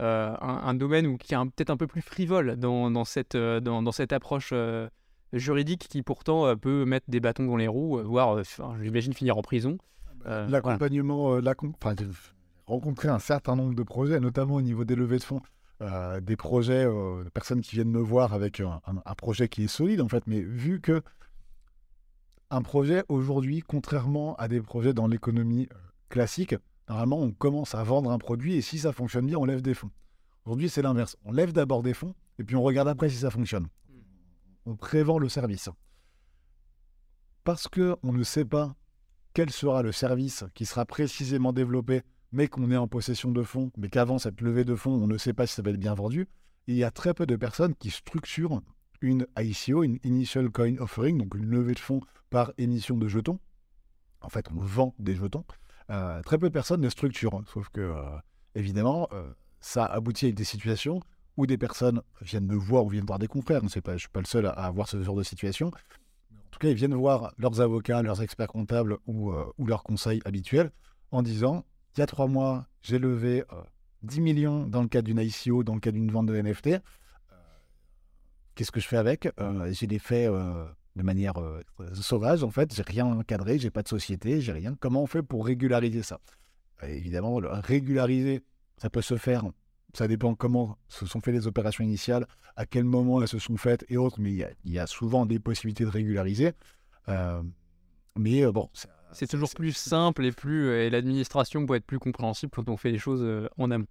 euh, 0.00 0.34
un, 0.40 0.72
domaine 0.74 1.06
où, 1.06 1.16
qui 1.18 1.34
est 1.34 1.36
peut-être 1.36 1.70
un 1.70 1.76
peu 1.76 1.86
plus 1.86 2.00
frivole 2.00 2.56
dans, 2.56 3.04
cette, 3.04 3.34
euh, 3.34 3.60
dans, 3.60 3.92
cette 3.92 4.12
approche 4.12 4.54
juridique 5.32 5.88
qui 5.88 6.02
pourtant 6.02 6.56
peut 6.56 6.84
mettre 6.84 7.06
des 7.08 7.20
bâtons 7.20 7.44
dans 7.44 7.56
les 7.56 7.68
roues, 7.68 8.00
voire, 8.02 8.42
j'imagine, 8.80 9.12
finir 9.12 9.36
en 9.36 9.42
prison. 9.42 9.78
L'accompagnement, 10.24 11.40
j'ai 11.40 12.33
rencontré 12.66 13.08
un 13.08 13.18
certain 13.18 13.56
nombre 13.56 13.74
de 13.74 13.82
projets, 13.82 14.20
notamment 14.20 14.54
au 14.54 14.62
niveau 14.62 14.84
des 14.84 14.94
levées 14.94 15.18
de 15.18 15.24
fonds. 15.24 15.40
Euh, 15.82 16.20
des 16.20 16.36
projets, 16.36 16.84
euh, 16.86 17.24
personnes 17.34 17.60
qui 17.60 17.74
viennent 17.74 17.90
me 17.90 18.00
voir 18.00 18.32
avec 18.32 18.60
un, 18.60 18.80
projet 19.16 19.48
qui 19.48 19.64
est 19.64 19.68
solide 19.68 20.00
en 20.00 20.08
fait, 20.08 20.24
mais 20.26 20.40
vu 20.40 20.80
que 20.80 21.02
un 22.50 22.62
projet 22.62 23.02
aujourd'hui, 23.08 23.60
contrairement 23.60 24.36
à 24.36 24.46
des 24.46 24.60
projets 24.60 24.94
dans 24.94 25.08
l'économie 25.08 25.68
euh, 25.72 25.76
classique, 26.10 26.54
normalement 26.88 27.18
on 27.18 27.32
commence 27.32 27.74
à 27.74 27.82
vendre 27.82 28.12
un 28.12 28.18
produit 28.18 28.54
et 28.54 28.60
si 28.60 28.78
ça 28.78 28.92
fonctionne 28.92 29.26
bien, 29.26 29.36
on 29.36 29.44
lève 29.44 29.62
des 29.62 29.74
fonds. 29.74 29.90
Aujourd'hui, 30.44 30.68
c'est 30.68 30.82
l'inverse. 30.82 31.16
On 31.24 31.32
lève 31.32 31.52
d'abord 31.52 31.82
des 31.82 31.94
fonds 31.94 32.14
et 32.38 32.44
puis 32.44 32.54
on 32.54 32.62
regarde 32.62 32.88
après 32.88 33.08
si 33.08 33.16
ça 33.16 33.30
fonctionne. 33.30 33.64
Hmm. 33.64 34.00
On 34.66 34.76
prévend 34.76 35.18
le 35.18 35.28
service. 35.28 35.68
Parce 37.42 37.66
que 37.66 37.96
on 38.04 38.12
ne 38.12 38.22
sait 38.22 38.44
pas 38.44 38.76
quel 39.32 39.50
sera 39.50 39.82
le 39.82 39.90
service 39.90 40.44
qui 40.54 40.66
sera 40.66 40.84
précisément 40.84 41.52
développé 41.52 42.02
mais 42.34 42.48
qu'on 42.48 42.68
est 42.72 42.76
en 42.76 42.88
possession 42.88 43.30
de 43.30 43.44
fonds, 43.44 43.70
mais 43.78 43.88
qu'avant 43.88 44.18
cette 44.18 44.40
levée 44.40 44.64
de 44.64 44.74
fonds, 44.74 44.90
on 44.90 45.06
ne 45.06 45.16
sait 45.16 45.32
pas 45.32 45.46
si 45.46 45.54
ça 45.54 45.62
va 45.62 45.70
être 45.70 45.78
bien 45.78 45.94
vendu, 45.94 46.28
il 46.66 46.74
y 46.74 46.82
a 46.82 46.90
très 46.90 47.14
peu 47.14 47.26
de 47.26 47.36
personnes 47.36 47.76
qui 47.76 47.90
structurent 47.90 48.60
une 49.00 49.28
ICO, 49.38 49.84
une 49.84 50.00
Initial 50.02 50.50
Coin 50.50 50.76
Offering, 50.78 51.16
donc 51.16 51.36
une 51.36 51.46
levée 51.46 51.74
de 51.74 51.78
fonds 51.78 52.00
par 52.30 52.52
émission 52.58 52.96
de 52.96 53.06
jetons. 53.06 53.38
En 54.20 54.30
fait, 54.30 54.48
on 54.50 54.58
vend 54.58 54.96
des 54.98 55.14
jetons. 55.14 55.44
Euh, 55.90 56.22
très 56.22 56.36
peu 56.36 56.48
de 56.48 56.52
personnes 56.52 56.80
ne 56.80 56.88
structurent, 56.88 57.40
sauf 57.52 57.68
que, 57.68 57.80
euh, 57.80 58.02
évidemment, 58.56 59.08
euh, 59.12 59.32
ça 59.60 59.86
aboutit 59.86 60.26
à 60.26 60.32
des 60.32 60.42
situations 60.42 60.98
où 61.36 61.46
des 61.46 61.58
personnes 61.58 62.02
viennent 62.20 62.46
me 62.46 62.56
voir 62.56 62.84
ou 62.84 62.88
viennent 62.88 63.06
voir 63.06 63.20
des 63.20 63.28
confrères. 63.28 63.60
Je 63.60 63.66
ne 63.66 63.68
suis 63.68 63.80
pas 63.80 64.20
le 64.20 64.26
seul 64.26 64.46
à, 64.46 64.50
avoir 64.50 64.88
ce 64.88 65.00
genre 65.00 65.16
de 65.16 65.22
situation. 65.22 65.68
En 65.68 66.50
tout 66.50 66.58
cas, 66.58 66.68
ils 66.68 66.74
viennent 66.74 66.94
voir 66.94 67.32
leurs 67.38 67.60
avocats, 67.60 68.02
leurs 68.02 68.22
experts 68.22 68.48
comptables 68.48 68.98
ou 69.06 69.32
leurs 69.58 69.82
conseils 69.84 70.20
habituels 70.24 70.72
en 71.12 71.22
disant 71.22 71.64
il 71.96 72.00
y 72.00 72.02
a 72.02 72.06
trois 72.06 72.26
mois, 72.26 72.66
j'ai 72.82 72.98
levé 72.98 73.44
10 74.02 74.18
euh, 74.18 74.22
millions 74.22 74.66
dans 74.66 74.82
le 74.82 74.88
cadre 74.88 75.06
d'une 75.06 75.20
ICO, 75.20 75.62
dans 75.62 75.74
le 75.74 75.80
cadre 75.80 75.96
d'une 75.96 76.10
vente 76.10 76.26
de 76.26 76.34
NFT. 76.34 76.66
Euh, 76.66 76.78
qu'est-ce 78.54 78.72
que 78.72 78.80
je 78.80 78.88
fais 78.88 78.96
avec? 78.96 79.28
Euh, 79.38 79.72
J'ai 79.72 79.86
des 79.86 80.00
faits 80.00 80.30
de 80.30 81.02
manière 81.02 81.34
sauvage, 81.94 82.42
en 82.42 82.50
fait. 82.50 82.74
J'ai 82.74 82.82
rien 82.82 83.06
encadré, 83.06 83.58
j'ai 83.58 83.70
pas 83.70 83.82
de 83.82 83.88
société, 83.88 84.40
j'ai 84.40 84.52
rien. 84.52 84.76
Comment 84.80 85.02
on 85.02 85.06
fait 85.06 85.22
pour 85.22 85.46
régulariser 85.46 86.02
ça? 86.02 86.20
Évidemment, 86.82 87.36
régulariser, 87.36 88.42
ça 88.76 88.90
peut 88.90 89.02
se 89.02 89.16
faire. 89.16 89.44
Ça 89.92 90.08
dépend 90.08 90.34
comment 90.34 90.76
se 90.88 91.06
sont 91.06 91.20
faites 91.20 91.34
les 91.34 91.46
opérations 91.46 91.84
initiales, 91.84 92.26
à 92.56 92.66
quel 92.66 92.82
moment 92.82 93.22
elles 93.22 93.28
se 93.28 93.38
sont 93.38 93.56
faites 93.56 93.84
et 93.88 93.96
autres, 93.96 94.20
mais 94.20 94.32
il 94.32 94.72
y 94.72 94.78
a, 94.80 94.86
souvent 94.88 95.24
des 95.24 95.38
possibilités 95.38 95.84
de 95.84 95.90
régulariser. 95.90 96.52
mais 98.16 98.44
bon, 98.50 98.68
c'est 99.14 99.26
toujours 99.26 99.50
plus 99.50 99.72
simple 99.72 100.24
et 100.24 100.32
plus 100.32 100.70
et 100.70 100.90
l'administration 100.90 101.64
peut 101.66 101.74
être 101.74 101.86
plus 101.86 101.98
compréhensible 101.98 102.52
quand 102.54 102.68
on 102.68 102.76
fait 102.76 102.90
les 102.90 102.98
choses 102.98 103.22
euh, 103.22 103.48
en 103.58 103.70
amont. 103.70 103.86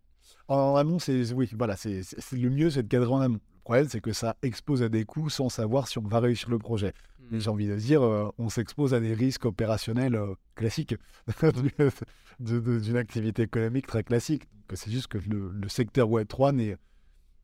En 0.47 0.75
amont, 0.75 0.99
c'est 0.99 1.31
oui, 1.33 1.49
voilà, 1.57 1.75
c'est 1.75 2.01
le 2.31 2.49
mieux, 2.49 2.69
c'est 2.69 2.83
de 2.83 2.87
cadrer 2.87 3.11
en 3.11 3.21
amont. 3.21 3.39
Le 3.39 3.63
problème, 3.63 3.87
c'est 3.89 4.01
que 4.01 4.11
ça 4.11 4.35
expose 4.41 4.83
à 4.83 4.89
des 4.89 5.05
coûts 5.05 5.29
sans 5.29 5.47
savoir 5.47 5.87
si 5.87 5.97
on 5.97 6.01
va 6.01 6.19
réussir 6.19 6.49
le 6.49 6.59
projet. 6.59 6.93
Mmh. 7.31 7.39
J'ai 7.39 7.49
envie 7.49 7.67
de 7.67 7.75
dire, 7.75 8.03
euh, 8.03 8.29
on 8.37 8.49
s'expose 8.49 8.93
à 8.93 8.99
des 8.99 9.13
risques 9.13 9.45
opérationnels 9.45 10.15
euh, 10.15 10.33
classiques 10.55 10.95
d'une 12.39 12.97
activité 12.97 13.43
économique 13.43 13.87
très 13.87 14.03
classique. 14.03 14.43
C'est 14.73 14.91
juste 14.91 15.07
que 15.07 15.17
le, 15.29 15.49
le 15.49 15.69
secteur 15.69 16.09
Web 16.09 16.27
3 16.27 16.51
n'est 16.51 16.77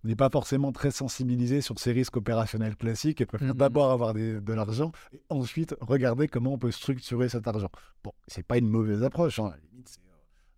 n'est 0.03 0.15
pas 0.15 0.29
forcément 0.29 0.71
très 0.71 0.91
sensibilisé 0.91 1.61
sur 1.61 1.77
ces 1.79 1.91
risques 1.91 2.17
opérationnels 2.17 2.75
classiques 2.75 3.21
et 3.21 3.25
préfère 3.25 3.53
mmh 3.53 3.57
d'abord 3.57 3.91
avoir 3.91 4.13
de 4.13 4.53
l'argent 4.53 4.91
et 5.13 5.21
ensuite 5.29 5.75
regarder 5.81 6.27
comment 6.27 6.53
on 6.53 6.57
peut 6.57 6.71
structurer 6.71 7.29
cet 7.29 7.47
argent. 7.47 7.69
Bon, 8.03 8.11
c'est 8.27 8.45
pas 8.45 8.57
une 8.57 8.69
mauvaise 8.69 9.03
approche. 9.03 9.39
Hein. 9.39 9.51
Euh, 9.53 9.81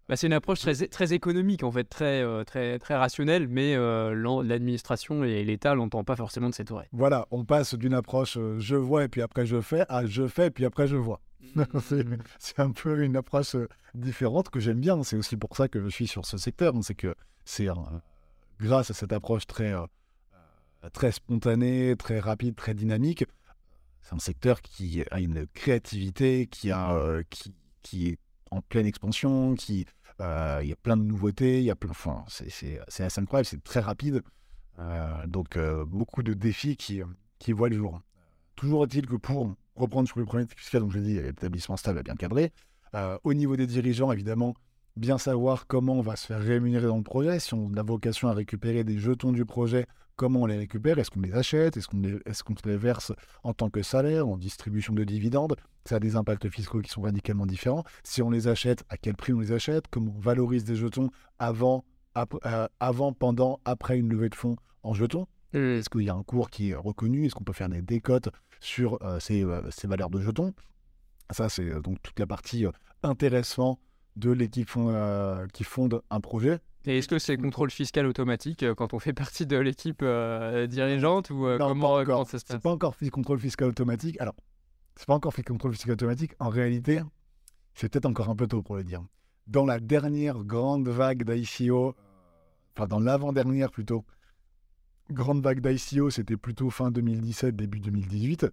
bah, 0.08 0.16
c'est 0.16 0.28
une 0.28 0.34
approche 0.34 0.60
très, 0.60 0.88
très 0.88 1.14
économique, 1.14 1.64
en 1.64 1.72
fait, 1.72 1.86
très, 1.86 2.22
euh, 2.22 2.44
très, 2.44 2.80
très 2.80 2.96
rationnelle, 2.96 3.48
mais 3.48 3.76
euh, 3.76 4.14
l'administration 4.44 5.24
et 5.24 5.44
l'État 5.44 5.74
l'entendent 5.74 6.06
pas 6.06 6.16
forcément 6.16 6.50
de 6.50 6.54
cette 6.54 6.70
oreille. 6.70 6.90
Voilà, 6.92 7.28
on 7.32 7.46
passe 7.46 7.76
d'une 7.76 7.94
approche 7.94 8.38
je 8.58 8.76
vois 8.76 9.06
et 9.06 9.08
puis 9.08 9.22
après 9.22 9.46
je 9.46 9.62
fais 9.62 9.86
à 9.90 10.06
je 10.06 10.28
fais 10.28 10.48
et 10.48 10.52
puis 10.52 10.66
après 10.66 10.88
je 10.88 10.98
vois. 10.98 11.22
Mmh. 11.56 11.64
c'est 12.40 12.60
un 12.60 12.72
peu 12.72 13.04
une 13.04 13.18
approche 13.18 13.58
différente 13.96 14.50
que 14.50 14.60
j'aime 14.60 14.80
bien. 14.80 15.02
C'est 15.04 15.18
aussi 15.18 15.36
pour 15.36 15.58
ça 15.58 15.68
que 15.68 15.82
je 15.82 15.90
suis 15.90 16.08
sur 16.08 16.26
ce 16.26 16.38
secteur. 16.38 16.74
C'est 16.82 16.94
que 16.94 17.16
c'est 17.44 17.68
un, 17.68 18.02
grâce 18.62 18.92
à 18.92 18.94
cette 18.94 19.12
approche 19.12 19.48
très, 19.48 19.74
euh, 19.74 19.86
très 20.94 21.12
spontanée, 21.12 21.96
très 21.98 22.20
rapide, 22.20 22.56
très 22.56 22.74
dynamique, 22.74 23.26
c'est 24.02 24.14
un 24.14 24.20
secteur 24.20 24.62
qui 24.62 25.04
a 25.12 25.20
une 25.20 25.48
créativité, 25.48 26.48
qui, 26.48 26.72
a, 26.72 27.22
qui, 27.30 27.54
qui 27.82 28.10
est 28.10 28.20
en 28.52 28.62
pleine 28.62 28.86
expansion, 28.86 29.56
qui 29.56 29.86
il 30.20 30.68
y 30.68 30.72
a 30.72 30.76
plein 30.84 30.98
de 30.98 31.04
nouveautés, 31.04 31.60
il 31.60 31.66
y 31.66 31.72
a 31.72 31.76
plein, 31.76 31.90
enfin, 31.90 32.24
c'est 32.28 32.80
assez 32.88 33.20
incroyable, 33.20 33.48
c'est 33.48 33.64
très 33.64 33.80
rapide. 33.80 34.22
donc 35.26 35.58
beaucoup 35.88 36.22
de 36.22 36.34
défis 36.34 36.78
qui, 36.78 37.02
qui 37.40 37.54
voient 37.54 37.70
le 37.70 37.78
jour. 37.78 38.00
Toujours 38.56 38.84
est-il 38.84 39.08
que 39.08 39.16
pour 39.16 39.56
reprendre 39.76 40.08
sur 40.08 40.20
le 40.20 40.26
premier 40.26 40.46
fiscal, 40.46 40.82
donc 40.82 40.92
je 40.92 41.00
dit, 41.00 41.20
l'établissement 41.20 41.76
stable 41.76 42.00
est 42.00 42.04
bien 42.04 42.16
cadré. 42.16 42.52
au 43.24 43.34
niveau 43.34 43.56
des 43.56 43.66
dirigeants, 43.66 44.12
évidemment, 44.12 44.54
bien 44.96 45.18
savoir 45.18 45.68
comment 45.68 45.94
on 45.94 46.02
va 46.02 46.16
se 46.16 46.28
faire 46.28 46.42
rémunérer 46.42 46.88
dans 46.88 46.98
le 46.98 47.04
projet. 47.04 47.40
Si 47.40 47.54
on 47.54 47.74
a 47.76 47.84
vocation 47.84 48.28
à 48.28 48.34
récupérer 48.34 48.84
des 48.84 48.98
jetons 48.98 49.32
du 49.32 49.46
projet, 49.46 49.88
comment 50.16 50.42
on 50.42 50.46
les 50.46 50.58
récupère 50.58 51.00
Est-ce 51.00 51.10
qu'on 51.10 51.22
les 51.22 51.34
achète 51.34 51.78
Est-ce 51.78 51.88
qu'on 51.88 52.02
les, 52.02 52.16
est 52.26 52.66
les, 52.66 52.78
verse 52.78 53.14
en 53.44 53.54
tant 53.54 53.70
que 53.70 53.82
salaire, 53.82 54.28
en 54.28 54.38
distribution 54.38 54.94
de 54.94 55.04
dividendes? 55.04 55.56
Ça 55.86 55.96
a 55.96 56.00
des 56.00 56.16
impacts 56.16 56.50
fiscaux 56.50 56.82
qui 56.82 56.92
sont 56.92 57.02
radicalement 57.02 57.46
différents. 57.46 57.84
Si 58.04 58.22
on 58.22 58.30
les 58.30 58.48
achète, 58.48 58.84
à 58.90 58.98
quel 58.98 59.16
prix 59.16 59.34
on 59.34 59.40
les 59.40 59.52
achète? 59.52 59.86
Comment 59.90 60.14
on 60.16 60.20
valorise 60.20 60.64
des 60.64 60.76
jetons 60.76 61.10
avant, 61.40 61.86
euh, 62.18 62.68
avant 62.80 63.14
pendant, 63.14 63.60
après 63.66 63.98
une 63.98 64.10
levée 64.10 64.30
de 64.30 64.36
fonds 64.36 64.58
en 64.84 64.94
jetons? 64.94 65.28
Mmh. 65.54 65.58
Est-ce 65.58 65.90
qu'il 65.90 66.04
y 66.04 66.10
a 66.10 66.16
un 66.16 66.24
cours 66.24 66.50
qui 66.50 66.70
est 66.70 66.76
reconnu? 66.76 67.26
Est-ce 67.26 67.36
qu'on 67.36 67.44
peut 67.44 67.54
faire 67.54 67.70
des 67.70 67.82
décotes 67.82 68.30
sur 68.60 69.02
euh, 69.02 69.20
ces, 69.20 69.44
euh, 69.44 69.62
ces, 69.72 69.88
valeurs 69.88 70.10
de 70.10 70.22
jetons? 70.22 70.54
Ça, 71.32 71.50
c'est 71.50 71.82
donc 71.82 72.02
toute 72.02 72.20
la 72.20 72.28
partie 72.28 72.66
intéressant 73.04 73.80
de 74.16 74.32
l'équipe 74.32 74.70
euh, 74.78 75.48
qui 75.54 75.64
fonde 75.64 76.02
un 76.10 76.20
projet. 76.20 76.60
Et 76.86 76.98
est-ce 76.98 77.08
que 77.08 77.20
c'est 77.20 77.38
contrôle 77.38 77.70
fiscal 77.70 78.06
automatique 78.06 78.64
euh, 78.64 78.74
quand 78.74 78.94
on 78.94 79.00
fait 79.00 79.14
partie 79.14 79.46
de 79.46 79.58
l'équipe 79.58 80.02
euh, 80.02 80.68
dirigeante 80.68 81.30
ou 81.30 81.48
comment, 81.58 82.04
comment, 82.04 82.26
ça 82.26 82.40
se 82.40 82.46
passe 82.46 82.58
C'est 82.58 82.62
pas 82.62 82.72
encore 82.72 82.96
contrôle 83.12 83.40
fiscal 83.40 83.70
automatique. 83.70 84.20
Alors, 84.20 84.36
c'est 84.96 85.06
pas 85.06 85.14
encore 85.14 85.34
fait 85.34 85.44
contrôle 85.44 85.74
fiscal 85.74 85.94
automatique. 85.94 86.34
En 86.40 86.50
réalité, 86.50 87.02
c'est 87.74 87.90
peut-être 87.90 88.06
encore 88.06 88.30
un 88.30 88.36
peu 88.36 88.48
tôt 88.48 88.62
pour 88.62 88.76
le 88.76 88.84
dire. 88.84 89.02
Dans 89.48 89.66
la 89.66 89.80
dernière 89.80 90.44
grande 90.44 90.88
vague 90.88 91.24
d'ICO, 91.24 91.96
enfin 92.76 92.88
dans 92.88 93.00
l'avant-dernière 93.00 93.72
plutôt, 93.72 94.06
grande 95.10 95.44
vague 95.44 95.66
d'ICO, 95.66 96.10
c'était 96.10 96.38
plutôt 96.38 96.70
fin 96.70 96.92
2017, 96.92 97.56
début 97.56 97.80
2018. 97.80 98.48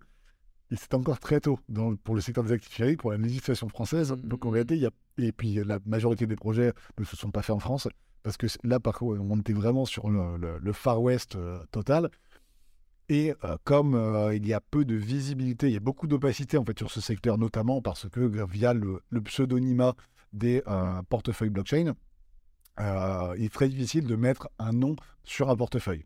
Et 0.71 0.77
c'est 0.77 0.93
encore 0.95 1.19
très 1.19 1.41
tôt 1.41 1.59
pour 2.05 2.15
le 2.15 2.21
secteur 2.21 2.45
des 2.45 2.53
actifs 2.53 2.79
numériques, 2.79 3.01
pour 3.01 3.13
la 3.13 3.17
législation 3.17 3.69
française. 3.69 4.13
Mmh, 4.13 4.29
Donc 4.29 4.45
en 4.45 4.51
réalité, 4.51 4.77
il 4.77 4.83
y 4.83 4.87
a, 4.87 4.91
et 5.17 5.33
puis 5.33 5.55
la 5.65 5.79
majorité 5.87 6.27
des 6.27 6.37
projets 6.37 6.73
ne 6.99 7.05
se 7.05 7.17
sont 7.17 7.31
pas 7.31 7.43
faits 7.43 7.57
en 7.57 7.59
France, 7.59 7.89
parce 8.23 8.37
que 8.37 8.47
là, 8.65 8.79
par 8.79 8.99
contre, 8.99 9.21
on 9.23 9.39
était 9.39 9.55
vraiment 9.55 9.87
sur 9.87 10.11
le, 10.11 10.73
Far 10.73 11.01
West 11.01 11.37
euh, 11.37 11.59
total. 11.71 12.11
Et 13.09 13.33
euh, 13.45 13.57
comme 13.65 13.95
euh, 13.95 14.35
il 14.35 14.47
y 14.47 14.53
a 14.53 14.61
peu 14.61 14.85
de 14.85 14.95
visibilité, 14.95 15.69
il 15.69 15.73
y 15.73 15.79
a 15.79 15.81
beaucoup 15.81 16.07
d'opacité 16.07 16.59
en 16.59 16.65
fait 16.65 16.79
sur 16.79 16.91
ce 16.91 17.01
secteur, 17.01 17.39
notamment 17.39 17.81
parce 17.81 18.07
que 18.11 18.21
via 18.21 18.75
le, 18.75 19.01
pseudonymat 19.25 19.95
des 20.35 20.63
portefeuilles 21.09 21.49
blockchain, 21.49 21.95
il 22.79 23.45
est 23.45 23.53
très 23.53 23.71
difficile 23.71 24.07
de 24.07 24.15
mettre 24.15 24.51
un 24.59 24.73
nom 24.73 24.95
sur 25.25 25.49
un 25.49 25.57
portefeuille. 25.57 26.05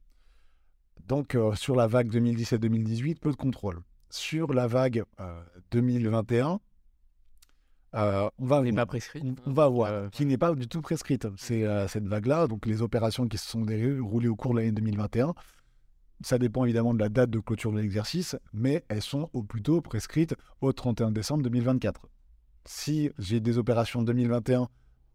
Donc 1.09 1.37
sur 1.57 1.75
la 1.75 1.89
vague 1.89 2.09
2017-2018, 2.09 3.19
peu 3.19 3.33
de 3.33 3.37
contrôle 3.37 3.83
sur 4.13 4.53
la 4.53 4.67
vague 4.67 5.05
2021, 5.71 6.51
euh, 6.51 6.59
euh, 7.95 8.31
on 8.39 8.47
va, 8.47 8.63
pas 8.63 8.87
prescrite. 8.87 9.25
On, 9.47 9.53
va 9.53 9.69
voir, 9.69 9.91
euh, 9.91 10.09
qui 10.11 10.27
n'est 10.27 10.39
pas 10.39 10.55
du 10.55 10.69
tout 10.69 10.83
prescrite. 10.83 11.27
C'est 11.37 11.65
cette 11.89 12.07
vague-là, 12.07 12.47
donc 12.47 12.67
les 12.67 12.83
opérations 12.83 13.27
qui 13.27 13.39
se 13.39 13.49
sont 13.49 13.63
déroulées 13.63 14.29
au 14.29 14.37
cours 14.37 14.53
de 14.53 14.59
l'année 14.59 14.73
2021. 14.73 15.35
Ça 16.21 16.39
dépend 16.39 16.65
évidemment 16.65 16.95
de 16.95 17.01
la 17.01 17.09
date 17.09 17.31
de 17.31 17.41
clôture 17.41 17.73
de 17.73 17.81
l'exercice, 17.81 18.37
mais 18.53 18.85
elles 18.89 19.03
sont 19.03 19.29
au 19.33 19.43
plus 19.43 19.63
tôt 19.63 19.81
prescrites 19.81 20.35
au 20.61 20.73
31 20.73 21.11
décembre 21.11 21.43
2024. 21.43 22.07
Si 22.65 23.11
j'ai 23.19 23.41
des 23.41 23.59
opérations 23.59 24.03
2021, 24.03 24.69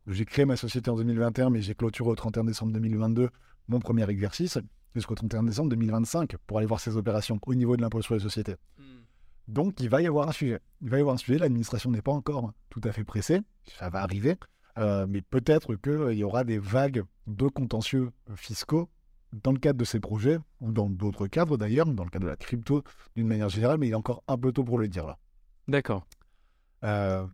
j'ai 0.08 0.26
créé 0.26 0.46
ma 0.46 0.58
société 0.58 0.90
en 0.90 0.96
2021, 0.96 1.50
mais 1.50 1.62
j'ai 1.62 1.76
clôturé 1.76 2.10
au 2.10 2.16
31 2.16 2.44
décembre 2.46 2.74
2022 2.74 3.30
mon 3.70 3.80
premier 3.80 4.10
exercice, 4.10 4.58
jusqu'au 5.00 5.16
31 5.16 5.44
décembre 5.44 5.70
2025 5.70 6.36
pour 6.46 6.58
aller 6.58 6.68
voir 6.68 6.80
ces 6.80 6.98
opérations 6.98 7.40
au 7.46 7.56
niveau 7.56 7.78
de 7.78 7.82
l'impôt 7.82 8.02
sur 8.02 8.14
les 8.14 8.20
sociétés. 8.20 8.56
Hmm. 8.78 8.84
Donc, 9.48 9.80
il 9.80 9.90
va 9.90 10.02
y 10.02 10.08
avoir 10.08 10.28
un 10.28 10.32
sujet. 10.32 10.60
Il 10.82 10.90
va 10.90 10.98
y 10.98 11.00
avoir 11.00 11.16
un 11.16 11.18
sujet. 11.18 11.38
L'administration 11.38 11.92
n'est 11.92 12.02
pas 12.02 12.12
encore 12.12 12.52
tout 12.70 12.82
à 12.84 12.92
fait 12.92 13.04
pressée. 13.04 13.42
Ça 13.80 13.90
va 13.90 14.02
arriver. 14.02 14.36
Euh, 14.78 15.08
mais 15.10 15.22
peut-être 15.22 15.76
qu'il 15.76 16.18
y 16.18 16.24
aura 16.24 16.44
des 16.44 16.60
vagues 16.60 17.04
de 17.26 17.48
contentieux 17.48 18.12
fiscaux 18.36 18.90
dans 19.34 19.52
le 19.52 19.60
cadre 19.60 19.78
de 19.78 19.86
ces 19.86 20.00
projets, 20.00 20.38
ou 20.62 20.72
dans 20.72 20.90
d'autres 20.90 21.28
cadres 21.28 21.58
d'ailleurs, 21.58 21.86
dans 21.86 22.04
le 22.04 22.10
cadre 22.10 22.26
de 22.26 22.30
la 22.30 22.38
crypto 22.38 22.84
d'une 23.16 23.28
manière 23.28 23.50
générale, 23.50 23.78
mais 23.78 23.88
il 23.88 23.92
est 23.92 23.96
encore 23.96 24.24
un 24.28 24.38
peu 24.38 24.52
tôt 24.52 24.64
pour 24.64 24.78
le 24.78 24.88
dire 24.88 25.06
là. 25.06 25.18
D'accord. 25.68 26.08
Euh, 26.84 27.26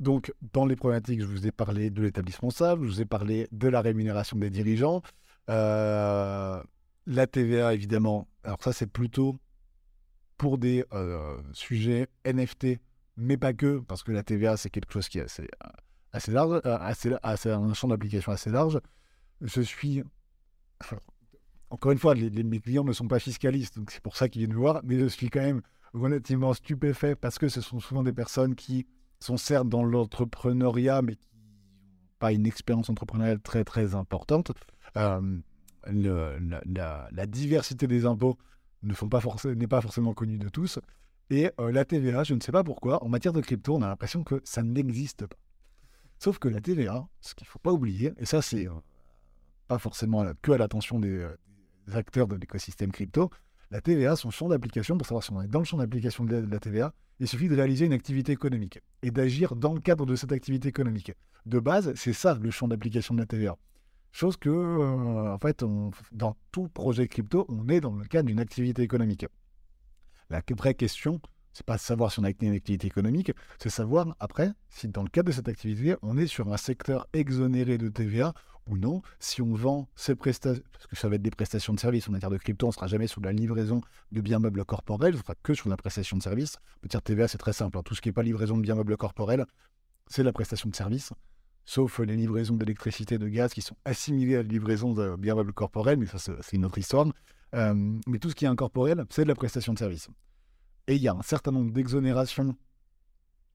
donc, 0.00 0.32
dans 0.52 0.66
les 0.66 0.76
problématiques, 0.76 1.20
je 1.20 1.26
vous 1.26 1.46
ai 1.46 1.52
parlé 1.52 1.90
de 1.90 2.02
l'établissement 2.02 2.50
stable, 2.50 2.84
je 2.84 2.90
vous 2.90 3.00
ai 3.00 3.04
parlé 3.04 3.48
de 3.52 3.68
la 3.68 3.80
rémunération 3.80 4.36
des 4.36 4.50
dirigeants, 4.50 4.96
euh, 4.96 5.00
la 5.48 7.26
TVA, 7.26 7.74
évidemment, 7.74 8.28
alors 8.44 8.62
ça, 8.62 8.72
c'est 8.72 8.86
plutôt 8.86 9.36
pour 10.36 10.58
des 10.58 10.84
euh, 10.92 11.40
sujets 11.52 12.08
NFT, 12.24 12.78
mais 13.16 13.36
pas 13.36 13.52
que, 13.52 13.78
parce 13.80 14.02
que 14.02 14.12
la 14.12 14.22
TVA, 14.22 14.56
c'est 14.56 14.70
quelque 14.70 14.92
chose 14.92 15.08
qui 15.08 15.18
est 15.18 15.22
assez, 15.22 15.48
assez 16.12 16.32
large, 16.32 16.60
euh, 16.66 16.78
assez, 17.22 17.50
un 17.50 17.74
champ 17.74 17.88
d'application 17.88 18.32
assez 18.32 18.50
large. 18.50 18.80
Je 19.40 19.60
suis. 19.60 20.02
Encore 21.70 21.92
une 21.92 21.98
fois, 21.98 22.14
les, 22.14 22.30
mes 22.30 22.60
clients 22.60 22.84
ne 22.84 22.92
sont 22.92 23.08
pas 23.08 23.18
fiscalistes, 23.18 23.76
donc 23.76 23.90
c'est 23.90 24.02
pour 24.02 24.16
ça 24.16 24.28
qu'ils 24.28 24.40
viennent 24.40 24.54
me 24.54 24.60
voir, 24.60 24.80
mais 24.84 24.98
je 24.98 25.06
suis 25.06 25.28
quand 25.28 25.40
même 25.40 25.62
relativement 25.92 26.52
stupéfait 26.54 27.16
parce 27.16 27.38
que 27.38 27.48
ce 27.48 27.60
sont 27.60 27.80
souvent 27.80 28.02
des 28.02 28.12
personnes 28.12 28.54
qui 28.54 28.86
sont 29.20 29.36
certes 29.36 29.68
dans 29.68 29.82
l'entrepreneuriat, 29.82 31.02
mais 31.02 31.16
qui 31.16 31.26
n'ont 31.26 32.18
pas 32.18 32.32
une 32.32 32.46
expérience 32.46 32.90
entrepreneuriale 32.90 33.40
très 33.40 33.64
très 33.64 33.94
importante. 33.94 34.52
Euh, 34.96 35.20
la, 35.86 37.26
diversité 37.26 37.86
des 37.86 38.06
impôts 38.06 38.38
ne 38.82 38.94
sont 38.94 39.08
n'est 39.56 39.66
pas 39.66 39.80
forcément 39.80 40.14
connue 40.14 40.38
de 40.38 40.48
tous. 40.48 40.78
Et 41.30 41.50
euh, 41.60 41.72
la 41.72 41.84
TVA, 41.84 42.24
je 42.24 42.34
ne 42.34 42.40
sais 42.40 42.52
pas 42.52 42.64
pourquoi, 42.64 43.02
en 43.02 43.08
matière 43.08 43.32
de 43.32 43.40
crypto, 43.40 43.74
on 43.74 43.82
a 43.82 43.88
l'impression 43.88 44.24
que 44.24 44.40
ça 44.44 44.62
n'existe 44.62 45.26
pas. 45.26 45.36
Sauf 46.18 46.38
que 46.38 46.48
la 46.48 46.60
TVA, 46.60 47.06
ce 47.20 47.34
qu'il 47.34 47.46
ne 47.46 47.50
faut 47.50 47.58
pas 47.58 47.72
oublier, 47.72 48.12
et 48.18 48.26
ça 48.26 48.40
c'est 48.40 48.66
euh, 48.66 48.72
pas 49.68 49.78
forcément 49.78 50.24
que 50.42 50.52
à 50.52 50.58
l'attention 50.58 50.98
des, 50.98 51.26
acteurs 51.92 52.28
de 52.28 52.36
l'écosystème 52.36 52.92
crypto, 52.92 53.30
la 53.70 53.80
TVA, 53.80 54.16
son 54.16 54.30
champ 54.30 54.48
d'application, 54.48 54.96
pour 54.96 55.06
savoir 55.06 55.24
si 55.24 55.32
on 55.32 55.42
est 55.42 55.48
dans 55.48 55.58
le 55.58 55.64
champ 55.64 55.78
d'application 55.78 56.24
de, 56.24 56.36
la 56.36 56.58
TVA, 56.58 56.94
il 57.20 57.28
suffit 57.28 57.48
de 57.48 57.56
réaliser 57.56 57.86
une 57.86 57.92
activité 57.92 58.32
économique 58.32 58.80
et 59.02 59.10
d'agir 59.10 59.56
dans 59.56 59.72
le 59.74 59.80
cadre 59.80 60.06
de 60.06 60.16
cette 60.16 60.32
activité 60.32 60.68
économique. 60.68 61.12
De 61.46 61.58
base, 61.58 61.92
c'est 61.94 62.12
ça 62.12 62.38
le 62.40 62.50
champ 62.50 62.68
d'application 62.68 63.14
de 63.14 63.20
la 63.20 63.26
TVA. 63.26 63.56
Chose 64.14 64.36
que, 64.36 64.48
euh, 64.48 65.34
en 65.34 65.38
fait, 65.38 65.64
dans 66.12 66.36
tout 66.52 66.68
projet 66.68 67.08
crypto, 67.08 67.46
on 67.48 67.68
est 67.68 67.80
dans 67.80 67.96
le 67.96 68.04
cadre 68.04 68.28
d'une 68.28 68.38
activité 68.38 68.80
économique. 68.80 69.26
La 70.30 70.40
vraie 70.56 70.74
question, 70.74 71.20
c'est 71.52 71.66
pas 71.66 71.78
savoir 71.78 72.12
si 72.12 72.20
on 72.20 72.22
a 72.22 72.30
une 72.30 72.54
activité 72.54 72.86
économique, 72.86 73.32
c'est 73.58 73.70
savoir 73.70 74.14
après 74.20 74.52
si 74.68 74.86
dans 74.86 75.02
le 75.02 75.08
cadre 75.08 75.30
de 75.30 75.32
cette 75.32 75.48
activité, 75.48 75.96
on 76.02 76.16
est 76.16 76.28
sur 76.28 76.52
un 76.52 76.56
secteur 76.56 77.08
exonéré 77.12 77.76
de 77.76 77.88
TVA 77.88 78.34
ou 78.68 78.78
non. 78.78 79.02
Si 79.18 79.42
on 79.42 79.52
vend 79.52 79.88
ces 79.96 80.14
prestations, 80.14 80.62
parce 80.72 80.86
que 80.86 80.94
ça 80.94 81.08
va 81.08 81.16
être 81.16 81.22
des 81.22 81.32
prestations 81.32 81.74
de 81.74 81.80
services 81.80 82.08
en 82.08 82.12
matière 82.12 82.30
de 82.30 82.38
crypto, 82.38 82.66
on 82.66 82.68
ne 82.68 82.74
sera 82.74 82.86
jamais 82.86 83.08
sur 83.08 83.20
la 83.20 83.32
livraison 83.32 83.80
de 84.12 84.20
biens 84.20 84.38
meubles 84.38 84.64
corporels, 84.64 85.16
on 85.16 85.18
sera 85.18 85.34
que 85.42 85.54
sur 85.54 85.68
la 85.68 85.76
prestation 85.76 86.16
de 86.16 86.22
services. 86.22 86.58
En 86.76 86.84
matière 86.84 87.00
de 87.00 87.06
TVA, 87.06 87.26
c'est 87.26 87.38
très 87.38 87.52
simple. 87.52 87.78
Hein. 87.78 87.82
Tout 87.84 87.96
ce 87.96 88.00
qui 88.00 88.10
n'est 88.10 88.14
pas 88.14 88.22
livraison 88.22 88.56
de 88.56 88.62
biens 88.62 88.76
meubles 88.76 88.96
corporels, 88.96 89.44
c'est 90.06 90.22
la 90.22 90.32
prestation 90.32 90.70
de 90.70 90.76
services 90.76 91.12
sauf 91.64 91.98
les 92.00 92.16
livraisons 92.16 92.56
d'électricité 92.56 93.16
et 93.16 93.18
de 93.18 93.28
gaz 93.28 93.52
qui 93.52 93.62
sont 93.62 93.76
assimilées 93.84 94.36
à 94.36 94.42
la 94.42 94.48
livraison 94.48 94.92
de 94.92 95.16
biens 95.16 95.34
meubles 95.34 95.52
corporels, 95.52 95.98
mais 95.98 96.06
ça 96.06 96.18
c'est 96.18 96.56
une 96.56 96.64
autre 96.64 96.78
histoire. 96.78 97.06
Euh, 97.54 97.74
mais 98.06 98.18
tout 98.18 98.30
ce 98.30 98.34
qui 98.34 98.44
est 98.44 98.48
incorporel, 98.48 99.04
c'est 99.10 99.22
de 99.22 99.28
la 99.28 99.34
prestation 99.34 99.72
de 99.72 99.78
service. 99.78 100.08
Et 100.88 100.96
il 100.96 101.02
y 101.02 101.08
a 101.08 101.12
un 101.12 101.22
certain 101.22 101.52
nombre 101.52 101.72
d'exonérations. 101.72 102.54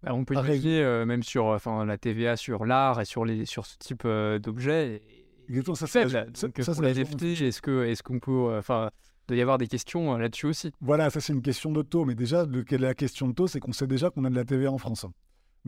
Bah, 0.01 0.14
on 0.14 0.24
peut 0.24 0.34
imaginer 0.34 0.82
euh, 0.82 1.05
même 1.05 1.24
sur 1.24 1.47
enfin, 1.47 1.86
la 1.86 1.97
TVA 1.97 2.38
sur 2.38 2.66
l'art 2.66 3.01
et 3.01 3.05
sur, 3.05 3.26
les, 3.26 3.45
sur 3.45 3.66
ce 3.66 3.78
type 3.78 4.03
euh, 4.05 4.39
d'objets. 4.39 5.01
Exactement, 5.49 5.76
ça 5.76 5.88
c'est 5.88 6.05
pour 6.05 6.84
les 6.84 7.03
NFT, 7.03 7.24
est-ce 7.41 7.62
qu'on 7.62 7.84
est 7.84 8.01
qu'on 8.01 8.20
peut. 8.20 8.57
Enfin, 8.57 8.91
doit 9.28 9.38
y 9.38 9.41
avoir 9.41 9.57
des 9.57 9.68
questions 9.68 10.16
là-dessus 10.16 10.45
aussi? 10.45 10.72
Voilà, 10.80 11.10
ça 11.10 11.20
c'est 11.20 11.34
une 11.34 11.41
question 11.41 11.72
de 11.72 11.82
taux. 11.82 12.05
Mais 12.05 12.16
déjà, 12.16 12.45
le, 12.45 12.64
la 12.78 12.93
question 12.93 13.28
de 13.28 13.34
taux, 13.34 13.47
c'est 13.47 13.60
qu'on 13.60 13.74
sait 13.74 13.88
déjà 13.88 14.10
qu'on 14.10 14.24
a 14.26 14.30
de 14.30 14.36
la 14.36 14.45
TVA 14.45 14.72
en 14.72 14.78
France. 14.78 15.05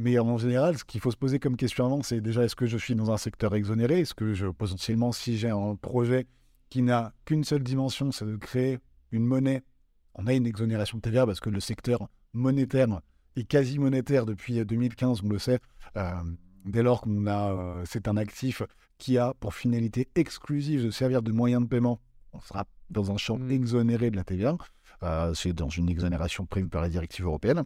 Mais 0.02 0.18
en 0.18 0.38
général, 0.40 0.80
ce 0.80 0.84
qu'il 0.84 1.00
faut 1.00 1.12
se 1.12 1.16
poser 1.16 1.38
comme 1.38 1.56
question 1.56 1.86
avant, 1.86 2.02
c'est 2.02 2.22
déjà 2.22 2.44
est-ce 2.44 2.56
que 2.56 2.66
je 2.66 2.76
suis 2.76 2.96
dans 2.96 3.12
un 3.12 3.18
secteur 3.18 3.54
exonéré? 3.54 4.00
Est-ce 4.00 4.16
que 4.16 4.34
je, 4.34 4.48
potentiellement, 4.48 5.12
si 5.12 5.38
j'ai 5.38 5.52
un 5.52 5.76
projet 5.76 6.26
qui 6.72 6.82
n'a 6.82 7.14
qu'une 7.24 7.44
seule 7.44 7.62
dimension, 7.62 8.12
c'est 8.12 8.26
de 8.26 8.36
créer 8.36 8.80
une 9.12 9.26
monnaie, 9.26 9.62
on 10.16 10.26
a 10.26 10.34
une 10.34 10.48
exonération 10.48 10.98
de 10.98 11.04
TVA 11.04 11.28
parce 11.28 11.40
que 11.40 11.52
le 11.52 11.60
secteur 11.60 12.10
monétaire 12.34 12.88
est 13.36 13.44
quasi 13.44 13.78
monétaire 13.78 14.26
depuis 14.26 14.66
2015, 14.66 15.22
on 15.24 15.30
le 15.30 15.38
sait. 15.38 15.60
Euh, 15.98 16.12
dès 16.66 16.82
lors 16.82 17.02
qu'on 17.02 17.28
a, 17.28 17.52
euh, 17.52 17.84
c'est 17.86 18.08
un 18.08 18.18
actif 18.18 18.64
qui 18.98 19.20
a 19.20 19.36
pour 19.40 19.54
finalité 19.54 20.10
exclusive 20.16 20.84
de 20.84 20.90
servir 20.90 21.22
de 21.22 21.32
moyen 21.32 21.62
de 21.62 21.68
paiement, 21.68 22.02
on 22.34 22.40
sera 22.40 22.66
dans 22.90 23.12
un 23.12 23.18
champ 23.18 23.38
mmh. 23.38 23.52
exonéré 23.52 24.10
de 24.10 24.16
la 24.16 24.24
TVA. 24.24 24.58
c'est 25.36 25.54
dans 25.54 25.70
une 25.70 25.90
exonération 25.90 26.48
prévue 26.48 26.70
par 26.70 26.82
la 26.82 26.90
directive 26.90 27.26
européenne. 27.26 27.66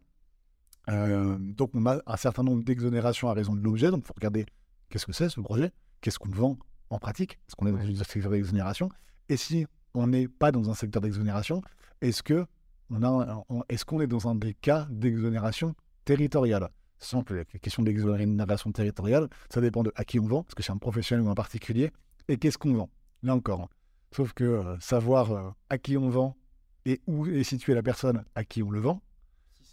Donc, 0.88 1.72
on 1.74 1.86
a 1.86 2.02
un 2.06 2.18
certain 2.18 2.44
nombre 2.44 2.64
d'exonérations 2.64 3.30
à 3.30 3.34
raison 3.34 3.56
de 3.56 3.62
l'objet. 3.62 3.92
Donc, 3.92 4.04
il 4.04 4.08
faut 4.08 4.14
regarder 4.16 4.46
qu'est-ce 4.90 5.06
que 5.06 5.14
c'est 5.14 5.30
ce 5.30 5.40
projet, 5.40 5.72
qu'est-ce 6.02 6.20
qu'on 6.20 6.30
vend 6.30 6.58
en 6.90 7.00
pratique, 7.00 7.40
est-ce 7.48 7.56
qu'on 7.56 7.68
est 7.68 7.72
dans 7.72 8.02
un 8.02 8.04
secteur 8.04 8.32
d'exonération, 8.32 8.90
et 9.30 9.38
si 9.38 9.66
on 9.94 10.08
n'est 10.08 10.28
pas 10.28 10.52
dans 10.52 10.70
un 10.70 10.76
secteur 10.76 11.02
d'exonération, 11.02 11.62
est-ce 12.02 12.22
que 12.22 12.46
on 12.90 13.04
a, 13.04 13.44
est-ce 13.70 13.86
qu'on 13.86 14.02
est 14.02 14.08
dans 14.08 14.28
un 14.28 14.36
des 14.36 14.54
cas 14.54 14.88
d'exonération 14.92 15.74
territoriale? 16.06 16.70
Sans 17.00 17.24
que 17.24 17.34
la 17.34 17.46
question 17.46 17.84
d'exonération 17.84 18.72
territoriale, 18.72 19.28
ça 19.50 19.62
dépend 19.62 19.84
de 19.84 19.92
à 19.96 20.06
qui 20.06 20.20
on 20.20 20.28
vend, 20.28 20.42
est-ce 20.48 20.56
que 20.56 20.64
c'est 20.64 20.72
un 20.72 20.78
professionnel 20.78 21.26
ou 21.26 21.30
un 21.30 21.36
particulier, 21.36 21.92
et 22.28 22.38
qu'est-ce 22.38 22.58
qu'on 22.58 22.74
vend? 22.74 22.90
Là 23.24 23.36
encore. 23.36 23.62
Hein. 23.62 23.70
Sauf 24.12 24.34
que 24.34 24.44
euh, 24.44 24.80
savoir 24.80 25.32
euh, 25.32 25.50
à 25.70 25.78
qui 25.78 25.98
on 25.98 26.10
vend 26.10 26.38
et 26.86 27.02
où 27.08 27.26
est 27.26 27.44
située 27.44 27.74
la 27.74 27.84
personne 27.84 28.24
à 28.36 28.44
qui 28.44 28.62
on 28.62 28.70
le 28.70 28.80
vend, 28.80 29.02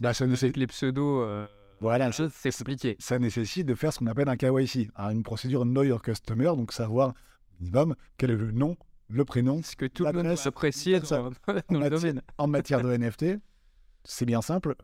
bah, 0.03 0.15
ça 0.15 0.27
nécessite 0.27 0.57
les 0.57 0.67
pseudos. 0.67 1.25
Euh, 1.27 1.47
voilà, 1.81 2.11
c'est 2.13 2.57
compliqué. 2.57 2.97
Ça 2.99 3.19
nécessite 3.19 3.67
de 3.67 3.75
faire 3.75 3.93
ce 3.93 3.99
qu'on 3.99 4.07
appelle 4.07 4.29
un 4.29 4.37
KYC, 4.37 4.91
hein, 4.97 5.11
une 5.11 5.23
procédure 5.23 5.65
Know 5.65 5.83
Your 5.83 6.01
Customer, 6.01 6.47
donc 6.57 6.73
savoir 6.73 7.15
minimum 7.61 7.97
quel 8.19 8.31
est 8.31 8.37
le 8.37 8.53
nom, 8.53 8.77
le 9.09 9.25
prénom. 9.25 9.63
Ce 9.63 9.75
que 9.75 9.87
tout 9.87 10.05
le 10.05 10.13
monde 10.13 10.37
s'apprécie 10.37 10.99
dans, 11.01 11.31
dans 11.71 11.81
le 11.81 11.91
domaine. 11.91 12.23
En 12.39 12.47
matière 12.47 12.83
de 12.83 12.97
NFT, 12.97 13.39
c'est 14.05 14.27
bien 14.27 14.43
simple. 14.43 14.77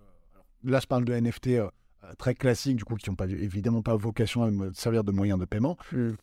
Là, 0.64 0.80
je 0.80 0.86
parle 0.86 1.04
de 1.04 1.14
NFT 1.14 1.60
très 2.18 2.34
classiques, 2.34 2.76
du 2.76 2.84
coup, 2.84 2.96
qui 2.96 3.10
n'ont 3.10 3.16
pas, 3.16 3.26
évidemment 3.26 3.82
pas 3.82 3.94
vocation 3.96 4.42
à 4.42 4.50
me 4.50 4.72
servir 4.72 5.04
de 5.04 5.12
moyen 5.12 5.38
de 5.38 5.44
paiement. 5.44 5.76
Hmm 5.92 6.14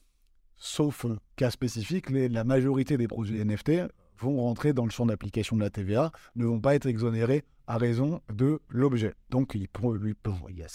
sauf 0.58 1.06
cas 1.36 1.52
spécifique, 1.52 2.10
la 2.10 2.44
majorité 2.44 2.98
des 2.98 3.08
projets 3.08 3.44
NFT 3.44 3.72
vont 4.18 4.38
rentrer 4.38 4.74
dans 4.74 4.86
le 4.86 4.92
champ 4.92 5.06
d'application 5.06 5.56
de 5.56 5.62
la 5.62 5.70
TVA, 5.70 6.12
ne 6.36 6.46
vont 6.46 6.60
pas 6.60 6.76
être 6.76 6.86
exonérés 6.86 7.44
à 7.68 7.78
raison 7.78 8.22
de 8.34 8.60
l'objet. 8.70 9.14
Donc, 9.30 9.56
il, 9.56 9.62
y 9.62 10.64
a 10.64 10.68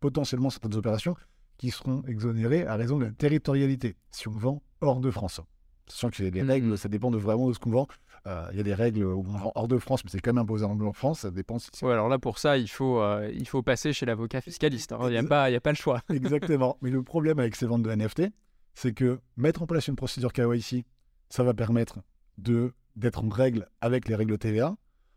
potentiellement 0.00 0.50
certaines 0.50 0.74
opérations 0.74 1.16
qui 1.58 1.70
seront 1.70 2.02
exonérées 2.06 2.66
à 2.66 2.76
raison 2.76 2.98
de 2.98 3.06
la 3.06 3.12
territorialité, 3.12 3.96
si 4.10 4.28
on 4.28 4.32
vend 4.32 4.62
hors 4.80 5.00
de 5.00 5.10
France. 5.10 5.40
Sachant 5.88 6.10
que 6.10 6.22
les 6.22 6.42
règles, 6.42 6.76
ça 6.76 6.88
dépend 6.88 7.10
de 7.10 7.16
vraiment 7.16 7.48
de 7.48 7.52
ce 7.52 7.58
qu'on 7.60 7.70
vend. 7.70 7.86
Euh, 8.26 8.48
il 8.50 8.56
y 8.56 8.60
a 8.60 8.64
des 8.64 8.74
règles 8.74 9.04
hors 9.04 9.68
de 9.68 9.78
France, 9.78 10.04
mais 10.04 10.10
c'est 10.10 10.18
quand 10.18 10.32
même 10.32 10.42
imposé 10.42 10.64
en 10.64 10.92
France, 10.92 11.20
ça 11.20 11.30
dépend. 11.30 11.58
Si 11.60 11.70
alors 11.84 12.08
là, 12.08 12.18
pour 12.18 12.38
ça, 12.40 12.58
il 12.58 12.68
faut, 12.68 13.00
euh, 13.00 13.30
il 13.32 13.46
faut 13.46 13.62
passer 13.62 13.92
chez 13.92 14.04
l'avocat 14.04 14.40
fiscaliste. 14.40 14.92
Hein. 14.92 14.98
Il 15.02 15.10
n'y 15.10 15.16
a, 15.16 15.22
pas, 15.22 15.44
a 15.44 15.60
pas 15.60 15.70
le 15.70 15.76
choix. 15.76 16.02
Exactement. 16.10 16.76
Mais 16.82 16.90
le 16.90 17.04
problème 17.04 17.38
avec 17.38 17.54
ces 17.54 17.66
ventes 17.66 17.82
de 17.82 17.94
NFT, 17.94 18.32
c'est 18.74 18.92
que 18.92 19.20
mettre 19.36 19.62
en 19.62 19.66
place 19.66 19.86
une 19.86 19.94
procédure 19.94 20.32
KYC, 20.32 20.84
ça 21.28 21.44
va 21.44 21.54
permettre 21.54 22.00
de 22.38 22.72
d'être 22.96 23.22
en 23.22 23.28
règle 23.28 23.68
avec 23.80 24.08
les 24.08 24.14
règles 24.14 24.38
TVA. 24.38 24.74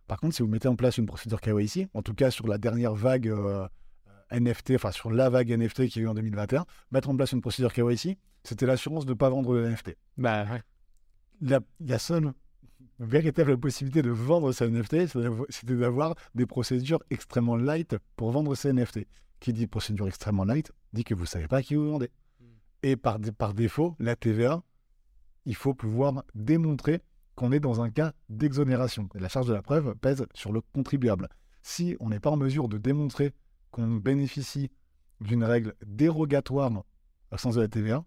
Par 0.08 0.20
contre, 0.20 0.36
si 0.36 0.42
vous 0.42 0.48
mettez 0.50 0.68
en 0.68 0.76
place 0.76 0.98
une 0.98 1.06
procédure 1.06 1.40
KYC, 1.40 1.88
en 1.94 2.02
tout 2.02 2.14
cas 2.14 2.30
sur 2.30 2.48
la 2.48 2.58
dernière 2.58 2.94
vague 2.94 3.30
euh, 3.30 3.68
NFT, 4.32 4.72
enfin 4.76 4.92
sur 4.92 5.12
la 5.12 5.30
vague 5.30 5.50
NFT 5.52 5.88
qui 5.88 6.00
a 6.00 6.02
eu 6.04 6.08
en 6.08 6.14
2021, 6.14 6.66
mettre 6.92 7.10
en 7.10 7.16
place 7.16 7.32
une 7.32 7.42
procédure 7.42 7.72
KYC, 7.72 8.18
c'était 8.44 8.66
l'assurance 8.66 9.06
de 9.06 9.12
ne 9.12 9.18
pas 9.18 9.30
vendre 9.30 9.54
le 9.54 9.70
NFT. 9.70 9.96
Bah, 10.18 10.46
la, 11.42 11.60
la, 11.80 12.00
seule 12.00 12.34
véritable 13.00 13.58
possibilité 13.58 14.02
de 14.02 14.10
vendre 14.10 14.52
ces 14.52 14.68
NFT, 14.68 15.08
c'était 15.50 15.76
d'avoir 15.76 16.16
des 16.36 16.46
procédures 16.46 17.02
extrêmement 17.10 17.56
light 17.56 17.96
pour 18.16 18.32
vendre 18.32 18.56
ces 18.56 18.74
NFT. 18.74 19.08
Qui 19.40 19.54
dit 19.54 19.68
procédure 19.68 20.08
extrêmement 20.08 20.44
light 20.44 20.72
dit 20.92 21.06
que 21.06 21.14
vous 21.14 21.22
ne 21.22 21.28
savez 21.28 21.48
pas 21.48 21.58
à 21.58 21.62
qui 21.62 21.76
vous 21.76 21.92
vendez. 21.92 22.10
Et 22.84 22.96
par, 22.98 23.20
par 23.38 23.54
défaut, 23.54 23.96
la 24.00 24.16
TVA, 24.16 24.64
il 25.46 25.56
faut 25.56 25.74
pouvoir 25.74 26.24
démontrer 26.36 27.02
qu'on 27.40 27.54
est 27.54 27.62
dans 27.62 27.80
un 27.80 27.90
cas 27.90 28.12
d'exonération. 28.28 29.08
La 29.16 29.30
charge 29.30 29.48
de 29.48 29.54
la 29.54 29.62
preuve 29.62 29.96
pèse 29.96 30.26
sur 30.34 30.52
le 30.52 30.60
contribuable. 30.60 31.30
Si 31.62 31.96
on 32.02 32.10
n'est 32.10 32.20
pas 32.20 32.32
en 32.32 32.36
mesure 32.36 32.68
de 32.68 32.78
démontrer 32.78 33.34
qu'on 33.72 33.96
bénéficie 33.96 34.70
d'une 35.22 35.46
règle 35.46 35.74
dérogatoire 35.86 36.70
au 37.32 37.38
sens 37.38 37.56
de 37.56 37.62
la 37.62 37.70
TVA, 37.70 38.04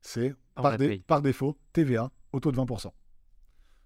c'est 0.00 0.34
par, 0.54 0.78
par, 1.06 1.20
défaut 1.20 1.58
TVA 1.74 2.10
au 2.32 2.40
taux 2.40 2.50
de 2.50 2.56
20%. 2.56 2.90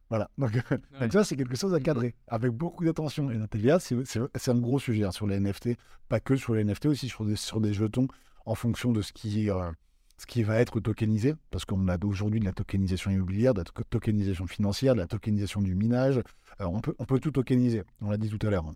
Voilà. 0.09 0.31
Donc, 0.39 0.53
ça, 1.11 1.25
c'est 1.25 1.35
quelque 1.35 1.57
chose 1.57 1.75
à 1.75 1.81
cadrer 1.81 2.15
avec 2.29 2.53
beaucoup 2.53 2.85
d'attention. 2.85 3.29
Et 3.29 3.39
la 3.39 3.49
TVA, 3.49 3.81
c'est 3.81 4.49
un 4.49 4.61
gros 4.61 4.79
sujet 4.79 5.03
hein, 5.03 5.11
sur 5.11 5.27
les 5.27 5.41
NFT, 5.41 5.71
pas 6.09 6.21
que 6.21 6.37
sur 6.37 6.55
les 6.55 6.63
NFT, 6.63 6.87
aussi 6.87 7.09
sur 7.09 7.25
des, 7.25 7.35
sur 7.35 7.61
des 7.61 7.73
jetons 7.73 8.07
en 8.47 8.55
fonction 8.55 8.93
de 8.93 9.03
ce 9.03 9.13
qui, 9.13 9.51
euh, 9.51 9.73
ce 10.21 10.27
qui 10.27 10.43
va 10.43 10.61
être 10.61 10.81
tokenisé, 10.81 11.35
parce 11.51 11.65
qu'on 11.65 11.89
a 11.89 11.97
aujourd'hui 12.05 12.41
de 12.41 12.45
la 12.45 12.53
tokenisation 12.53 13.11
immobilière, 13.11 13.55
de 13.55 13.63
la 13.63 13.85
tokenisation 13.89 14.47
financière, 14.47 14.93
de 14.93 15.01
la 15.01 15.07
tokenisation 15.07 15.63
du 15.63 15.75
minage. 15.75 16.19
Euh, 16.61 16.67
on, 16.67 16.83
peut, 16.83 16.95
on 16.99 17.07
peut 17.07 17.19
tout 17.19 17.31
tokeniser, 17.31 17.85
on 18.03 18.11
l'a 18.11 18.19
dit 18.19 18.29
tout 18.29 18.47
à 18.47 18.51
l'heure. 18.51 18.67
Hein. 18.67 18.75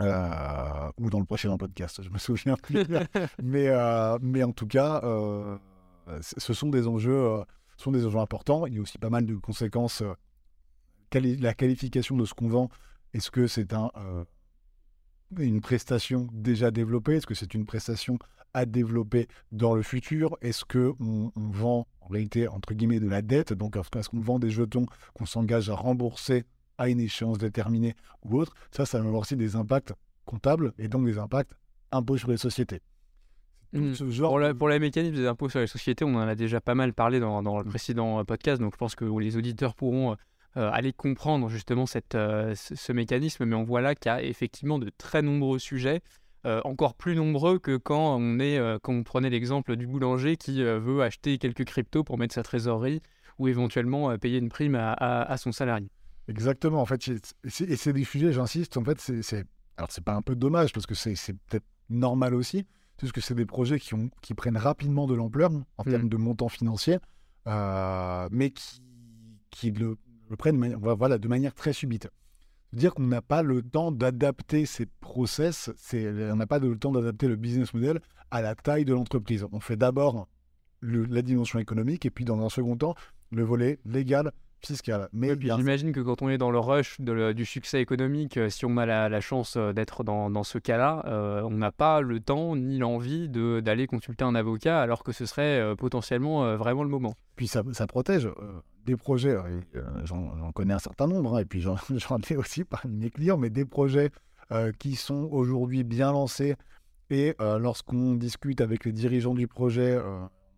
Euh, 0.00 0.90
ou 0.98 1.08
dans 1.08 1.20
le 1.20 1.24
prochain 1.24 1.56
podcast, 1.56 2.02
je 2.02 2.10
me 2.10 2.18
souviens 2.18 2.56
plus. 2.56 2.84
mais, 3.44 3.68
euh, 3.68 4.18
mais 4.20 4.42
en 4.42 4.50
tout 4.50 4.66
cas, 4.66 5.02
ce 6.20 6.52
sont 6.52 6.68
des 6.68 6.88
enjeux, 6.88 7.44
sont 7.76 7.92
des 7.92 8.04
enjeux 8.04 8.18
importants. 8.18 8.66
Il 8.66 8.74
y 8.74 8.78
a 8.78 8.80
aussi 8.80 8.98
pas 8.98 9.08
mal 9.08 9.24
de 9.24 9.36
conséquences. 9.36 10.02
la 11.14 11.54
qualification 11.54 12.16
de 12.16 12.24
ce 12.24 12.34
qu'on 12.34 12.48
vend, 12.48 12.70
est-ce 13.14 13.30
que 13.30 13.46
c'est 13.46 13.72
un, 13.72 13.92
une 15.38 15.60
prestation 15.60 16.26
déjà 16.32 16.72
développée? 16.72 17.18
Est-ce 17.18 17.26
que 17.28 17.36
c'est 17.36 17.54
une 17.54 17.66
prestation 17.66 18.18
à 18.56 18.64
développer 18.64 19.28
dans 19.52 19.74
le 19.74 19.82
futur? 19.82 20.38
Est-ce 20.40 20.64
qu'on 20.64 21.30
on 21.36 21.48
vend 21.50 21.86
en 22.00 22.08
réalité 22.08 22.48
entre 22.48 22.72
guillemets 22.72 23.00
de 23.00 23.08
la 23.08 23.20
dette? 23.20 23.52
Donc 23.52 23.76
est-ce 23.76 24.08
qu'on 24.08 24.20
vend 24.20 24.38
des 24.38 24.48
jetons 24.48 24.86
qu'on 25.12 25.26
s'engage 25.26 25.68
à 25.68 25.74
rembourser 25.74 26.44
à 26.78 26.88
une 26.88 26.98
échéance 26.98 27.36
déterminée 27.36 27.94
ou 28.24 28.38
autre? 28.38 28.54
Ça, 28.70 28.86
ça 28.86 28.98
va 28.98 29.04
avoir 29.06 29.20
aussi 29.20 29.36
des 29.36 29.56
impacts 29.56 29.92
comptables 30.24 30.72
et 30.78 30.88
donc 30.88 31.04
des 31.04 31.18
impacts 31.18 31.52
impôts 31.92 32.16
sur 32.16 32.30
les 32.30 32.38
sociétés. 32.38 32.80
Mmh. 33.74 33.92
Genre... 33.92 34.30
Pour, 34.30 34.38
la, 34.38 34.54
pour 34.54 34.70
les 34.70 34.78
mécanismes 34.78 35.16
des 35.16 35.26
impôts 35.26 35.50
sur 35.50 35.60
les 35.60 35.66
sociétés, 35.66 36.06
on 36.06 36.14
en 36.14 36.26
a 36.26 36.34
déjà 36.34 36.62
pas 36.62 36.74
mal 36.74 36.94
parlé 36.94 37.20
dans, 37.20 37.42
dans 37.42 37.58
le 37.58 37.64
mmh. 37.64 37.68
précédent 37.68 38.20
euh, 38.20 38.24
podcast, 38.24 38.60
donc 38.62 38.72
je 38.72 38.78
pense 38.78 38.94
que 38.94 39.04
les 39.04 39.36
auditeurs 39.36 39.74
pourront 39.74 40.12
euh, 40.12 40.16
euh, 40.56 40.70
aller 40.72 40.94
comprendre 40.94 41.50
justement 41.50 41.84
cette, 41.84 42.14
ce, 42.14 42.54
ce, 42.54 42.92
mécanisme, 42.92 43.44
mais 43.44 43.54
on 43.54 43.64
voit 43.64 43.82
là 43.82 43.94
qu'il 43.94 44.10
y 44.10 44.14
a 44.14 44.22
effectivement 44.22 44.78
de 44.78 44.90
très 44.96 45.20
nombreux 45.20 45.58
sujets 45.58 46.00
euh, 46.46 46.60
encore 46.64 46.94
plus 46.94 47.16
nombreux 47.16 47.58
que 47.58 47.76
quand 47.76 48.16
on, 48.16 48.38
est, 48.38 48.56
euh, 48.56 48.78
quand 48.80 48.92
on 48.92 49.02
prenait 49.02 49.30
l'exemple 49.30 49.74
du 49.74 49.88
boulanger 49.88 50.36
qui 50.36 50.62
euh, 50.62 50.78
veut 50.78 51.02
acheter 51.02 51.38
quelques 51.38 51.64
cryptos 51.64 52.04
pour 52.04 52.18
mettre 52.18 52.34
sa 52.34 52.44
trésorerie 52.44 53.02
ou 53.38 53.48
éventuellement 53.48 54.16
payer 54.16 54.38
une 54.38 54.48
prime 54.48 54.76
à, 54.76 55.36
son 55.36 55.52
salarié. 55.52 55.90
Exactement, 56.28 56.80
en 56.80 56.86
fait, 56.86 57.06
et 57.08 57.76
c'est 57.76 57.92
des 57.92 58.04
sujets, 58.04 58.32
j'insiste, 58.32 58.78
en 58.78 58.84
fait, 58.84 58.98
c'est... 58.98 59.44
Alors 59.76 59.90
c'est 59.90 60.02
pas 60.02 60.14
un 60.14 60.22
peu 60.22 60.34
dommage 60.34 60.72
parce 60.72 60.86
que 60.86 60.94
c'est 60.94 61.14
peut-être 61.46 61.66
normal 61.90 62.34
aussi, 62.34 62.64
parce 62.98 63.12
que 63.12 63.20
c'est 63.20 63.34
des 63.34 63.44
projets 63.44 63.78
qui, 63.78 63.92
ont, 63.92 64.08
qui 64.22 64.32
prennent 64.32 64.56
rapidement 64.56 65.06
de 65.06 65.14
l'ampleur 65.14 65.50
en 65.52 65.82
mmh. 65.84 65.90
termes 65.90 66.08
de 66.08 66.16
montant 66.16 66.48
financier, 66.48 66.96
mais 67.44 68.50
qui, 68.50 68.80
qui 69.50 69.70
le, 69.72 69.98
le 70.30 70.36
prennent 70.36 70.74
voilà, 70.76 71.18
de 71.18 71.28
manière 71.28 71.52
très 71.52 71.74
subite 71.74 72.08
dire 72.72 72.94
qu'on 72.94 73.06
n'a 73.06 73.22
pas 73.22 73.42
le 73.42 73.62
temps 73.62 73.92
d'adapter 73.92 74.66
ces 74.66 74.86
process, 74.86 75.70
on 75.94 76.36
n'a 76.36 76.46
pas 76.46 76.58
le 76.58 76.78
temps 76.78 76.92
d'adapter 76.92 77.28
le 77.28 77.36
business 77.36 77.72
model 77.74 78.00
à 78.30 78.42
la 78.42 78.54
taille 78.54 78.84
de 78.84 78.92
l'entreprise. 78.92 79.46
On 79.52 79.60
fait 79.60 79.76
d'abord 79.76 80.28
la 80.82 81.22
dimension 81.22 81.58
économique 81.58 82.06
et 82.06 82.10
puis 82.10 82.24
dans 82.24 82.44
un 82.44 82.48
second 82.48 82.76
temps 82.76 82.94
le 83.32 83.42
volet 83.42 83.78
légal 83.84 84.32
fiscal. 84.64 85.08
Mais 85.12 85.38
j'imagine 85.40 85.92
que 85.92 86.00
quand 86.00 86.22
on 86.22 86.28
est 86.28 86.38
dans 86.38 86.50
le 86.50 86.58
rush 86.58 87.00
du 87.00 87.44
succès 87.44 87.80
économique, 87.80 88.36
euh, 88.36 88.48
si 88.48 88.64
on 88.64 88.76
a 88.76 88.86
la, 88.86 89.20
chance 89.20 89.56
euh, 89.56 89.72
d'être 89.72 90.04
dans, 90.04 90.44
ce 90.44 90.58
cas-là, 90.58 91.02
euh, 91.06 91.42
on 91.42 91.50
n'a 91.50 91.72
pas 91.72 92.00
le 92.00 92.20
temps 92.20 92.56
ni 92.56 92.78
l'envie 92.78 93.28
d'aller 93.28 93.86
consulter 93.86 94.24
un 94.24 94.34
avocat 94.34 94.80
alors 94.80 95.02
que 95.02 95.12
ce 95.12 95.26
serait 95.26 95.74
potentiellement 95.76 96.56
vraiment 96.56 96.82
le 96.82 96.88
moment. 96.88 97.14
Puis 97.36 97.48
ça, 97.48 97.62
ça 97.72 97.86
protège 97.86 98.28
des 98.84 98.96
projets, 98.96 99.36
j'en 100.04 100.52
connais 100.52 100.74
un 100.74 100.78
certain 100.78 101.06
nombre, 101.06 101.36
hein, 101.36 101.40
et 101.40 101.44
puis 101.44 101.60
j'en 101.60 101.76
ai 102.30 102.36
aussi 102.36 102.64
parmi 102.64 102.96
mes 102.96 103.10
clients, 103.10 103.36
mais 103.36 103.50
des 103.50 103.64
projets 103.64 104.10
qui 104.78 104.94
sont 104.94 105.28
aujourd'hui 105.30 105.84
bien 105.84 106.12
lancés. 106.12 106.54
Et 107.10 107.34
lorsqu'on 107.38 108.14
discute 108.14 108.60
avec 108.60 108.84
les 108.84 108.92
dirigeants 108.92 109.34
du 109.34 109.48
projet, 109.48 109.98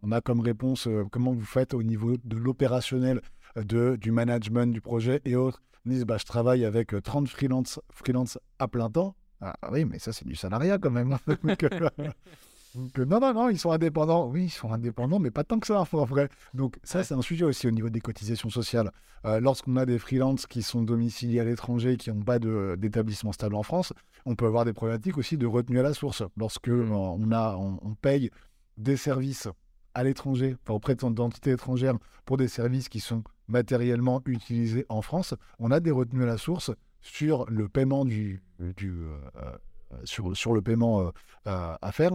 on 0.03 0.13
a 0.13 0.21
comme 0.21 0.41
réponse 0.41 0.89
comment 1.11 1.33
vous 1.33 1.45
faites 1.45 1.75
au 1.75 1.83
niveau 1.83 2.17
de 2.23 2.37
l'opérationnel 2.37 3.21
de, 3.57 3.97
du 3.97 4.13
management 4.13 4.73
du 4.73 4.81
projet 4.81 5.21
et 5.25 5.37
autres 5.37 5.63
disent 5.89 6.05
bah, 6.05 6.19
je 6.19 6.25
travaille 6.25 6.65
avec 6.65 6.95
30 7.03 7.25
euh, 7.25 7.31
freelance, 7.31 7.81
freelance 7.91 8.39
à 8.59 8.69
plein 8.69 8.91
temps. 8.91 9.17
Ah 9.41 9.55
oui, 9.71 9.85
mais 9.85 9.99
ça, 9.99 10.13
c'est 10.13 10.27
du 10.27 10.37
salariat 10.37 10.79
quand 10.79 10.91
même. 10.91 11.17
Euh, 12.77 13.07
non, 13.07 13.19
non, 13.19 13.33
non, 13.33 13.49
ils 13.49 13.59
sont 13.59 13.73
indépendants. 13.73 14.29
Oui, 14.29 14.45
ils 14.45 14.51
sont 14.51 14.71
indépendants, 14.71 15.19
mais 15.19 15.31
pas 15.31 15.43
tant 15.43 15.59
que 15.59 15.67
ça, 15.67 15.81
en 15.81 16.05
vrai. 16.05 16.29
Donc, 16.53 16.77
ça, 16.85 17.03
c'est 17.03 17.15
un 17.15 17.23
sujet 17.23 17.47
aussi 17.47 17.67
au 17.67 17.71
niveau 17.71 17.89
des 17.89 18.01
cotisations 18.01 18.51
sociales. 18.51 18.93
Euh, 19.25 19.41
lorsqu'on 19.41 19.75
a 19.77 19.87
des 19.87 19.99
freelances 19.99 20.47
qui 20.47 20.63
sont 20.63 20.83
domiciliés 20.83 21.41
à 21.41 21.45
l'étranger, 21.45 21.97
qui 21.97 22.13
n'ont 22.13 22.23
pas 22.23 22.39
d'établissement 22.39 23.33
stable 23.33 23.55
en 23.55 23.63
France, 23.63 23.95
on 24.27 24.37
peut 24.37 24.47
avoir 24.47 24.67
des 24.67 24.75
problématiques 24.75 25.17
aussi 25.17 25.39
de 25.39 25.47
retenue 25.47 25.81
à 25.81 25.83
la 25.83 25.95
source. 25.95 26.23
Lorsque 26.37 26.69
on, 26.69 27.33
a, 27.33 27.57
on 27.57 27.95
paye 27.95 28.31
des 28.77 28.99
services 28.99 29.49
à 29.95 30.05
l'étranger, 30.05 30.55
enfin, 30.63 30.75
auprès 30.75 30.95
d'entités 30.95 31.53
étrangères, 31.53 31.95
pour 32.27 32.37
des 32.37 32.49
services 32.49 32.91
qui 32.91 33.01
sont 33.01 33.25
matériellement 33.49 34.23
utilisés 34.27 34.87
en 34.89 35.03
France, 35.03 35.35
on 35.59 35.71
a 35.71 35.81
des 35.81 35.91
retenues 35.91 36.23
à 36.23 36.27
la 36.27 36.39
source 36.39 36.71
sur 37.01 37.49
le 37.51 37.69
paiement 37.69 38.05
du, 38.05 38.43
du 38.59 38.93
sur, 40.05 40.37
sur, 40.37 40.53
le 40.53 40.63
paiement 40.63 41.13
à 41.45 41.93
faire, 41.93 42.13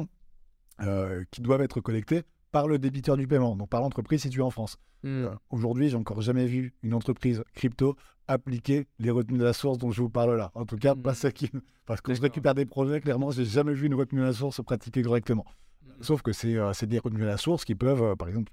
qui 1.31 1.41
doivent 1.41 1.61
être 1.61 1.81
collectés 1.81 2.23
par 2.51 2.67
le 2.67 2.77
débiteur 2.77 3.17
du 3.17 3.27
paiement, 3.27 3.55
donc 3.55 3.69
par 3.69 3.81
l'entreprise 3.81 4.21
située 4.21 4.43
en 4.43 4.51
France. 4.51 4.77
Hmm. 5.03 5.25
Aujourd'hui, 5.49 5.89
j'ai 5.89 5.97
encore 5.97 6.21
jamais 6.21 6.45
vu 6.45 6.73
une 6.83 6.93
entreprise 6.93 7.43
crypto 7.55 7.97
appliquer 8.27 8.87
les 8.99 9.11
retenues 9.11 9.39
de 9.39 9.43
la 9.43 9.51
source 9.51 9.77
dont 9.77 9.91
je 9.91 10.01
vous 10.01 10.09
parle 10.09 10.37
là. 10.37 10.51
En 10.55 10.65
tout 10.65 10.77
cas, 10.77 10.95
pas 10.95 11.11
mmh. 11.11 11.31
qui... 11.31 11.51
parce 11.85 11.99
que 11.99 12.13
je 12.13 12.21
récupère 12.21 12.55
des 12.55 12.65
projets, 12.65 13.01
clairement, 13.01 13.31
j'ai 13.31 13.43
jamais 13.43 13.73
vu 13.73 13.87
une 13.87 13.95
retenue 13.95 14.21
de 14.21 14.25
la 14.25 14.33
source 14.33 14.57
se 14.57 14.61
pratiquer 14.61 15.01
correctement. 15.01 15.45
Mmh. 15.81 15.89
Sauf 16.01 16.21
que 16.21 16.31
c'est 16.31 16.55
euh, 16.55 16.71
des 16.83 16.99
retenues 16.99 17.21
de 17.21 17.25
la 17.25 17.37
source 17.37 17.65
qui 17.65 17.75
peuvent, 17.75 18.03
euh, 18.03 18.15
par 18.15 18.29
exemple, 18.29 18.51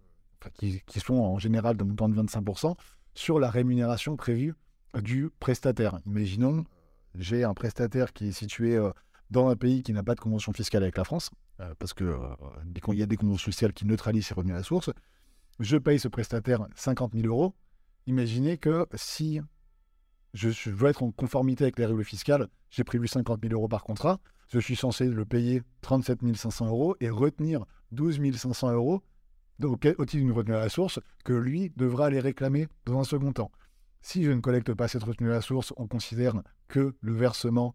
qui, 0.58 1.00
sont 1.00 1.14
en 1.14 1.38
général 1.38 1.76
d'un 1.76 1.84
montant 1.84 2.08
de 2.08 2.20
25% 2.20 2.76
sur 3.14 3.38
la 3.38 3.50
rémunération 3.50 4.16
prévue 4.16 4.54
du 5.02 5.30
prestataire. 5.40 6.00
Imaginons, 6.06 6.64
j'ai 7.14 7.44
un 7.44 7.54
prestataire 7.54 8.12
qui 8.12 8.28
est 8.28 8.32
situé 8.32 8.76
euh, 8.76 8.90
dans 9.30 9.48
un 9.48 9.56
pays 9.56 9.82
qui 9.82 9.92
n'a 9.92 10.02
pas 10.02 10.14
de 10.14 10.20
convention 10.20 10.52
fiscale 10.52 10.82
avec 10.82 10.96
la 10.96 11.04
France, 11.04 11.30
parce 11.78 11.92
qu'il 11.92 12.08
il 12.88 12.98
y 12.98 13.02
a 13.02 13.06
des 13.06 13.16
conventions 13.16 13.50
fiscales 13.50 13.72
qui 13.72 13.86
neutralisent 13.86 14.26
ces 14.26 14.34
revenus 14.34 14.54
à 14.54 14.58
la 14.58 14.64
source. 14.64 14.90
Je 15.60 15.76
paye 15.76 15.98
ce 15.98 16.08
prestataire 16.08 16.66
50 16.74 17.12
000 17.14 17.26
euros. 17.26 17.54
Imaginez 18.06 18.56
que 18.56 18.86
si 18.94 19.40
je, 20.34 20.70
veux 20.70 20.88
être 20.88 21.02
en 21.02 21.10
conformité 21.10 21.64
avec 21.64 21.78
les 21.78 21.86
règles 21.86 22.04
fiscales, 22.04 22.48
j'ai 22.70 22.84
prévu 22.84 23.08
50 23.08 23.40
000 23.42 23.54
euros 23.54 23.68
par 23.68 23.84
contrat, 23.84 24.20
je 24.48 24.58
suis 24.58 24.76
censé 24.76 25.06
le 25.06 25.24
payer 25.24 25.62
37 25.82 26.36
500 26.36 26.66
euros 26.66 26.96
et 27.00 27.10
retenir 27.10 27.64
12 27.92 28.20
500 28.36 28.72
euros 28.72 29.02
au 29.68 29.76
titre 29.76 30.04
d'une 30.04 30.32
retenue 30.32 30.54
à 30.54 30.60
la 30.60 30.68
source 30.68 31.00
que 31.24 31.32
lui 31.32 31.72
devra 31.76 32.06
aller 32.06 32.20
réclamer 32.20 32.68
dans 32.86 32.98
un 32.98 33.04
second 33.04 33.32
temps? 33.32 33.50
Si 34.02 34.24
je 34.24 34.30
ne 34.30 34.40
collecte 34.40 34.72
pas 34.74 34.88
cette 34.88 35.02
retenue 35.02 35.30
à 35.30 35.34
la 35.34 35.40
source, 35.40 35.72
on 35.76 35.86
considère 35.86 36.34
que 36.68 36.94
le 37.00 37.12
versement 37.12 37.74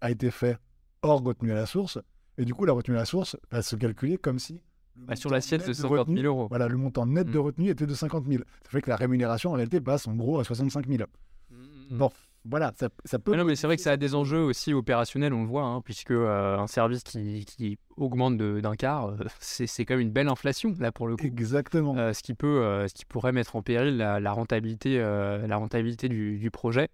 a 0.00 0.10
été 0.10 0.30
fait 0.30 0.58
hors 1.02 1.22
retenue 1.22 1.52
à 1.52 1.56
la 1.56 1.66
source, 1.66 1.98
et 2.36 2.44
du 2.44 2.54
coup 2.54 2.64
la 2.64 2.72
retenue 2.72 2.96
à 2.96 3.00
la 3.00 3.04
source 3.04 3.36
va 3.50 3.62
se 3.62 3.76
calculer 3.76 4.18
comme 4.18 4.38
si 4.38 4.60
bah, 4.96 5.16
sur 5.16 5.30
l'assiette 5.30 5.66
de 5.66 5.72
50 5.72 6.08
000 6.08 6.20
euros. 6.26 6.48
Voilà, 6.48 6.68
le 6.68 6.76
montant 6.76 7.06
net 7.06 7.26
de 7.28 7.38
mmh. 7.38 7.42
retenue 7.42 7.70
était 7.70 7.86
de 7.86 7.94
50 7.94 8.26
000. 8.26 8.42
Ça 8.64 8.70
fait 8.70 8.82
que 8.82 8.90
la 8.90 8.96
rémunération 8.96 9.50
en 9.50 9.54
réalité 9.54 9.80
passe 9.80 10.06
en 10.08 10.14
gros 10.14 10.40
à 10.40 10.44
65 10.44 10.86
000. 10.88 11.04
Mm. 11.50 11.98
Bon, 11.98 12.10
voilà, 12.44 12.72
ça, 12.76 13.18
peut. 13.18 13.36
non, 13.36 13.44
mais 13.44 13.56
c'est 13.56 13.66
vrai 13.66 13.76
que 13.76 13.82
ça 13.82 13.92
a 13.92 13.96
des 13.96 14.14
enjeux 14.14 14.40
aussi 14.40 14.72
opérationnels, 14.72 15.34
on 15.34 15.42
le 15.42 15.48
voit, 15.48 15.64
hein, 15.64 15.82
puisque 15.82 16.12
euh, 16.12 16.56
un 16.56 16.66
service 16.66 17.02
qui, 17.02 17.44
qui 17.44 17.78
augmente 17.96 18.38
d'un 18.38 18.74
quart, 18.74 19.08
euh, 19.08 19.16
c'est 19.40 19.84
quand 19.84 19.94
même 19.94 20.00
une 20.00 20.12
belle 20.12 20.28
inflation 20.28 20.74
là 20.78 20.92
pour 20.92 21.08
le 21.08 21.16
coup. 21.16 21.26
Exactement. 21.26 21.96
Euh, 21.96 22.12
ce 22.12 22.22
qui 22.22 22.34
peut, 22.34 22.86
ce 22.88 22.94
qui 22.94 23.04
pourrait 23.04 23.32
mettre 23.32 23.56
en 23.56 23.62
péril 23.62 23.96
la, 23.98 24.32
rentabilité, 24.32 24.98
la 24.98 25.56
rentabilité 25.56 26.08
du, 26.08 26.38
du 26.38 26.50
projet. 26.50 26.88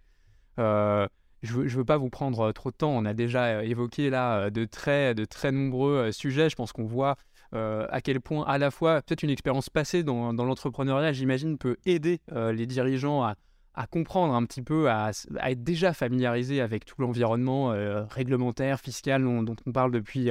je 0.58 1.08
ne 1.44 1.68
veux, 1.68 1.84
pas 1.84 1.98
vous 1.98 2.10
prendre 2.10 2.50
trop 2.52 2.70
de 2.70 2.76
temps. 2.76 2.90
On 2.90 3.04
a 3.04 3.14
déjà 3.14 3.64
évoqué 3.64 4.10
là 4.10 4.50
de 4.50 4.64
très, 4.64 5.14
de 5.14 5.24
très 5.24 5.52
nombreux 5.52 6.10
sujets. 6.10 6.50
Je 6.50 6.56
pense 6.56 6.72
qu'on 6.72 6.86
voit 6.86 7.16
à 7.52 8.00
quel 8.02 8.20
point 8.20 8.44
à 8.46 8.58
la 8.58 8.72
fois 8.72 9.02
peut-être 9.02 9.22
une 9.22 9.30
expérience 9.30 9.70
passée 9.70 10.02
dans, 10.02 10.34
dans 10.34 10.44
l'entrepreneuriat, 10.44 11.12
j'imagine, 11.12 11.58
peut 11.58 11.76
aider 11.84 12.20
les 12.32 12.66
dirigeants 12.66 13.22
à 13.22 13.36
à 13.74 13.86
comprendre 13.86 14.34
un 14.34 14.44
petit 14.44 14.62
peu, 14.62 14.88
à, 14.88 15.10
être 15.42 15.64
déjà 15.64 15.92
familiarisé 15.92 16.60
avec 16.60 16.84
tout 16.84 17.00
l'environnement 17.00 17.72
euh, 17.72 18.04
réglementaire, 18.04 18.80
fiscal 18.80 19.22
dont, 19.22 19.56
on 19.66 19.72
parle 19.72 19.90
depuis, 19.90 20.30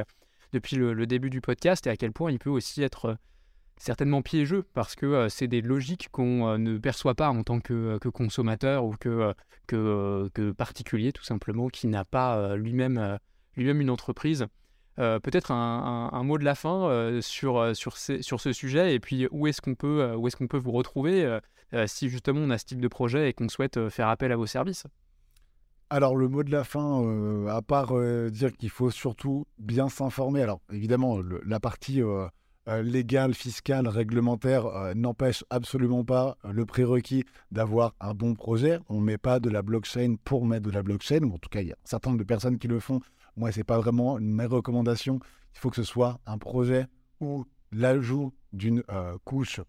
depuis 0.53 0.77
le, 0.77 1.05
début 1.05 1.29
du 1.29 1.41
podcast 1.41 1.85
et 1.85 1.89
à 1.89 1.97
quel 1.97 2.13
point 2.13 2.31
il 2.31 2.39
peut 2.39 2.49
aussi 2.49 2.81
être 2.83 3.05
euh, 3.05 3.15
certainement 3.77 4.21
piégeux 4.21 4.63
parce 4.73 4.95
que 4.95 5.05
euh, 5.05 5.29
c'est 5.29 5.47
des 5.47 5.61
logiques 5.61 6.07
qu'on 6.11 6.57
ne 6.57 6.77
perçoit 6.77 7.15
pas 7.15 7.29
en 7.29 7.43
tant 7.43 7.59
que, 7.59 7.97
que 7.99 8.07
consommateur 8.07 8.85
ou 8.85 8.95
que, 8.97 9.33
que, 9.67 10.51
particulier 10.51 11.11
tout 11.11 11.23
simplement 11.23 11.67
qui 11.67 11.87
n'a 11.87 12.05
pas 12.05 12.55
lui-même 12.55 13.19
lui-même 13.55 13.81
une 13.81 13.89
entreprise. 13.89 14.47
Peut-être 14.95 15.51
un, 15.51 16.23
mot 16.23 16.37
de 16.37 16.45
la 16.45 16.53
fin 16.55 17.19
sur, 17.21 17.75
sur, 17.75 17.97
ce 17.97 18.53
sujet 18.53 18.93
et 18.93 18.99
puis 18.99 19.27
où 19.31 19.47
est-ce 19.47 19.59
qu'on 19.59 19.75
peut, 19.75 20.13
où 20.15 20.27
est-ce 20.27 20.35
qu'on 20.35 20.47
peut 20.47 20.57
vous 20.57 20.71
retrouver 20.71 21.25
euh, 21.25 21.39
si 21.87 22.09
justement 22.09 22.41
on 22.41 22.49
a 22.49 22.57
ce 22.57 22.65
type 22.65 22.81
de 22.81 22.87
projet 22.87 23.29
et 23.29 23.33
qu'on 23.33 23.49
souhaite 23.49 23.77
euh, 23.77 23.89
faire 23.89 24.07
appel 24.07 24.31
à 24.31 24.35
vos 24.35 24.45
services 24.45 24.85
alors 25.89 26.15
le 26.15 26.27
mot 26.27 26.41
de 26.41 26.49
la 26.49 26.63
fin, 26.63 27.03
euh, 27.03 27.47
à 27.49 27.61
part 27.61 27.93
dire 28.31 28.51
qu'il 28.53 28.71
faut 28.71 28.89
surtout 28.89 29.45
bien 29.59 29.89
s'informer, 29.89 30.41
alors 30.41 30.59
évidemment 30.71 31.19
la 31.45 31.59
partie 31.59 32.01
légale, 32.65 33.35
fiscale, 33.35 33.87
réglementaire 33.87 34.95
n'empêche 34.95 35.43
absolument 35.51 36.03
pas 36.03 36.35
le 36.51 36.65
prérequis 36.65 37.25
d'avoir 37.51 37.93
un 37.99 38.15
bon 38.15 38.33
projet. 38.33 38.79
On 38.89 39.01
ne 39.01 39.05
met 39.05 39.19
pas 39.19 39.39
de 39.39 39.51
la 39.51 39.61
blockchain 39.61 40.15
pour 40.23 40.47
mettre 40.47 40.65
de 40.65 40.71
la 40.71 40.81
blockchain, 40.81 41.21
ou 41.25 41.35
en 41.35 41.37
tout 41.37 41.49
cas 41.49 41.61
il 41.61 41.67
y 41.67 41.71
a 41.71 41.75
un 41.75 41.87
certain 41.87 42.09
nombre 42.09 42.21
de 42.21 42.27
personnes 42.27 42.57
qui 42.57 42.67
le 42.67 42.79
font. 42.79 42.99
Moi 43.37 43.51
ce 43.51 43.59
n'est 43.59 43.63
pas 43.63 43.77
vraiment 43.77 44.17
mes 44.19 44.47
recommandations. 44.47 45.19
Il 45.53 45.59
faut 45.59 45.69
que 45.69 45.75
ce 45.75 45.83
soit 45.83 46.19
un 46.25 46.39
projet 46.39 46.87
où 47.19 47.45
l'ajout 47.71 48.33
d'une 48.51 48.81
couche 49.25 49.61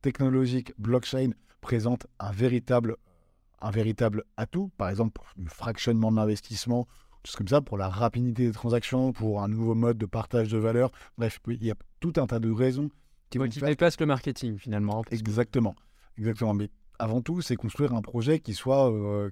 technologique 0.00 0.72
blockchain 0.78 1.30
présente 1.62 2.06
un 2.18 2.32
véritable, 2.32 2.96
un 3.62 3.70
véritable 3.70 4.24
atout, 4.36 4.70
par 4.76 4.90
exemple 4.90 5.12
pour 5.12 5.26
le 5.38 5.48
fractionnement 5.48 6.10
de 6.10 6.16
l'investissement, 6.16 6.86
tout 7.22 7.32
comme 7.38 7.48
ça, 7.48 7.62
pour 7.62 7.78
la 7.78 7.88
rapidité 7.88 8.46
des 8.46 8.52
transactions, 8.52 9.12
pour 9.12 9.42
un 9.42 9.48
nouveau 9.48 9.74
mode 9.74 9.96
de 9.96 10.06
partage 10.06 10.48
de 10.48 10.58
valeur. 10.58 10.90
Bref, 11.16 11.38
il 11.46 11.64
y 11.64 11.70
a 11.70 11.74
tout 12.00 12.12
un 12.16 12.26
tas 12.26 12.40
de 12.40 12.50
raisons 12.50 12.90
qui, 13.30 13.38
qui 13.48 13.60
dépassent 13.60 14.00
le 14.00 14.06
marketing 14.06 14.58
finalement. 14.58 15.02
Exactement, 15.10 15.74
exactement. 16.18 16.52
Mais 16.52 16.68
avant 16.98 17.22
tout, 17.22 17.40
c'est 17.40 17.56
construire 17.56 17.94
un 17.94 18.02
projet 18.02 18.40
qui 18.40 18.54
soit 18.54 18.92
euh, 18.92 19.30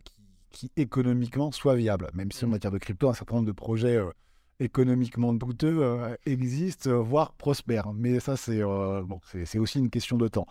qui, 0.52 0.70
économiquement 0.76 1.50
soit 1.50 1.74
viable. 1.74 2.08
Même 2.14 2.30
si 2.32 2.44
en 2.44 2.48
mmh. 2.48 2.50
matière 2.52 2.72
de 2.72 2.78
crypto, 2.78 3.08
un 3.08 3.14
certain 3.14 3.36
nombre 3.36 3.48
de 3.48 3.52
projets 3.52 3.96
euh, 3.96 4.10
économiquement 4.60 5.32
douteux 5.34 5.82
euh, 5.82 6.14
existent, 6.26 7.02
voire 7.02 7.32
prospèrent. 7.32 7.92
Mais 7.92 8.20
ça, 8.20 8.36
c'est 8.36 8.62
bon, 8.62 9.20
c'est 9.24 9.58
aussi 9.58 9.80
une 9.80 9.90
question 9.90 10.16
de 10.16 10.28
temps 10.28 10.46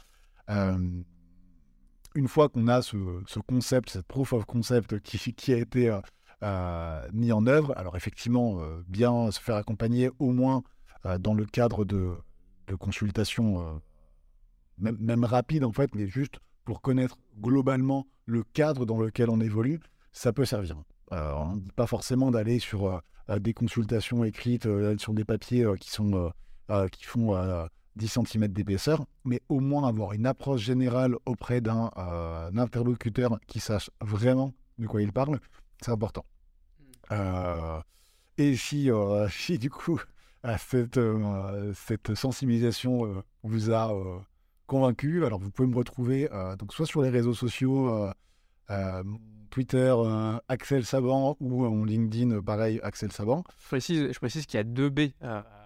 une 2.16 2.28
fois 2.28 2.50
qu'on 2.50 2.68
a 2.68 2.82
ce, 2.82 3.40
concept, 3.48 3.90
cette 3.90 4.08
proof 4.08 4.34
of 4.34 4.46
concept 4.46 5.00
qui, 5.00 5.54
a 5.54 5.58
été 5.58 5.90
euh, 5.90 6.00
euh, 6.44 7.08
mis 7.14 7.32
en 7.32 7.46
œuvre, 7.48 7.74
alors 7.78 7.96
effectivement, 7.96 8.60
euh, 8.60 8.84
bien 8.88 9.32
se 9.32 9.40
faire 9.40 9.56
accompagner 9.56 10.10
au 10.20 10.32
moins 10.32 10.64
dans 11.20 11.34
le 11.34 11.46
cadre 11.46 11.86
de, 11.86 12.14
consultations, 12.78 13.82
même, 14.78 14.98
même 15.00 15.24
rapides 15.24 15.64
en 15.64 15.72
fait, 15.72 15.96
mais 15.96 16.08
juste 16.08 16.40
pour 16.66 16.82
connaître 16.82 17.18
globalement 17.40 18.06
le 18.26 18.44
cadre 18.44 18.86
dans 18.86 19.00
lequel 19.00 19.30
on 19.30 19.40
évolue, 19.40 19.80
ça 20.12 20.34
peut 20.34 20.44
servir. 20.44 20.76
on 21.12 21.56
ne 21.56 21.62
dit 21.62 21.72
pas 21.72 21.88
forcément 21.88 22.32
d'aller 22.32 22.60
sur 22.60 23.02
des 23.30 23.54
consultations 23.54 24.26
écrites 24.26 24.68
sur 24.98 25.14
des 25.14 25.24
papiers 25.24 25.66
qui, 25.80 25.90
sont, 25.90 26.34
qui 26.92 27.06
font 27.06 27.34
10 28.00 28.20
cm 28.26 28.48
d'épaisseur, 28.48 29.06
mais 29.26 29.42
au 29.50 29.60
moins 29.60 29.88
avoir 29.88 30.14
une 30.14 30.26
approche 30.26 30.62
générale 30.62 31.16
auprès 31.26 31.62
d'un 31.62 31.92
euh, 31.98 32.50
interlocuteur 32.58 33.38
qui 33.46 33.60
sache 33.60 33.92
vraiment 34.02 34.54
de 34.78 34.88
quoi 34.88 35.02
il 35.02 35.12
parle, 35.12 35.40
c'est 35.82 35.92
important. 35.92 36.26
Hmm. 36.80 36.84
Euh, 37.12 37.82
et 38.38 38.56
si, 38.56 38.90
euh, 38.90 39.28
si 39.30 39.60
du 39.60 39.70
coup 39.70 40.02
cette, 40.58 41.00
cette 41.74 42.16
sensibilisation 42.16 43.24
vous 43.44 43.72
a 43.72 43.92
convaincu, 44.68 45.26
alors 45.26 45.38
vous 45.38 45.52
pouvez 45.52 45.68
me 45.68 45.76
retrouver 45.76 46.30
donc 46.58 46.74
soit 46.74 46.86
sur 46.86 47.02
les 47.02 47.10
réseaux 47.10 47.34
sociaux, 47.34 48.10
Twitter, 49.50 49.94
Axel 50.48 50.86
Saban 50.86 51.36
ou 51.42 51.66
en 51.66 51.84
LinkedIn, 51.84 52.42
pareil, 52.42 52.80
Axel 52.84 53.12
Saban. 53.12 53.44
Je 53.62 53.68
précise, 53.68 54.14
je 54.14 54.18
précise 54.18 54.46
qu'il 54.46 54.58
y 54.58 54.62
a 54.62 54.64
deux 54.64 54.90
B 54.90 55.10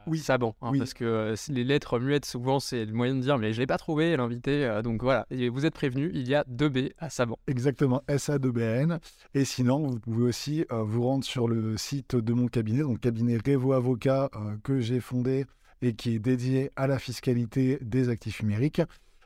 oui, 0.08 0.18
Saban, 0.20 0.56
hein, 0.62 0.74
parce 0.78 0.93
que 0.93 1.06
euh, 1.06 1.36
les 1.49 1.64
lettres 1.64 1.97
muettes, 1.99 2.26
souvent, 2.26 2.60
c'est 2.60 2.86
le 2.86 2.91
moyen 2.93 3.16
de 3.16 3.22
dire, 3.22 3.38
mais 3.38 3.54
je 3.54 3.60
l'ai 3.60 3.68
pas 3.68 3.78
trouvé, 3.78 4.18
l'invité. 4.18 4.66
Euh, 4.66 4.82
donc 4.82 5.04
voilà, 5.04 5.26
et 5.30 5.47
vous 5.49 5.66
êtes 5.66 5.74
prévenu, 5.74 6.12
il 6.14 6.28
y 6.28 6.36
a 6.36 6.43
2B 6.43 6.91
à 6.97 7.10
Saban. 7.10 7.38
Exactement, 7.47 8.04
SA2BN. 8.08 8.99
Et 9.34 9.45
sinon, 9.45 9.88
vous 9.88 9.99
pouvez 9.99 10.24
aussi 10.24 10.66
euh, 10.72 10.84
vous 10.84 11.04
rendre 11.04 11.24
sur 11.24 11.47
le 11.47 11.78
site 11.78 12.16
de 12.16 12.34
mon 12.34 12.47
cabinet, 12.47 12.82
donc 12.82 12.99
cabinet 12.99 13.38
Revo 13.38 13.74
Avocat, 13.74 14.30
que 14.64 14.80
j'ai 14.80 14.99
fondé 14.99 15.45
et 15.82 15.93
qui 15.93 16.16
est 16.16 16.20
dédié 16.20 16.72
à 16.76 16.88
la 16.88 16.99
fiscalité 16.99 17.78
des 17.82 18.10
actifs 18.10 18.41
numériques. 18.41 18.82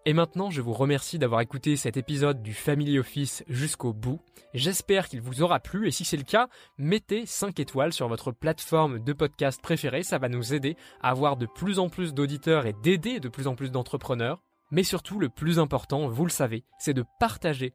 Et 0.08 0.14
maintenant, 0.14 0.48
je 0.48 0.62
vous 0.62 0.72
remercie 0.72 1.18
d'avoir 1.18 1.42
écouté 1.42 1.76
cet 1.76 1.98
épisode 1.98 2.42
du 2.42 2.54
Family 2.54 2.98
Office 2.98 3.44
jusqu'au 3.46 3.92
bout. 3.92 4.18
J'espère 4.54 5.06
qu'il 5.06 5.20
vous 5.20 5.42
aura 5.42 5.60
plu 5.60 5.86
et 5.86 5.90
si 5.90 6.06
c'est 6.06 6.16
le 6.16 6.22
cas, 6.22 6.48
mettez 6.78 7.26
5 7.26 7.60
étoiles 7.60 7.92
sur 7.92 8.08
votre 8.08 8.32
plateforme 8.32 9.00
de 9.00 9.12
podcast 9.12 9.60
préférée, 9.60 10.02
ça 10.02 10.16
va 10.16 10.30
nous 10.30 10.54
aider 10.54 10.78
à 11.02 11.10
avoir 11.10 11.36
de 11.36 11.44
plus 11.44 11.78
en 11.78 11.90
plus 11.90 12.14
d'auditeurs 12.14 12.64
et 12.64 12.72
d'aider 12.82 13.20
de 13.20 13.28
plus 13.28 13.48
en 13.48 13.54
plus 13.54 13.70
d'entrepreneurs. 13.70 14.42
Mais 14.70 14.82
surtout, 14.82 15.18
le 15.18 15.28
plus 15.28 15.58
important, 15.58 16.08
vous 16.08 16.24
le 16.24 16.30
savez, 16.30 16.64
c'est 16.78 16.94
de 16.94 17.04
partager 17.20 17.74